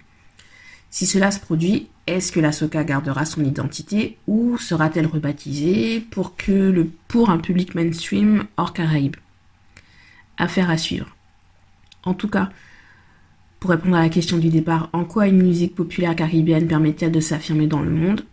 Si 0.90 1.06
cela 1.06 1.30
se 1.30 1.40
produit, 1.40 1.88
est-ce 2.06 2.32
que 2.32 2.40
la 2.40 2.52
soca 2.52 2.82
gardera 2.84 3.24
son 3.24 3.44
identité 3.44 4.18
ou 4.26 4.56
sera-t-elle 4.58 5.06
rebaptisée 5.06 6.00
pour, 6.00 6.36
que 6.36 6.52
le, 6.52 6.90
pour 7.08 7.30
un 7.30 7.38
public 7.38 7.74
mainstream 7.74 8.44
hors 8.56 8.72
Caraïbes? 8.72 9.16
Affaire 10.38 10.70
à 10.70 10.78
suivre. 10.78 11.14
En 12.04 12.14
tout 12.14 12.28
cas, 12.28 12.50
pour 13.60 13.70
répondre 13.70 13.96
à 13.96 14.02
la 14.02 14.08
question 14.08 14.38
du 14.38 14.48
départ, 14.48 14.90
en 14.92 15.04
quoi 15.04 15.26
une 15.26 15.42
musique 15.42 15.74
populaire 15.74 16.14
caribéenne 16.14 16.68
permet-elle 16.68 17.12
de 17.12 17.20
s'affirmer 17.20 17.66
dans 17.66 17.82
le 17.82 17.90
monde? 17.90 18.24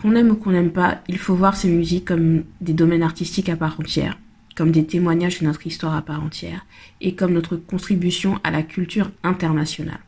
Qu'on 0.00 0.14
aime 0.14 0.30
ou 0.30 0.34
qu'on 0.36 0.52
n'aime 0.52 0.70
pas, 0.70 1.02
il 1.08 1.18
faut 1.18 1.34
voir 1.34 1.56
ces 1.56 1.68
musiques 1.68 2.06
comme 2.06 2.44
des 2.60 2.72
domaines 2.72 3.02
artistiques 3.02 3.48
à 3.48 3.56
part 3.56 3.78
entière, 3.78 4.18
comme 4.56 4.70
des 4.70 4.86
témoignages 4.86 5.40
de 5.40 5.44
notre 5.44 5.66
histoire 5.66 5.94
à 5.94 6.02
part 6.02 6.22
entière, 6.22 6.64
et 7.00 7.14
comme 7.14 7.32
notre 7.32 7.56
contribution 7.56 8.38
à 8.44 8.50
la 8.50 8.62
culture 8.62 9.10
internationale. 9.22 10.00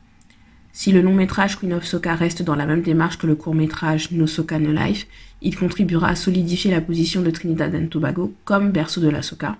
Si 0.72 0.92
le 0.92 1.02
long 1.02 1.14
métrage 1.14 1.58
Queen 1.58 1.74
of 1.74 1.84
Soca 1.84 2.14
reste 2.14 2.42
dans 2.42 2.54
la 2.54 2.64
même 2.64 2.80
démarche 2.80 3.18
que 3.18 3.26
le 3.26 3.34
court 3.34 3.54
métrage 3.54 4.10
No 4.10 4.26
Soca 4.26 4.58
No 4.58 4.72
Life, 4.72 5.06
il 5.42 5.56
contribuera 5.56 6.08
à 6.08 6.14
solidifier 6.14 6.70
la 6.70 6.80
position 6.80 7.20
de 7.20 7.30
Trinidad 7.30 7.74
et 7.74 7.88
Tobago 7.88 8.34
comme 8.44 8.70
berceau 8.70 9.02
de 9.02 9.10
la 9.10 9.20
soca, 9.20 9.58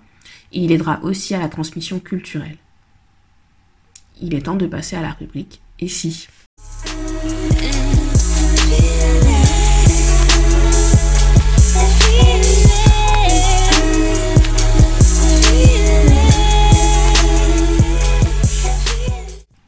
et 0.51 0.63
il 0.63 0.71
aidera 0.71 0.99
aussi 1.03 1.35
à 1.35 1.39
la 1.39 1.49
transmission 1.49 1.99
culturelle 1.99 2.57
il 4.23 4.33
est 4.33 4.41
temps 4.41 4.55
de 4.55 4.67
passer 4.67 4.95
à 4.95 5.01
la 5.01 5.11
rubrique 5.11 5.61
Et 5.79 5.87
si? 5.87 6.27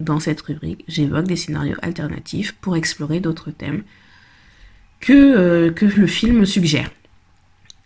Dans 0.06 0.20
cette 0.20 0.42
rubrique, 0.42 0.86
j'évoque 0.88 1.26
des 1.26 1.36
scénarios 1.36 1.78
alternatifs 1.82 2.52
pour 2.62 2.76
explorer 2.76 3.20
d'autres 3.20 3.50
thèmes 3.50 3.82
que, 5.00 5.14
euh, 5.14 5.72
le 5.98 6.06
film 6.06 6.46
suggère. 6.46 6.92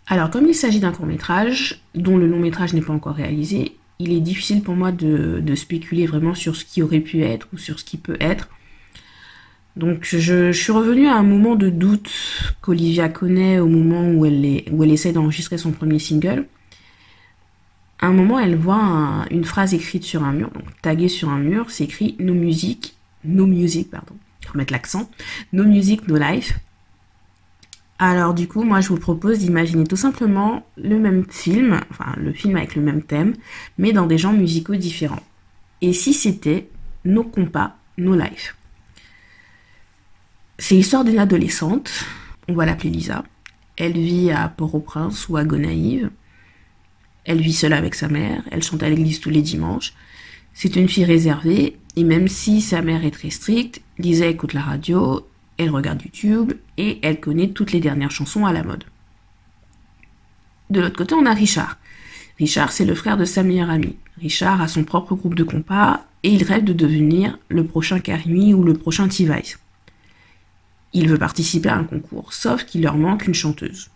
Alors, 0.06 0.28
comme 0.28 0.46
il 0.46 0.54
s'agit 0.54 0.80
d'un 0.80 0.92
court 0.92 1.06
métrage, 1.06 1.82
dont 1.94 2.18
le 2.18 2.26
long 2.26 2.38
métrage 2.38 2.74
n'est 2.74 2.82
pas 2.82 2.92
encore 2.92 3.14
réalisé, 3.14 3.72
il 3.98 4.12
est 4.12 4.20
difficile 4.20 4.62
pour 4.62 4.74
moi 4.74 4.92
de, 4.92 5.54
spéculer 5.54 6.04
vraiment 6.04 6.34
sur 6.34 6.56
ce 6.56 6.66
qui 6.66 6.82
aurait 6.82 7.00
pu 7.00 7.22
être 7.22 7.48
ou 7.54 7.58
sur 7.58 7.80
ce 7.80 7.84
qui 7.84 7.96
peut 7.96 8.18
être. 8.20 8.50
Donc 9.76 10.04
je, 10.04 10.52
suis 10.52 10.72
revenue 10.72 11.06
à 11.06 11.14
un 11.14 11.22
moment 11.22 11.56
de 11.56 11.70
doute 11.70 12.10
qu'Olivia 12.60 13.08
connaît 13.08 13.60
au 13.60 13.68
moment 13.68 14.10
où 14.10 14.26
elle 14.26 14.90
essaie 14.92 15.12
d'enregistrer 15.12 15.56
son 15.56 15.72
premier 15.72 15.98
single. 15.98 16.44
Un 18.00 18.12
moment, 18.12 18.38
elle 18.38 18.56
voit 18.56 19.26
une 19.30 19.44
phrase 19.44 19.74
écrite 19.74 20.04
sur 20.04 20.24
un 20.24 20.32
mur, 20.32 20.50
donc 20.50 20.64
taguée 20.80 21.08
sur 21.08 21.28
un 21.28 21.38
mur, 21.38 21.70
c'est 21.70 21.84
écrit 21.84 22.16
No 22.18 22.32
music, 22.32 22.96
no 23.24 23.46
music, 23.46 23.90
pardon, 23.90 24.14
faut 24.46 24.56
mettre 24.56 24.72
l'accent, 24.72 25.10
No 25.52 25.64
music, 25.64 26.08
no 26.08 26.16
life. 26.16 26.58
Alors 27.98 28.32
du 28.32 28.48
coup, 28.48 28.62
moi 28.62 28.80
je 28.80 28.88
vous 28.88 28.96
propose 28.96 29.40
d'imaginer 29.40 29.84
tout 29.84 29.96
simplement 29.96 30.66
le 30.78 30.98
même 30.98 31.26
film, 31.28 31.78
enfin 31.90 32.14
le 32.16 32.32
film 32.32 32.56
avec 32.56 32.74
le 32.74 32.80
même 32.80 33.02
thème, 33.02 33.34
mais 33.76 33.92
dans 33.92 34.06
des 34.06 34.16
genres 34.16 34.32
musicaux 34.32 34.76
différents. 34.76 35.22
Et 35.82 35.92
si 35.92 36.14
c'était 36.14 36.70
nos 37.04 37.24
compas, 37.24 37.76
nos 37.98 38.14
lives 38.14 38.54
C'est 40.56 40.76
l'histoire 40.76 41.04
d'une 41.04 41.18
adolescente, 41.18 42.06
on 42.48 42.54
va 42.54 42.64
l'appeler 42.64 42.88
Lisa. 42.88 43.24
Elle 43.76 43.92
vit 43.92 44.30
à 44.30 44.48
Port-au-Prince 44.48 45.28
ou 45.28 45.36
à 45.36 45.44
Gonaïve. 45.44 46.10
Elle 47.30 47.42
vit 47.42 47.52
seule 47.52 47.74
avec 47.74 47.94
sa 47.94 48.08
mère, 48.08 48.42
elle 48.50 48.60
chante 48.60 48.82
à 48.82 48.88
l'église 48.88 49.20
tous 49.20 49.30
les 49.30 49.40
dimanches. 49.40 49.92
C'est 50.52 50.74
une 50.74 50.88
fille 50.88 51.04
réservée, 51.04 51.76
et 51.94 52.02
même 52.02 52.26
si 52.26 52.60
sa 52.60 52.82
mère 52.82 53.04
est 53.04 53.12
très 53.12 53.30
stricte, 53.30 53.82
Lisa 53.98 54.26
écoute 54.26 54.52
la 54.52 54.62
radio, 54.62 55.24
elle 55.56 55.70
regarde 55.70 56.02
YouTube 56.02 56.54
et 56.76 56.98
elle 57.02 57.20
connaît 57.20 57.50
toutes 57.50 57.70
les 57.70 57.78
dernières 57.78 58.10
chansons 58.10 58.46
à 58.46 58.52
la 58.52 58.64
mode. 58.64 58.82
De 60.70 60.80
l'autre 60.80 60.96
côté, 60.96 61.14
on 61.14 61.24
a 61.24 61.32
Richard. 61.32 61.78
Richard, 62.36 62.72
c'est 62.72 62.84
le 62.84 62.96
frère 62.96 63.16
de 63.16 63.24
sa 63.24 63.44
meilleure 63.44 63.70
amie. 63.70 63.94
Richard 64.20 64.60
a 64.60 64.66
son 64.66 64.82
propre 64.82 65.14
groupe 65.14 65.36
de 65.36 65.44
compas 65.44 66.04
et 66.24 66.30
il 66.30 66.42
rêve 66.42 66.64
de 66.64 66.72
devenir 66.72 67.38
le 67.48 67.64
prochain 67.64 68.00
Karimi 68.00 68.54
ou 68.54 68.64
le 68.64 68.74
prochain 68.74 69.06
T-Vice. 69.06 69.60
Il 70.94 71.08
veut 71.08 71.18
participer 71.18 71.68
à 71.68 71.76
un 71.76 71.84
concours, 71.84 72.32
sauf 72.32 72.64
qu'il 72.64 72.82
leur 72.82 72.96
manque 72.96 73.28
une 73.28 73.34
chanteuse. 73.34 73.88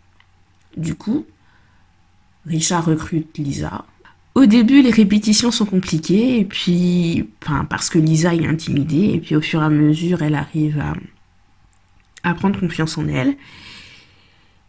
Du 0.77 0.95
coup, 0.95 1.27
Richard 2.47 2.85
recrute 2.85 3.39
Lisa 3.39 3.85
Au 4.35 4.47
début, 4.47 4.83
les 4.83 4.91
répétitions 4.91 5.51
sont 5.51 5.65
compliquées, 5.65 6.45
puis, 6.45 7.29
parce 7.69 7.89
que 7.89 7.99
Lisa 7.99 8.35
est 8.35 8.47
intimidée, 8.47 9.13
et 9.15 9.21
puis 9.21 9.37
au 9.37 9.41
fur 9.41 9.63
et 9.63 9.65
à 9.65 9.71
mesure, 9.71 10.23
elle 10.23 10.35
arrive 10.35 10.79
à, 10.79 10.95
à 12.23 12.35
prendre 12.35 12.59
confiance 12.59 12.99
en 12.99 13.09
elle. 13.09 13.37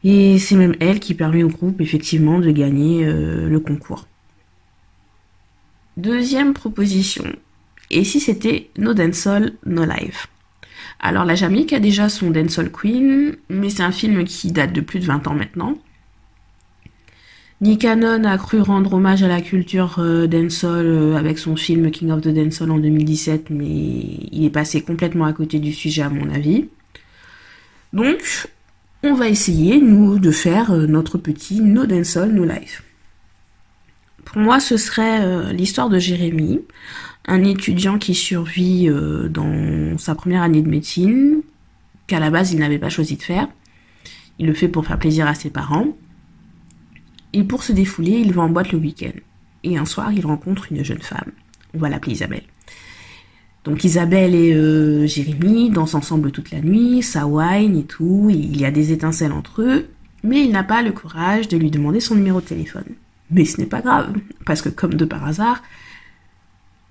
Et 0.04 0.38
c'est 0.38 0.56
même 0.56 0.76
elle 0.80 1.00
qui 1.00 1.16
permet 1.16 1.44
au 1.44 1.50
groupe, 1.50 1.82
effectivement, 1.82 2.40
de 2.40 2.52
gagner 2.52 3.06
euh, 3.06 3.50
le 3.50 3.60
concours. 3.60 4.08
Deuxième 5.98 6.54
proposition. 6.54 7.26
Et 7.90 8.04
si 8.04 8.20
c'était 8.20 8.70
No 8.78 8.94
Dancehall, 8.94 9.54
No 9.66 9.84
Life? 9.84 10.28
Alors, 11.00 11.26
la 11.26 11.36
Jamaïque 11.36 11.74
a 11.74 11.80
déjà 11.80 12.10
son 12.10 12.32
Dancehall 12.32 12.72
Queen, 12.72 13.36
mais 13.50 13.70
c'est 13.70 13.84
un 13.84 13.92
film 13.92 14.24
qui 14.26 14.52
date 14.52 14.74
de 14.74 14.82
plus 14.82 15.00
de 15.00 15.06
20 15.06 15.28
ans 15.28 15.34
maintenant. 15.34 15.78
Nick 17.66 17.82
Cannon 17.82 18.26
a 18.26 18.38
cru 18.38 18.62
rendre 18.62 18.94
hommage 18.94 19.24
à 19.24 19.28
la 19.28 19.42
culture 19.42 19.96
euh, 19.98 20.28
euh, 20.32 21.16
avec 21.16 21.40
son 21.40 21.56
film 21.56 21.90
King 21.90 22.12
of 22.12 22.22
the 22.22 22.28
Dancehall 22.28 22.70
en 22.70 22.78
2017, 22.78 23.50
mais 23.50 23.66
il 23.66 24.46
est 24.46 24.52
passé 24.52 24.84
complètement 24.84 25.26
à 25.26 25.34
côté 25.34 25.58
du 25.58 25.74
sujet 25.74 26.04
à 26.04 26.10
mon 26.10 26.30
avis. 26.30 26.70
Donc, 27.92 28.48
on 29.02 29.16
va 29.16 29.30
essayer, 29.30 29.82
nous, 29.82 30.20
de 30.20 30.30
faire 30.30 30.70
euh, 30.70 30.86
notre 30.86 31.18
petit 31.18 31.60
No 31.60 31.88
Dancehall, 31.88 32.34
No 32.34 32.46
Life. 32.46 32.84
Pour 34.26 34.38
moi, 34.38 34.60
ce 34.60 34.78
serait 34.78 35.52
l'histoire 35.52 35.90
de 35.90 35.98
Jérémy, 35.98 36.62
un 37.26 37.44
étudiant 37.44 37.98
qui 37.98 38.14
survit 38.14 38.90
dans 39.30 39.98
sa 39.98 40.14
première 40.14 40.44
année 40.44 40.62
de 40.62 40.70
médecine, 40.70 41.42
qu'à 42.06 42.20
la 42.20 42.30
base 42.30 42.52
il 42.52 42.60
n'avait 42.60 42.80
pas 42.80 42.90
choisi 42.90 43.18
de 43.18 43.24
faire. 43.24 43.48
Il 44.38 44.46
le 44.46 44.54
fait 44.54 44.68
pour 44.68 44.86
faire 44.86 45.00
plaisir 45.00 45.26
à 45.26 45.34
ses 45.34 45.50
parents. 45.50 45.96
Et 47.36 47.44
pour 47.44 47.64
se 47.64 47.74
défouler, 47.74 48.14
il 48.14 48.32
va 48.32 48.44
en 48.44 48.50
boîte 48.50 48.72
le 48.72 48.78
week-end. 48.78 49.12
Et 49.64 49.78
un 49.78 49.84
soir, 49.84 50.14
il 50.14 50.26
rencontre 50.26 50.72
une 50.72 50.86
jeune 50.86 51.02
femme. 51.02 51.34
On 51.74 51.80
va 51.80 51.90
l'appeler 51.90 52.14
Isabelle. 52.14 52.46
Donc 53.66 53.84
Isabelle 53.84 54.34
et 54.34 54.54
euh, 54.54 55.06
Jérémy 55.06 55.70
dansent 55.70 55.96
ensemble 55.96 56.32
toute 56.32 56.52
la 56.52 56.62
nuit, 56.62 57.04
ça 57.04 57.28
et 57.60 57.84
tout, 57.84 58.30
il 58.30 58.58
y 58.58 58.64
a 58.64 58.72
des 58.72 58.94
étincelles 58.94 59.34
entre 59.34 59.64
eux, 59.64 59.90
mais 60.24 60.46
il 60.46 60.52
n'a 60.54 60.64
pas 60.64 60.82
le 60.82 60.94
courage 60.94 61.50
de 61.50 61.58
lui 61.58 61.72
demander 61.72 62.00
son 62.00 62.16
numéro 62.16 62.40
de 62.40 62.46
téléphone. 62.46 62.86
Mais 63.32 63.44
ce 63.44 63.60
n'est 63.60 63.68
pas 63.68 63.82
grave, 63.82 64.14
parce 64.46 64.62
que 64.62 64.70
comme 64.70 64.94
de 64.94 65.04
par 65.04 65.26
hasard, 65.26 65.62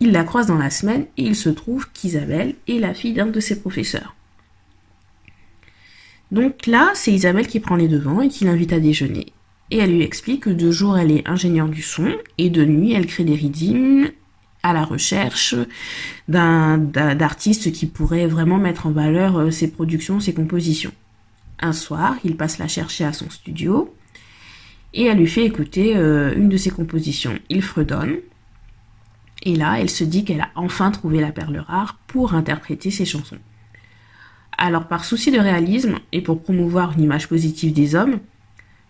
il 0.01 0.12
la 0.12 0.24
croise 0.24 0.49
dans 0.49 0.59
la 0.59 0.68
semaine 0.68 1.07
et 1.16 1.22
il 1.22 1.36
se 1.36 1.49
trouve 1.49 1.88
qu'Isabelle 1.90 2.55
est 2.68 2.80
la 2.80 2.92
fille 2.92 3.14
d'un 3.14 3.28
de 3.28 3.40
ses 3.40 3.59
professeurs. 3.59 4.14
Donc 6.32 6.66
là, 6.66 6.90
c'est 6.92 7.12
Isabelle 7.12 7.47
qui 7.47 7.61
prend 7.61 7.76
les 7.76 7.88
devants 7.88 8.20
et 8.20 8.28
qui 8.28 8.45
l'invite 8.45 8.74
à 8.74 8.80
déjeuner 8.80 9.32
et 9.70 9.78
elle 9.78 9.94
lui 9.94 10.02
explique 10.02 10.44
que 10.44 10.50
de 10.50 10.70
jour 10.70 10.98
elle 10.98 11.10
est 11.10 11.28
ingénieure 11.28 11.68
du 11.68 11.82
son 11.82 12.12
et 12.38 12.50
de 12.50 12.64
nuit 12.64 12.92
elle 12.92 13.06
crée 13.06 13.24
des 13.24 13.34
rythmes 13.34 14.08
à 14.62 14.72
la 14.72 14.84
recherche 14.84 15.54
d'artistes 16.26 17.70
qui 17.70 17.86
pourraient 17.86 18.26
vraiment 18.26 18.56
mettre 18.56 18.86
en 18.86 18.90
valeur 18.90 19.36
euh, 19.36 19.50
ses 19.50 19.70
productions, 19.70 20.20
ses 20.20 20.32
compositions. 20.32 20.92
Un 21.60 21.74
soir, 21.74 22.16
il 22.24 22.36
passe 22.36 22.58
la 22.58 22.66
chercher 22.66 23.04
à 23.04 23.12
son 23.12 23.28
studio 23.28 23.94
et 24.94 25.04
elle 25.04 25.18
lui 25.18 25.26
fait 25.26 25.44
écouter 25.44 25.96
euh, 25.96 26.34
une 26.34 26.48
de 26.48 26.56
ses 26.56 26.70
compositions. 26.70 27.38
Il 27.50 27.62
fredonne 27.62 28.16
et 29.42 29.54
là, 29.54 29.78
elle 29.78 29.90
se 29.90 30.04
dit 30.04 30.24
qu'elle 30.24 30.40
a 30.40 30.50
enfin 30.54 30.90
trouvé 30.90 31.20
la 31.20 31.30
perle 31.30 31.58
rare 31.58 31.98
pour 32.06 32.34
interpréter 32.34 32.90
ses 32.90 33.04
chansons. 33.04 33.38
Alors 34.56 34.88
par 34.88 35.04
souci 35.04 35.30
de 35.30 35.38
réalisme 35.38 35.98
et 36.12 36.22
pour 36.22 36.40
promouvoir 36.40 36.92
une 36.92 37.02
image 37.02 37.28
positive 37.28 37.74
des 37.74 37.94
hommes, 37.94 38.20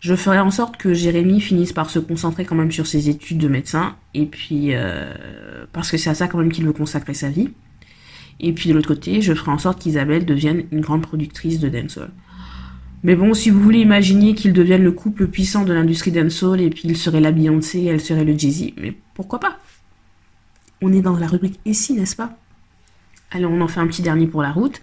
je 0.00 0.14
ferai 0.14 0.38
en 0.38 0.50
sorte 0.50 0.76
que 0.76 0.92
Jérémy 0.92 1.40
finisse 1.40 1.72
par 1.72 1.88
se 1.88 1.98
concentrer 1.98 2.44
quand 2.44 2.54
même 2.54 2.72
sur 2.72 2.86
ses 2.86 3.08
études 3.08 3.38
de 3.38 3.48
médecin, 3.48 3.96
et 4.12 4.26
puis 4.26 4.74
euh, 4.74 5.14
parce 5.72 5.90
que 5.90 5.96
c'est 5.96 6.10
à 6.10 6.14
ça 6.14 6.28
quand 6.28 6.38
même 6.38 6.52
qu'il 6.52 6.66
veut 6.66 6.72
consacrer 6.72 7.14
sa 7.14 7.28
vie. 7.28 7.50
Et 8.40 8.52
puis 8.52 8.68
de 8.68 8.74
l'autre 8.74 8.88
côté, 8.88 9.22
je 9.22 9.32
ferai 9.32 9.52
en 9.52 9.58
sorte 9.58 9.80
qu'Isabelle 9.80 10.26
devienne 10.26 10.64
une 10.72 10.80
grande 10.80 11.02
productrice 11.02 11.60
de 11.60 11.68
dancehall. 11.68 12.10
Mais 13.02 13.16
bon, 13.16 13.34
si 13.34 13.50
vous 13.50 13.60
voulez 13.60 13.80
imaginer 13.80 14.34
qu'ils 14.34 14.52
deviennent 14.52 14.82
le 14.82 14.92
couple 14.92 15.26
puissant 15.26 15.64
de 15.64 15.72
l'industrie 15.72 16.10
dancehall, 16.10 16.60
et 16.60 16.70
puis 16.70 16.82
il 16.84 16.96
serait 16.96 17.20
la 17.20 17.32
Beyoncé, 17.32 17.80
et 17.80 17.86
elle 17.86 18.00
serait 18.00 18.24
le 18.24 18.36
Jay-Z, 18.36 18.72
mais 18.78 18.96
pourquoi 19.14 19.40
pas? 19.40 19.58
On 20.82 20.92
est 20.92 21.02
dans 21.02 21.16
la 21.16 21.26
rubrique 21.26 21.60
ici, 21.64 21.92
n'est-ce 21.92 22.16
pas? 22.16 22.36
Allez, 23.30 23.46
on 23.46 23.60
en 23.60 23.68
fait 23.68 23.80
un 23.80 23.86
petit 23.86 24.02
dernier 24.02 24.26
pour 24.26 24.42
la 24.42 24.52
route. 24.52 24.80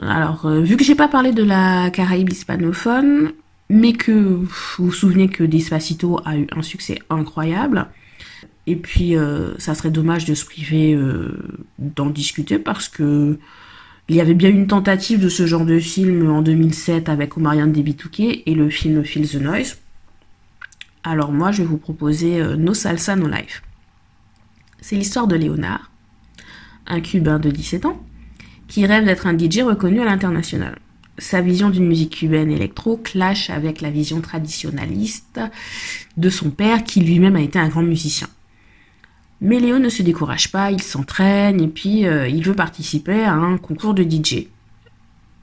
Alors, 0.00 0.46
euh, 0.46 0.60
vu 0.60 0.76
que 0.76 0.84
j'ai 0.84 0.94
pas 0.94 1.08
parlé 1.08 1.32
de 1.32 1.42
la 1.42 1.90
Caraïbe 1.90 2.30
hispanophone, 2.30 3.32
mais 3.68 3.92
que 3.92 4.12
vous 4.12 4.48
vous 4.78 4.92
souvenez 4.92 5.28
que 5.28 5.42
Despacito 5.42 6.20
a 6.24 6.36
eu 6.36 6.46
un 6.52 6.62
succès 6.62 7.00
incroyable. 7.10 7.88
Et 8.66 8.76
puis, 8.76 9.16
euh, 9.16 9.56
ça 9.58 9.74
serait 9.74 9.90
dommage 9.90 10.24
de 10.24 10.34
se 10.34 10.44
priver 10.44 10.94
euh, 10.94 11.38
d'en 11.78 12.10
discuter 12.10 12.58
parce 12.58 12.88
que 12.88 13.38
il 14.08 14.14
y 14.14 14.20
avait 14.20 14.34
bien 14.34 14.50
une 14.50 14.68
tentative 14.68 15.20
de 15.20 15.28
ce 15.28 15.46
genre 15.46 15.64
de 15.64 15.80
film 15.80 16.30
en 16.30 16.40
2007 16.40 17.08
avec 17.08 17.36
Omarion 17.36 17.66
Debituke 17.66 18.20
et 18.20 18.54
le 18.54 18.70
film 18.70 19.04
Feel 19.04 19.28
the 19.28 19.40
Noise. 19.40 19.78
Alors 21.02 21.32
moi, 21.32 21.50
je 21.50 21.62
vais 21.62 21.68
vous 21.68 21.78
proposer 21.78 22.40
euh, 22.40 22.56
No 22.56 22.72
Salsa 22.72 23.16
No 23.16 23.26
Life. 23.26 23.62
C'est 24.80 24.94
l'histoire 24.94 25.26
de 25.26 25.34
Léonard, 25.34 25.90
un 26.86 27.00
Cubain 27.00 27.40
de 27.40 27.50
17 27.50 27.84
ans, 27.86 28.00
qui 28.68 28.86
rêve 28.86 29.04
d'être 29.04 29.26
un 29.26 29.36
DJ 29.36 29.62
reconnu 29.62 30.00
à 30.00 30.04
l'international 30.04 30.78
sa 31.18 31.40
vision 31.40 31.70
d'une 31.70 31.86
musique 31.86 32.16
cubaine 32.16 32.50
électro 32.50 32.96
clash 32.96 33.50
avec 33.50 33.80
la 33.80 33.90
vision 33.90 34.20
traditionnaliste 34.20 35.40
de 36.16 36.30
son 36.30 36.50
père 36.50 36.84
qui 36.84 37.00
lui-même 37.00 37.36
a 37.36 37.40
été 37.40 37.58
un 37.58 37.68
grand 37.68 37.82
musicien. 37.82 38.28
Mais 39.40 39.60
Léo 39.60 39.78
ne 39.78 39.88
se 39.88 40.02
décourage 40.02 40.50
pas, 40.50 40.70
il 40.70 40.82
s'entraîne 40.82 41.60
et 41.60 41.68
puis 41.68 42.06
euh, 42.06 42.28
il 42.28 42.42
veut 42.42 42.54
participer 42.54 43.24
à 43.24 43.34
un 43.34 43.58
concours 43.58 43.94
de 43.94 44.02
DJ. 44.02 44.46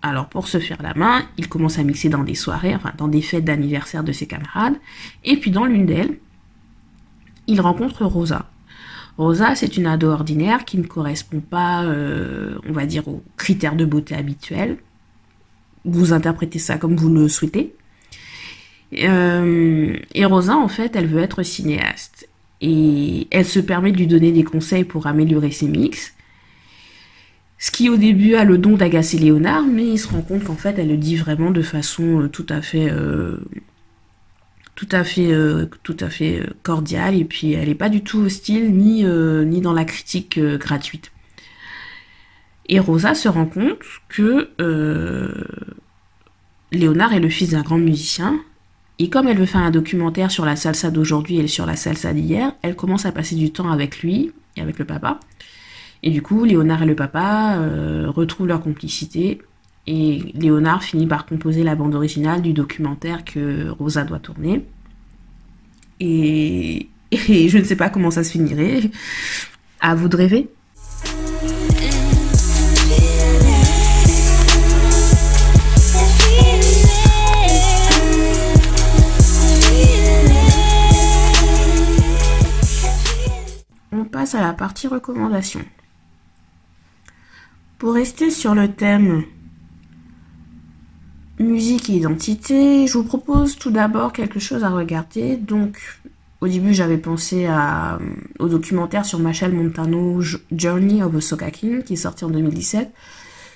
Alors 0.02 0.28
pour 0.28 0.48
se 0.48 0.60
faire 0.60 0.82
la 0.82 0.94
main, 0.94 1.24
il 1.38 1.48
commence 1.48 1.80
à 1.80 1.84
mixer 1.84 2.10
dans 2.10 2.24
des 2.24 2.36
soirées, 2.36 2.76
enfin 2.76 2.92
dans 2.98 3.08
des 3.08 3.22
fêtes 3.22 3.46
d'anniversaire 3.46 4.04
de 4.04 4.12
ses 4.12 4.28
camarades, 4.28 4.76
et 5.24 5.38
puis 5.38 5.52
dans 5.52 5.66
l'une 5.66 5.86
d'elles, 5.86 6.18
il 7.48 7.62
rencontre 7.62 8.06
Rosa. 8.06 8.50
Rosa, 9.18 9.56
c'est 9.56 9.78
une 9.78 9.86
ado 9.86 10.10
ordinaire 10.10 10.66
qui 10.66 10.78
ne 10.78 10.84
correspond 10.84 11.40
pas, 11.40 11.84
euh, 11.84 12.58
on 12.68 12.74
va 12.74 12.86
dire, 12.86 13.08
aux 13.08 13.24
critères 13.38 13.76
de 13.76 13.86
beauté 13.86 14.16
habituels 14.16 14.78
vous 15.86 16.14
interprétez 16.14 16.60
ça 16.60 16.78
comme 16.78 16.96
vous 16.96 17.10
le 17.10 17.28
souhaitez. 17.28 17.76
Euh, 19.02 19.98
et 20.14 20.26
Rosa, 20.26 20.56
en 20.56 20.68
fait, 20.68 20.96
elle 20.96 21.08
veut 21.08 21.22
être 21.22 21.44
cinéaste. 21.44 22.28
Et 22.62 23.28
elle 23.32 23.46
se 23.46 23.60
permet 23.60 23.92
de 23.92 23.98
lui 23.98 24.08
donner 24.08 24.32
des 24.32 24.44
conseils 24.44 24.86
pour 24.86 25.08
améliorer 25.08 25.52
ses 25.52 25.68
mix. 25.68 26.14
Ce 27.58 27.72
qui 27.72 27.90
au 27.90 27.98
début 27.98 28.36
a 28.36 28.44
le 28.44 28.58
don 28.58 28.76
d'agacer 28.76 29.18
Léonard, 29.18 29.64
mais 29.64 29.86
il 29.86 29.98
se 29.98 30.08
rend 30.08 30.22
compte 30.22 30.44
qu'en 30.44 30.56
fait 30.56 30.78
elle 30.78 30.90
le 30.90 30.98
dit 30.98 31.16
vraiment 31.16 31.52
de 31.52 31.62
façon 31.62 32.24
euh, 32.24 32.28
tout 32.28 32.46
à 32.50 32.62
fait, 32.62 32.90
euh, 32.92 33.38
cordiale. 36.62 37.16
Et 37.16 37.26
puis 37.26 37.54
elle 37.54 37.70
n'est 37.70 37.76
pas 37.76 37.90
du 37.90 38.02
tout 38.02 38.20
hostile 38.20 38.74
ni 38.74 39.04
dans 39.62 39.74
la 39.74 39.86
critique 39.86 40.40
gratuite. 40.40 41.13
Et 42.70 42.80
Rosa 42.80 43.14
se 43.14 43.28
rend 43.28 43.46
compte 43.46 43.84
que 44.10 44.50
euh, 44.62 45.44
Léonard 46.72 47.14
est 47.14 47.20
le 47.20 47.30
fils 47.30 47.52
d'un 47.52 47.62
grand 47.62 47.78
musicien. 47.78 48.40
Et 49.00 49.10
comme 49.10 49.28
elle 49.28 49.38
veut 49.38 49.46
faire 49.46 49.62
un 49.62 49.72
documentaire 49.72 50.32
sur 50.32 50.46
la 50.46 50.56
salsa 50.56 50.92
d'aujourd'hui 50.92 51.38
et 51.38 51.48
sur 51.48 51.66
la 51.66 51.76
salsa 51.76 52.14
d'hier, 52.14 52.54
elle 52.62 52.76
commence 52.76 53.06
à 53.06 53.12
passer 53.12 53.36
du 53.36 53.52
temps 53.52 53.70
avec 53.70 54.02
lui 54.02 54.32
et 54.56 54.62
avec 54.62 54.80
le 54.80 54.86
papa. 54.86 55.20
Et 56.04 56.10
du 56.10 56.22
coup, 56.22 56.44
Léonard 56.46 56.84
et 56.84 56.86
le 56.86 56.96
papa 56.96 57.56
euh, 57.58 58.10
retrouvent 58.10 58.48
leur 58.48 58.62
complicité. 58.62 59.42
Et 59.88 60.22
Léonard 60.36 60.84
finit 60.84 61.08
par 61.08 61.26
composer 61.26 61.64
la 61.64 61.76
bande 61.76 61.96
originale 61.96 62.42
du 62.42 62.54
documentaire 62.54 63.26
que 63.26 63.70
Rosa 63.70 64.04
doit 64.04 64.20
tourner. 64.20 64.66
Et, 66.00 66.88
et 67.12 67.50
je 67.50 67.58
ne 67.58 67.64
sais 67.64 67.76
pas 67.76 67.90
comment 67.90 68.12
ça 68.12 68.24
se 68.24 68.32
finirait. 68.32 68.92
À 69.80 69.96
vous 69.96 70.08
de 70.08 70.16
rêver. 70.16 70.50
À 84.34 84.42
la 84.42 84.54
partie 84.54 84.88
recommandation. 84.88 85.60
Pour 87.78 87.94
rester 87.94 88.32
sur 88.32 88.56
le 88.56 88.72
thème 88.72 89.24
musique 91.40 91.90
et 91.90 91.94
identité, 91.94 92.88
je 92.88 92.98
vous 92.98 93.04
propose 93.04 93.58
tout 93.58 93.72
d'abord 93.72 94.14
quelque 94.14 94.40
chose 94.40 94.64
à 94.64 94.70
regarder. 94.70 95.36
Donc, 95.36 95.78
au 96.40 96.48
début, 96.48 96.74
j'avais 96.74 96.98
pensé 96.98 97.46
à, 97.46 98.00
au 98.40 98.48
documentaire 98.48 99.06
sur 99.06 99.20
Machel 99.20 99.54
Montano 99.54 100.22
Journey 100.52 101.04
of 101.04 101.16
a 101.16 101.22
Soca 101.22 101.52
King 101.52 101.84
qui 101.84 101.94
est 101.94 101.98
sorti 101.98 102.24
en 102.24 102.30
2017. 102.30 102.90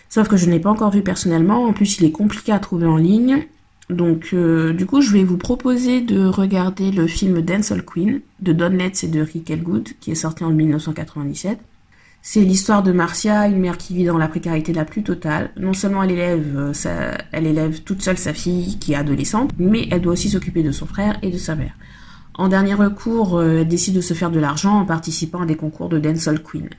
Sauf 0.09 0.27
que 0.27 0.37
je 0.37 0.49
n'ai 0.49 0.59
pas 0.59 0.69
encore 0.69 0.91
vu 0.91 1.01
personnellement. 1.03 1.63
En 1.63 1.73
plus, 1.73 1.99
il 1.99 2.05
est 2.05 2.11
compliqué 2.11 2.51
à 2.51 2.59
trouver 2.59 2.87
en 2.87 2.97
ligne. 2.97 3.47
Donc, 3.89 4.31
euh, 4.33 4.73
du 4.73 4.85
coup, 4.85 5.01
je 5.01 5.11
vais 5.13 5.23
vous 5.23 5.37
proposer 5.37 6.01
de 6.01 6.25
regarder 6.25 6.91
le 6.91 7.07
film 7.07 7.41
Dancehall 7.41 7.85
Queen 7.85 8.21
de 8.41 8.51
Don 8.51 8.69
Letts 8.69 9.03
et 9.03 9.07
de 9.07 9.21
Rick 9.21 9.49
Elgood, 9.49 9.89
qui 10.01 10.11
est 10.11 10.15
sorti 10.15 10.43
en 10.43 10.51
1997. 10.51 11.57
C'est 12.21 12.41
l'histoire 12.41 12.83
de 12.83 12.91
Marcia, 12.91 13.47
une 13.47 13.59
mère 13.59 13.77
qui 13.77 13.93
vit 13.93 14.03
dans 14.03 14.17
la 14.17 14.27
précarité 14.27 14.73
la 14.73 14.83
plus 14.83 15.03
totale. 15.03 15.51
Non 15.55 15.71
seulement 15.73 16.03
elle 16.03 16.11
élève, 16.11 16.73
euh, 16.85 17.13
elle 17.31 17.47
élève 17.47 17.83
toute 17.83 18.01
seule 18.01 18.17
sa 18.17 18.33
fille 18.33 18.77
qui 18.79 18.91
est 18.91 18.97
adolescente, 18.97 19.51
mais 19.57 19.87
elle 19.91 20.01
doit 20.01 20.13
aussi 20.13 20.29
s'occuper 20.29 20.63
de 20.63 20.71
son 20.71 20.85
frère 20.85 21.17
et 21.21 21.31
de 21.31 21.37
sa 21.37 21.55
mère. 21.55 21.73
En 22.33 22.49
dernier 22.49 22.73
recours, 22.73 23.37
euh, 23.37 23.59
elle 23.61 23.67
décide 23.69 23.95
de 23.95 24.01
se 24.01 24.13
faire 24.13 24.31
de 24.31 24.39
l'argent 24.39 24.81
en 24.81 24.85
participant 24.85 25.43
à 25.43 25.45
des 25.45 25.55
concours 25.55 25.87
de 25.87 25.99
dancehall 25.99 26.43
queen. 26.43 26.69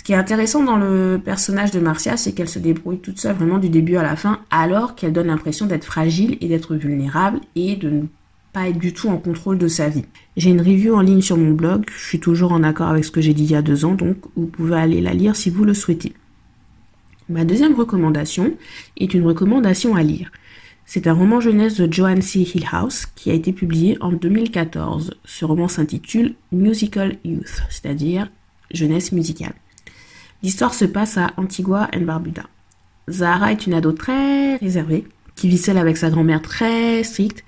Ce 0.00 0.02
qui 0.02 0.12
est 0.12 0.16
intéressant 0.16 0.64
dans 0.64 0.78
le 0.78 1.20
personnage 1.22 1.72
de 1.72 1.78
Marcia, 1.78 2.16
c'est 2.16 2.32
qu'elle 2.32 2.48
se 2.48 2.58
débrouille 2.58 3.00
toute 3.00 3.18
seule 3.18 3.36
vraiment 3.36 3.58
du 3.58 3.68
début 3.68 3.96
à 3.96 4.02
la 4.02 4.16
fin, 4.16 4.40
alors 4.50 4.94
qu'elle 4.94 5.12
donne 5.12 5.26
l'impression 5.26 5.66
d'être 5.66 5.84
fragile 5.84 6.38
et 6.40 6.48
d'être 6.48 6.74
vulnérable 6.74 7.38
et 7.54 7.76
de 7.76 7.90
ne 7.90 8.02
pas 8.54 8.70
être 8.70 8.78
du 8.78 8.94
tout 8.94 9.08
en 9.10 9.18
contrôle 9.18 9.58
de 9.58 9.68
sa 9.68 9.90
vie. 9.90 10.06
J'ai 10.38 10.48
une 10.48 10.62
review 10.62 10.94
en 10.94 11.02
ligne 11.02 11.20
sur 11.20 11.36
mon 11.36 11.52
blog, 11.52 11.84
je 11.94 12.02
suis 12.02 12.18
toujours 12.18 12.52
en 12.52 12.62
accord 12.62 12.88
avec 12.88 13.04
ce 13.04 13.10
que 13.10 13.20
j'ai 13.20 13.34
dit 13.34 13.44
il 13.44 13.50
y 13.50 13.54
a 13.54 13.60
deux 13.60 13.84
ans, 13.84 13.92
donc 13.92 14.16
vous 14.36 14.46
pouvez 14.46 14.76
aller 14.76 15.02
la 15.02 15.12
lire 15.12 15.36
si 15.36 15.50
vous 15.50 15.64
le 15.64 15.74
souhaitez. 15.74 16.14
Ma 17.28 17.44
deuxième 17.44 17.74
recommandation 17.74 18.54
est 18.96 19.12
une 19.12 19.26
recommandation 19.26 19.96
à 19.96 20.02
lire. 20.02 20.32
C'est 20.86 21.08
un 21.08 21.12
roman 21.12 21.40
jeunesse 21.40 21.76
de 21.76 21.92
Joanne 21.92 22.22
C. 22.22 22.40
Hillhouse 22.40 23.04
qui 23.16 23.30
a 23.30 23.34
été 23.34 23.52
publié 23.52 23.98
en 24.00 24.12
2014. 24.12 25.12
Ce 25.26 25.44
roman 25.44 25.68
s'intitule 25.68 26.36
Musical 26.52 27.18
Youth, 27.22 27.64
c'est-à-dire 27.68 28.30
jeunesse 28.72 29.12
musicale. 29.12 29.52
L'histoire 30.42 30.74
se 30.74 30.84
passe 30.84 31.16
à 31.18 31.32
Antigua 31.36 31.88
and 31.94 32.02
Barbuda. 32.02 32.44
Zahara 33.08 33.52
est 33.52 33.66
une 33.66 33.74
ado 33.74 33.92
très 33.92 34.56
réservée, 34.56 35.04
qui 35.36 35.48
vit 35.48 35.58
seule 35.58 35.78
avec 35.78 35.96
sa 35.96 36.10
grand-mère 36.10 36.42
très 36.42 37.02
stricte. 37.02 37.44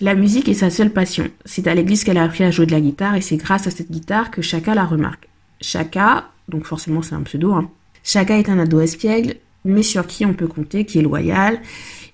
La 0.00 0.14
musique 0.14 0.48
est 0.48 0.54
sa 0.54 0.70
seule 0.70 0.90
passion. 0.90 1.28
C'est 1.44 1.66
à 1.66 1.74
l'église 1.74 2.04
qu'elle 2.04 2.18
a 2.18 2.24
appris 2.24 2.44
à 2.44 2.50
jouer 2.50 2.66
de 2.66 2.72
la 2.72 2.80
guitare 2.80 3.14
et 3.14 3.20
c'est 3.20 3.36
grâce 3.36 3.66
à 3.66 3.70
cette 3.70 3.90
guitare 3.90 4.30
que 4.30 4.42
Chaka 4.42 4.74
la 4.74 4.84
remarque. 4.84 5.28
Chaka, 5.60 6.28
donc 6.48 6.64
forcément 6.64 7.02
c'est 7.02 7.14
un 7.14 7.22
pseudo, 7.22 7.52
hein. 7.52 7.70
Chaka 8.02 8.38
est 8.38 8.50
un 8.50 8.58
ado 8.58 8.80
espiègle, 8.80 9.36
mais 9.64 9.82
sur 9.82 10.06
qui 10.06 10.26
on 10.26 10.34
peut 10.34 10.46
compter, 10.46 10.84
qui 10.84 10.98
est 10.98 11.02
loyal 11.02 11.60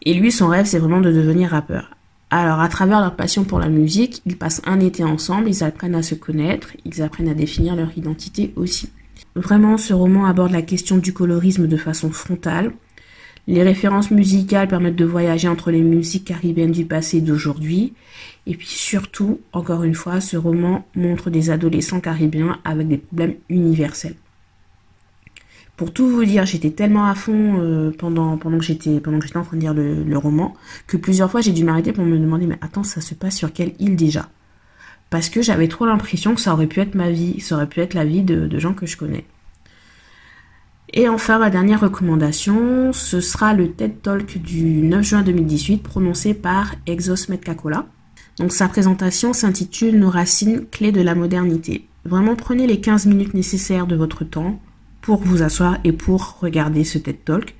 et 0.02 0.14
lui, 0.14 0.32
son 0.32 0.48
rêve, 0.48 0.66
c'est 0.66 0.78
vraiment 0.78 1.00
de 1.00 1.12
devenir 1.12 1.50
rappeur. 1.50 1.90
Alors, 2.30 2.60
à 2.60 2.68
travers 2.68 3.00
leur 3.00 3.16
passion 3.16 3.44
pour 3.44 3.58
la 3.58 3.68
musique, 3.68 4.22
ils 4.24 4.36
passent 4.36 4.62
un 4.64 4.80
été 4.80 5.04
ensemble, 5.04 5.48
ils 5.48 5.64
apprennent 5.64 5.94
à 5.94 6.02
se 6.02 6.14
connaître, 6.14 6.68
ils 6.84 7.02
apprennent 7.02 7.28
à 7.28 7.34
définir 7.34 7.76
leur 7.76 7.96
identité 7.98 8.52
aussi. 8.56 8.88
Vraiment, 9.36 9.76
ce 9.76 9.94
roman 9.94 10.26
aborde 10.26 10.52
la 10.52 10.62
question 10.62 10.96
du 10.96 11.12
colorisme 11.12 11.68
de 11.68 11.76
façon 11.76 12.10
frontale. 12.10 12.72
Les 13.46 13.62
références 13.62 14.10
musicales 14.10 14.68
permettent 14.68 14.96
de 14.96 15.04
voyager 15.04 15.48
entre 15.48 15.70
les 15.70 15.82
musiques 15.82 16.26
caribéennes 16.26 16.72
du 16.72 16.84
passé 16.84 17.18
et 17.18 17.20
d'aujourd'hui. 17.20 17.94
Et 18.46 18.54
puis 18.54 18.66
surtout, 18.66 19.40
encore 19.52 19.84
une 19.84 19.94
fois, 19.94 20.20
ce 20.20 20.36
roman 20.36 20.86
montre 20.94 21.30
des 21.30 21.50
adolescents 21.50 22.00
caribéens 22.00 22.58
avec 22.64 22.88
des 22.88 22.98
problèmes 22.98 23.36
universels. 23.48 24.16
Pour 25.76 25.94
tout 25.94 26.08
vous 26.08 26.24
dire, 26.24 26.44
j'étais 26.44 26.70
tellement 26.70 27.06
à 27.06 27.14
fond 27.14 27.58
euh, 27.58 27.90
pendant, 27.96 28.36
pendant 28.36 28.58
que 28.58 28.64
j'étais 28.64 29.00
pendant 29.00 29.18
que 29.18 29.26
j'étais 29.26 29.38
en 29.38 29.44
train 29.44 29.56
de 29.56 29.62
lire 29.62 29.72
le, 29.72 30.18
roman 30.18 30.54
que 30.86 30.98
plusieurs 30.98 31.30
fois 31.30 31.40
j'ai 31.40 31.52
dû 31.52 31.64
m'arrêter 31.64 31.92
pour 31.92 32.04
me 32.04 32.18
demander 32.18 32.46
mais 32.46 32.58
attends 32.60 32.82
ça 32.82 33.00
se 33.00 33.14
passe 33.14 33.36
sur 33.36 33.50
quelle 33.50 33.72
île 33.78 33.96
déjà? 33.96 34.28
Parce 35.10 35.28
que 35.28 35.42
j'avais 35.42 35.68
trop 35.68 35.86
l'impression 35.86 36.34
que 36.34 36.40
ça 36.40 36.52
aurait 36.52 36.68
pu 36.68 36.80
être 36.80 36.94
ma 36.94 37.10
vie, 37.10 37.40
ça 37.40 37.56
aurait 37.56 37.68
pu 37.68 37.80
être 37.80 37.94
la 37.94 38.04
vie 38.04 38.22
de, 38.22 38.58
gens 38.58 38.74
que 38.74 38.86
je 38.86 38.96
connais. 38.96 39.24
Et 40.92 41.08
enfin, 41.08 41.38
ma 41.38 41.50
dernière 41.50 41.80
recommandation, 41.80 42.92
ce 42.92 43.20
sera 43.20 43.52
le 43.52 43.72
TED 43.72 44.02
Talk 44.02 44.38
du 44.38 44.64
9 44.82 45.04
juin 45.04 45.22
2018 45.22 45.82
prononcé 45.82 46.34
par 46.34 46.74
Exos 46.86 47.28
Metcacola. 47.28 47.86
Donc 48.38 48.52
sa 48.52 48.68
présentation 48.68 49.32
s'intitule 49.32 49.98
Nos 49.98 50.10
racines, 50.10 50.66
clés 50.70 50.92
de 50.92 51.02
la 51.02 51.14
modernité. 51.14 51.86
Vraiment 52.04 52.34
prenez 52.34 52.66
les 52.66 52.80
15 52.80 53.06
minutes 53.06 53.34
nécessaires 53.34 53.86
de 53.86 53.96
votre 53.96 54.24
temps 54.24 54.60
pour 55.00 55.20
vous 55.22 55.42
asseoir 55.42 55.78
et 55.84 55.92
pour 55.92 56.38
regarder 56.40 56.84
ce 56.84 56.98
TED 56.98 57.24
Talk 57.24 57.54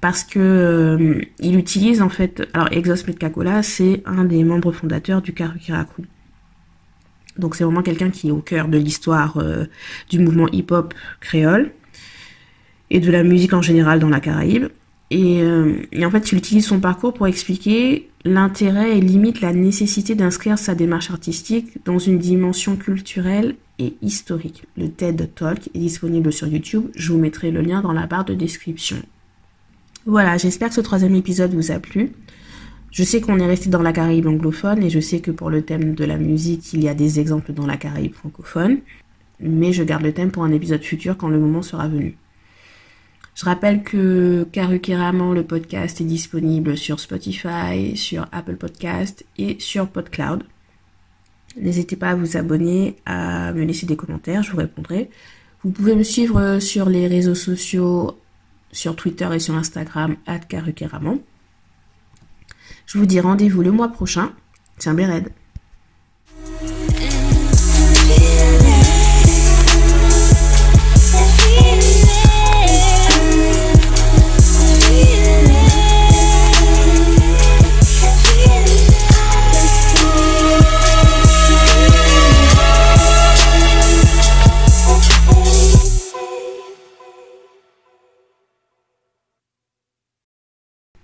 parce 0.00 0.24
que 0.24 0.40
euh, 0.40 1.20
il 1.38 1.56
utilise 1.56 2.02
en 2.02 2.08
fait 2.08 2.48
alors 2.54 2.68
Exos 2.72 3.06
Metcacola 3.06 3.62
c'est 3.62 4.02
un 4.04 4.24
des 4.24 4.44
membres 4.44 4.72
fondateurs 4.72 5.22
du 5.22 5.32
Karukiraku. 5.32 6.02
Donc 7.38 7.56
c'est 7.56 7.64
vraiment 7.64 7.82
quelqu'un 7.82 8.10
qui 8.10 8.28
est 8.28 8.32
au 8.32 8.40
cœur 8.40 8.68
de 8.68 8.78
l'histoire 8.78 9.38
euh, 9.38 9.64
du 10.10 10.18
mouvement 10.18 10.48
hip-hop 10.48 10.94
créole 11.20 11.72
et 12.90 13.00
de 13.00 13.10
la 13.10 13.22
musique 13.22 13.54
en 13.54 13.62
général 13.62 13.98
dans 14.00 14.08
la 14.08 14.20
Caraïbe. 14.20 14.68
Euh, 15.12 15.82
et, 15.92 16.06
en 16.06 16.10
fait, 16.10 16.32
il 16.32 16.38
utilise 16.38 16.66
son 16.66 16.80
parcours 16.80 17.12
pour 17.12 17.26
expliquer 17.26 18.08
l'intérêt 18.24 18.96
et 18.96 19.00
limite 19.00 19.40
la 19.40 19.52
nécessité 19.52 20.14
d'inscrire 20.14 20.58
sa 20.58 20.74
démarche 20.74 21.10
artistique 21.10 21.84
dans 21.84 21.98
une 21.98 22.18
dimension 22.18 22.76
culturelle 22.76 23.56
et 23.78 23.94
historique. 24.00 24.64
Le 24.76 24.88
TED 24.88 25.30
Talk 25.34 25.68
est 25.74 25.78
disponible 25.78 26.32
sur 26.32 26.46
YouTube. 26.46 26.86
Je 26.94 27.12
vous 27.12 27.18
mettrai 27.18 27.50
le 27.50 27.60
lien 27.60 27.82
dans 27.82 27.92
la 27.92 28.06
barre 28.06 28.24
de 28.24 28.34
description. 28.34 28.96
Voilà, 30.06 30.36
j'espère 30.36 30.68
que 30.68 30.74
ce 30.74 30.80
troisième 30.80 31.14
épisode 31.14 31.54
vous 31.54 31.70
a 31.70 31.78
plu. 31.78 32.12
Je 32.92 33.04
sais 33.04 33.22
qu'on 33.22 33.38
est 33.38 33.46
resté 33.46 33.70
dans 33.70 33.80
la 33.80 33.94
Caraïbe 33.94 34.26
anglophone 34.26 34.82
et 34.82 34.90
je 34.90 35.00
sais 35.00 35.20
que 35.20 35.30
pour 35.30 35.48
le 35.48 35.62
thème 35.62 35.94
de 35.94 36.04
la 36.04 36.18
musique, 36.18 36.74
il 36.74 36.84
y 36.84 36.90
a 36.90 36.94
des 36.94 37.20
exemples 37.20 37.54
dans 37.54 37.66
la 37.66 37.78
Caraïbe 37.78 38.12
francophone. 38.12 38.80
Mais 39.40 39.72
je 39.72 39.82
garde 39.82 40.02
le 40.02 40.12
thème 40.12 40.30
pour 40.30 40.44
un 40.44 40.52
épisode 40.52 40.82
futur 40.82 41.16
quand 41.16 41.28
le 41.28 41.38
moment 41.38 41.62
sera 41.62 41.88
venu. 41.88 42.18
Je 43.34 43.46
rappelle 43.46 43.82
que 43.82 44.46
Karukiraman, 44.52 45.32
le 45.32 45.42
podcast, 45.42 46.02
est 46.02 46.04
disponible 46.04 46.76
sur 46.76 47.00
Spotify, 47.00 47.96
sur 47.96 48.28
Apple 48.30 48.56
Podcast 48.56 49.24
et 49.38 49.56
sur 49.58 49.88
PodCloud. 49.88 50.44
N'hésitez 51.56 51.96
pas 51.96 52.10
à 52.10 52.14
vous 52.14 52.36
abonner, 52.36 52.96
à 53.06 53.54
me 53.54 53.64
laisser 53.64 53.86
des 53.86 53.96
commentaires, 53.96 54.42
je 54.42 54.50
vous 54.50 54.58
répondrai. 54.58 55.08
Vous 55.64 55.70
pouvez 55.70 55.96
me 55.96 56.02
suivre 56.02 56.58
sur 56.58 56.90
les 56.90 57.06
réseaux 57.06 57.34
sociaux, 57.34 58.18
sur 58.70 58.96
Twitter 58.96 59.28
et 59.32 59.38
sur 59.38 59.54
Instagram, 59.54 60.16
Karukiraman. 60.50 61.20
Je 62.86 62.98
vous 62.98 63.06
dis 63.06 63.20
rendez-vous 63.20 63.62
le 63.62 63.72
mois 63.72 63.88
prochain. 63.88 64.32
Tiens, 64.78 64.94
Béred. 64.94 65.32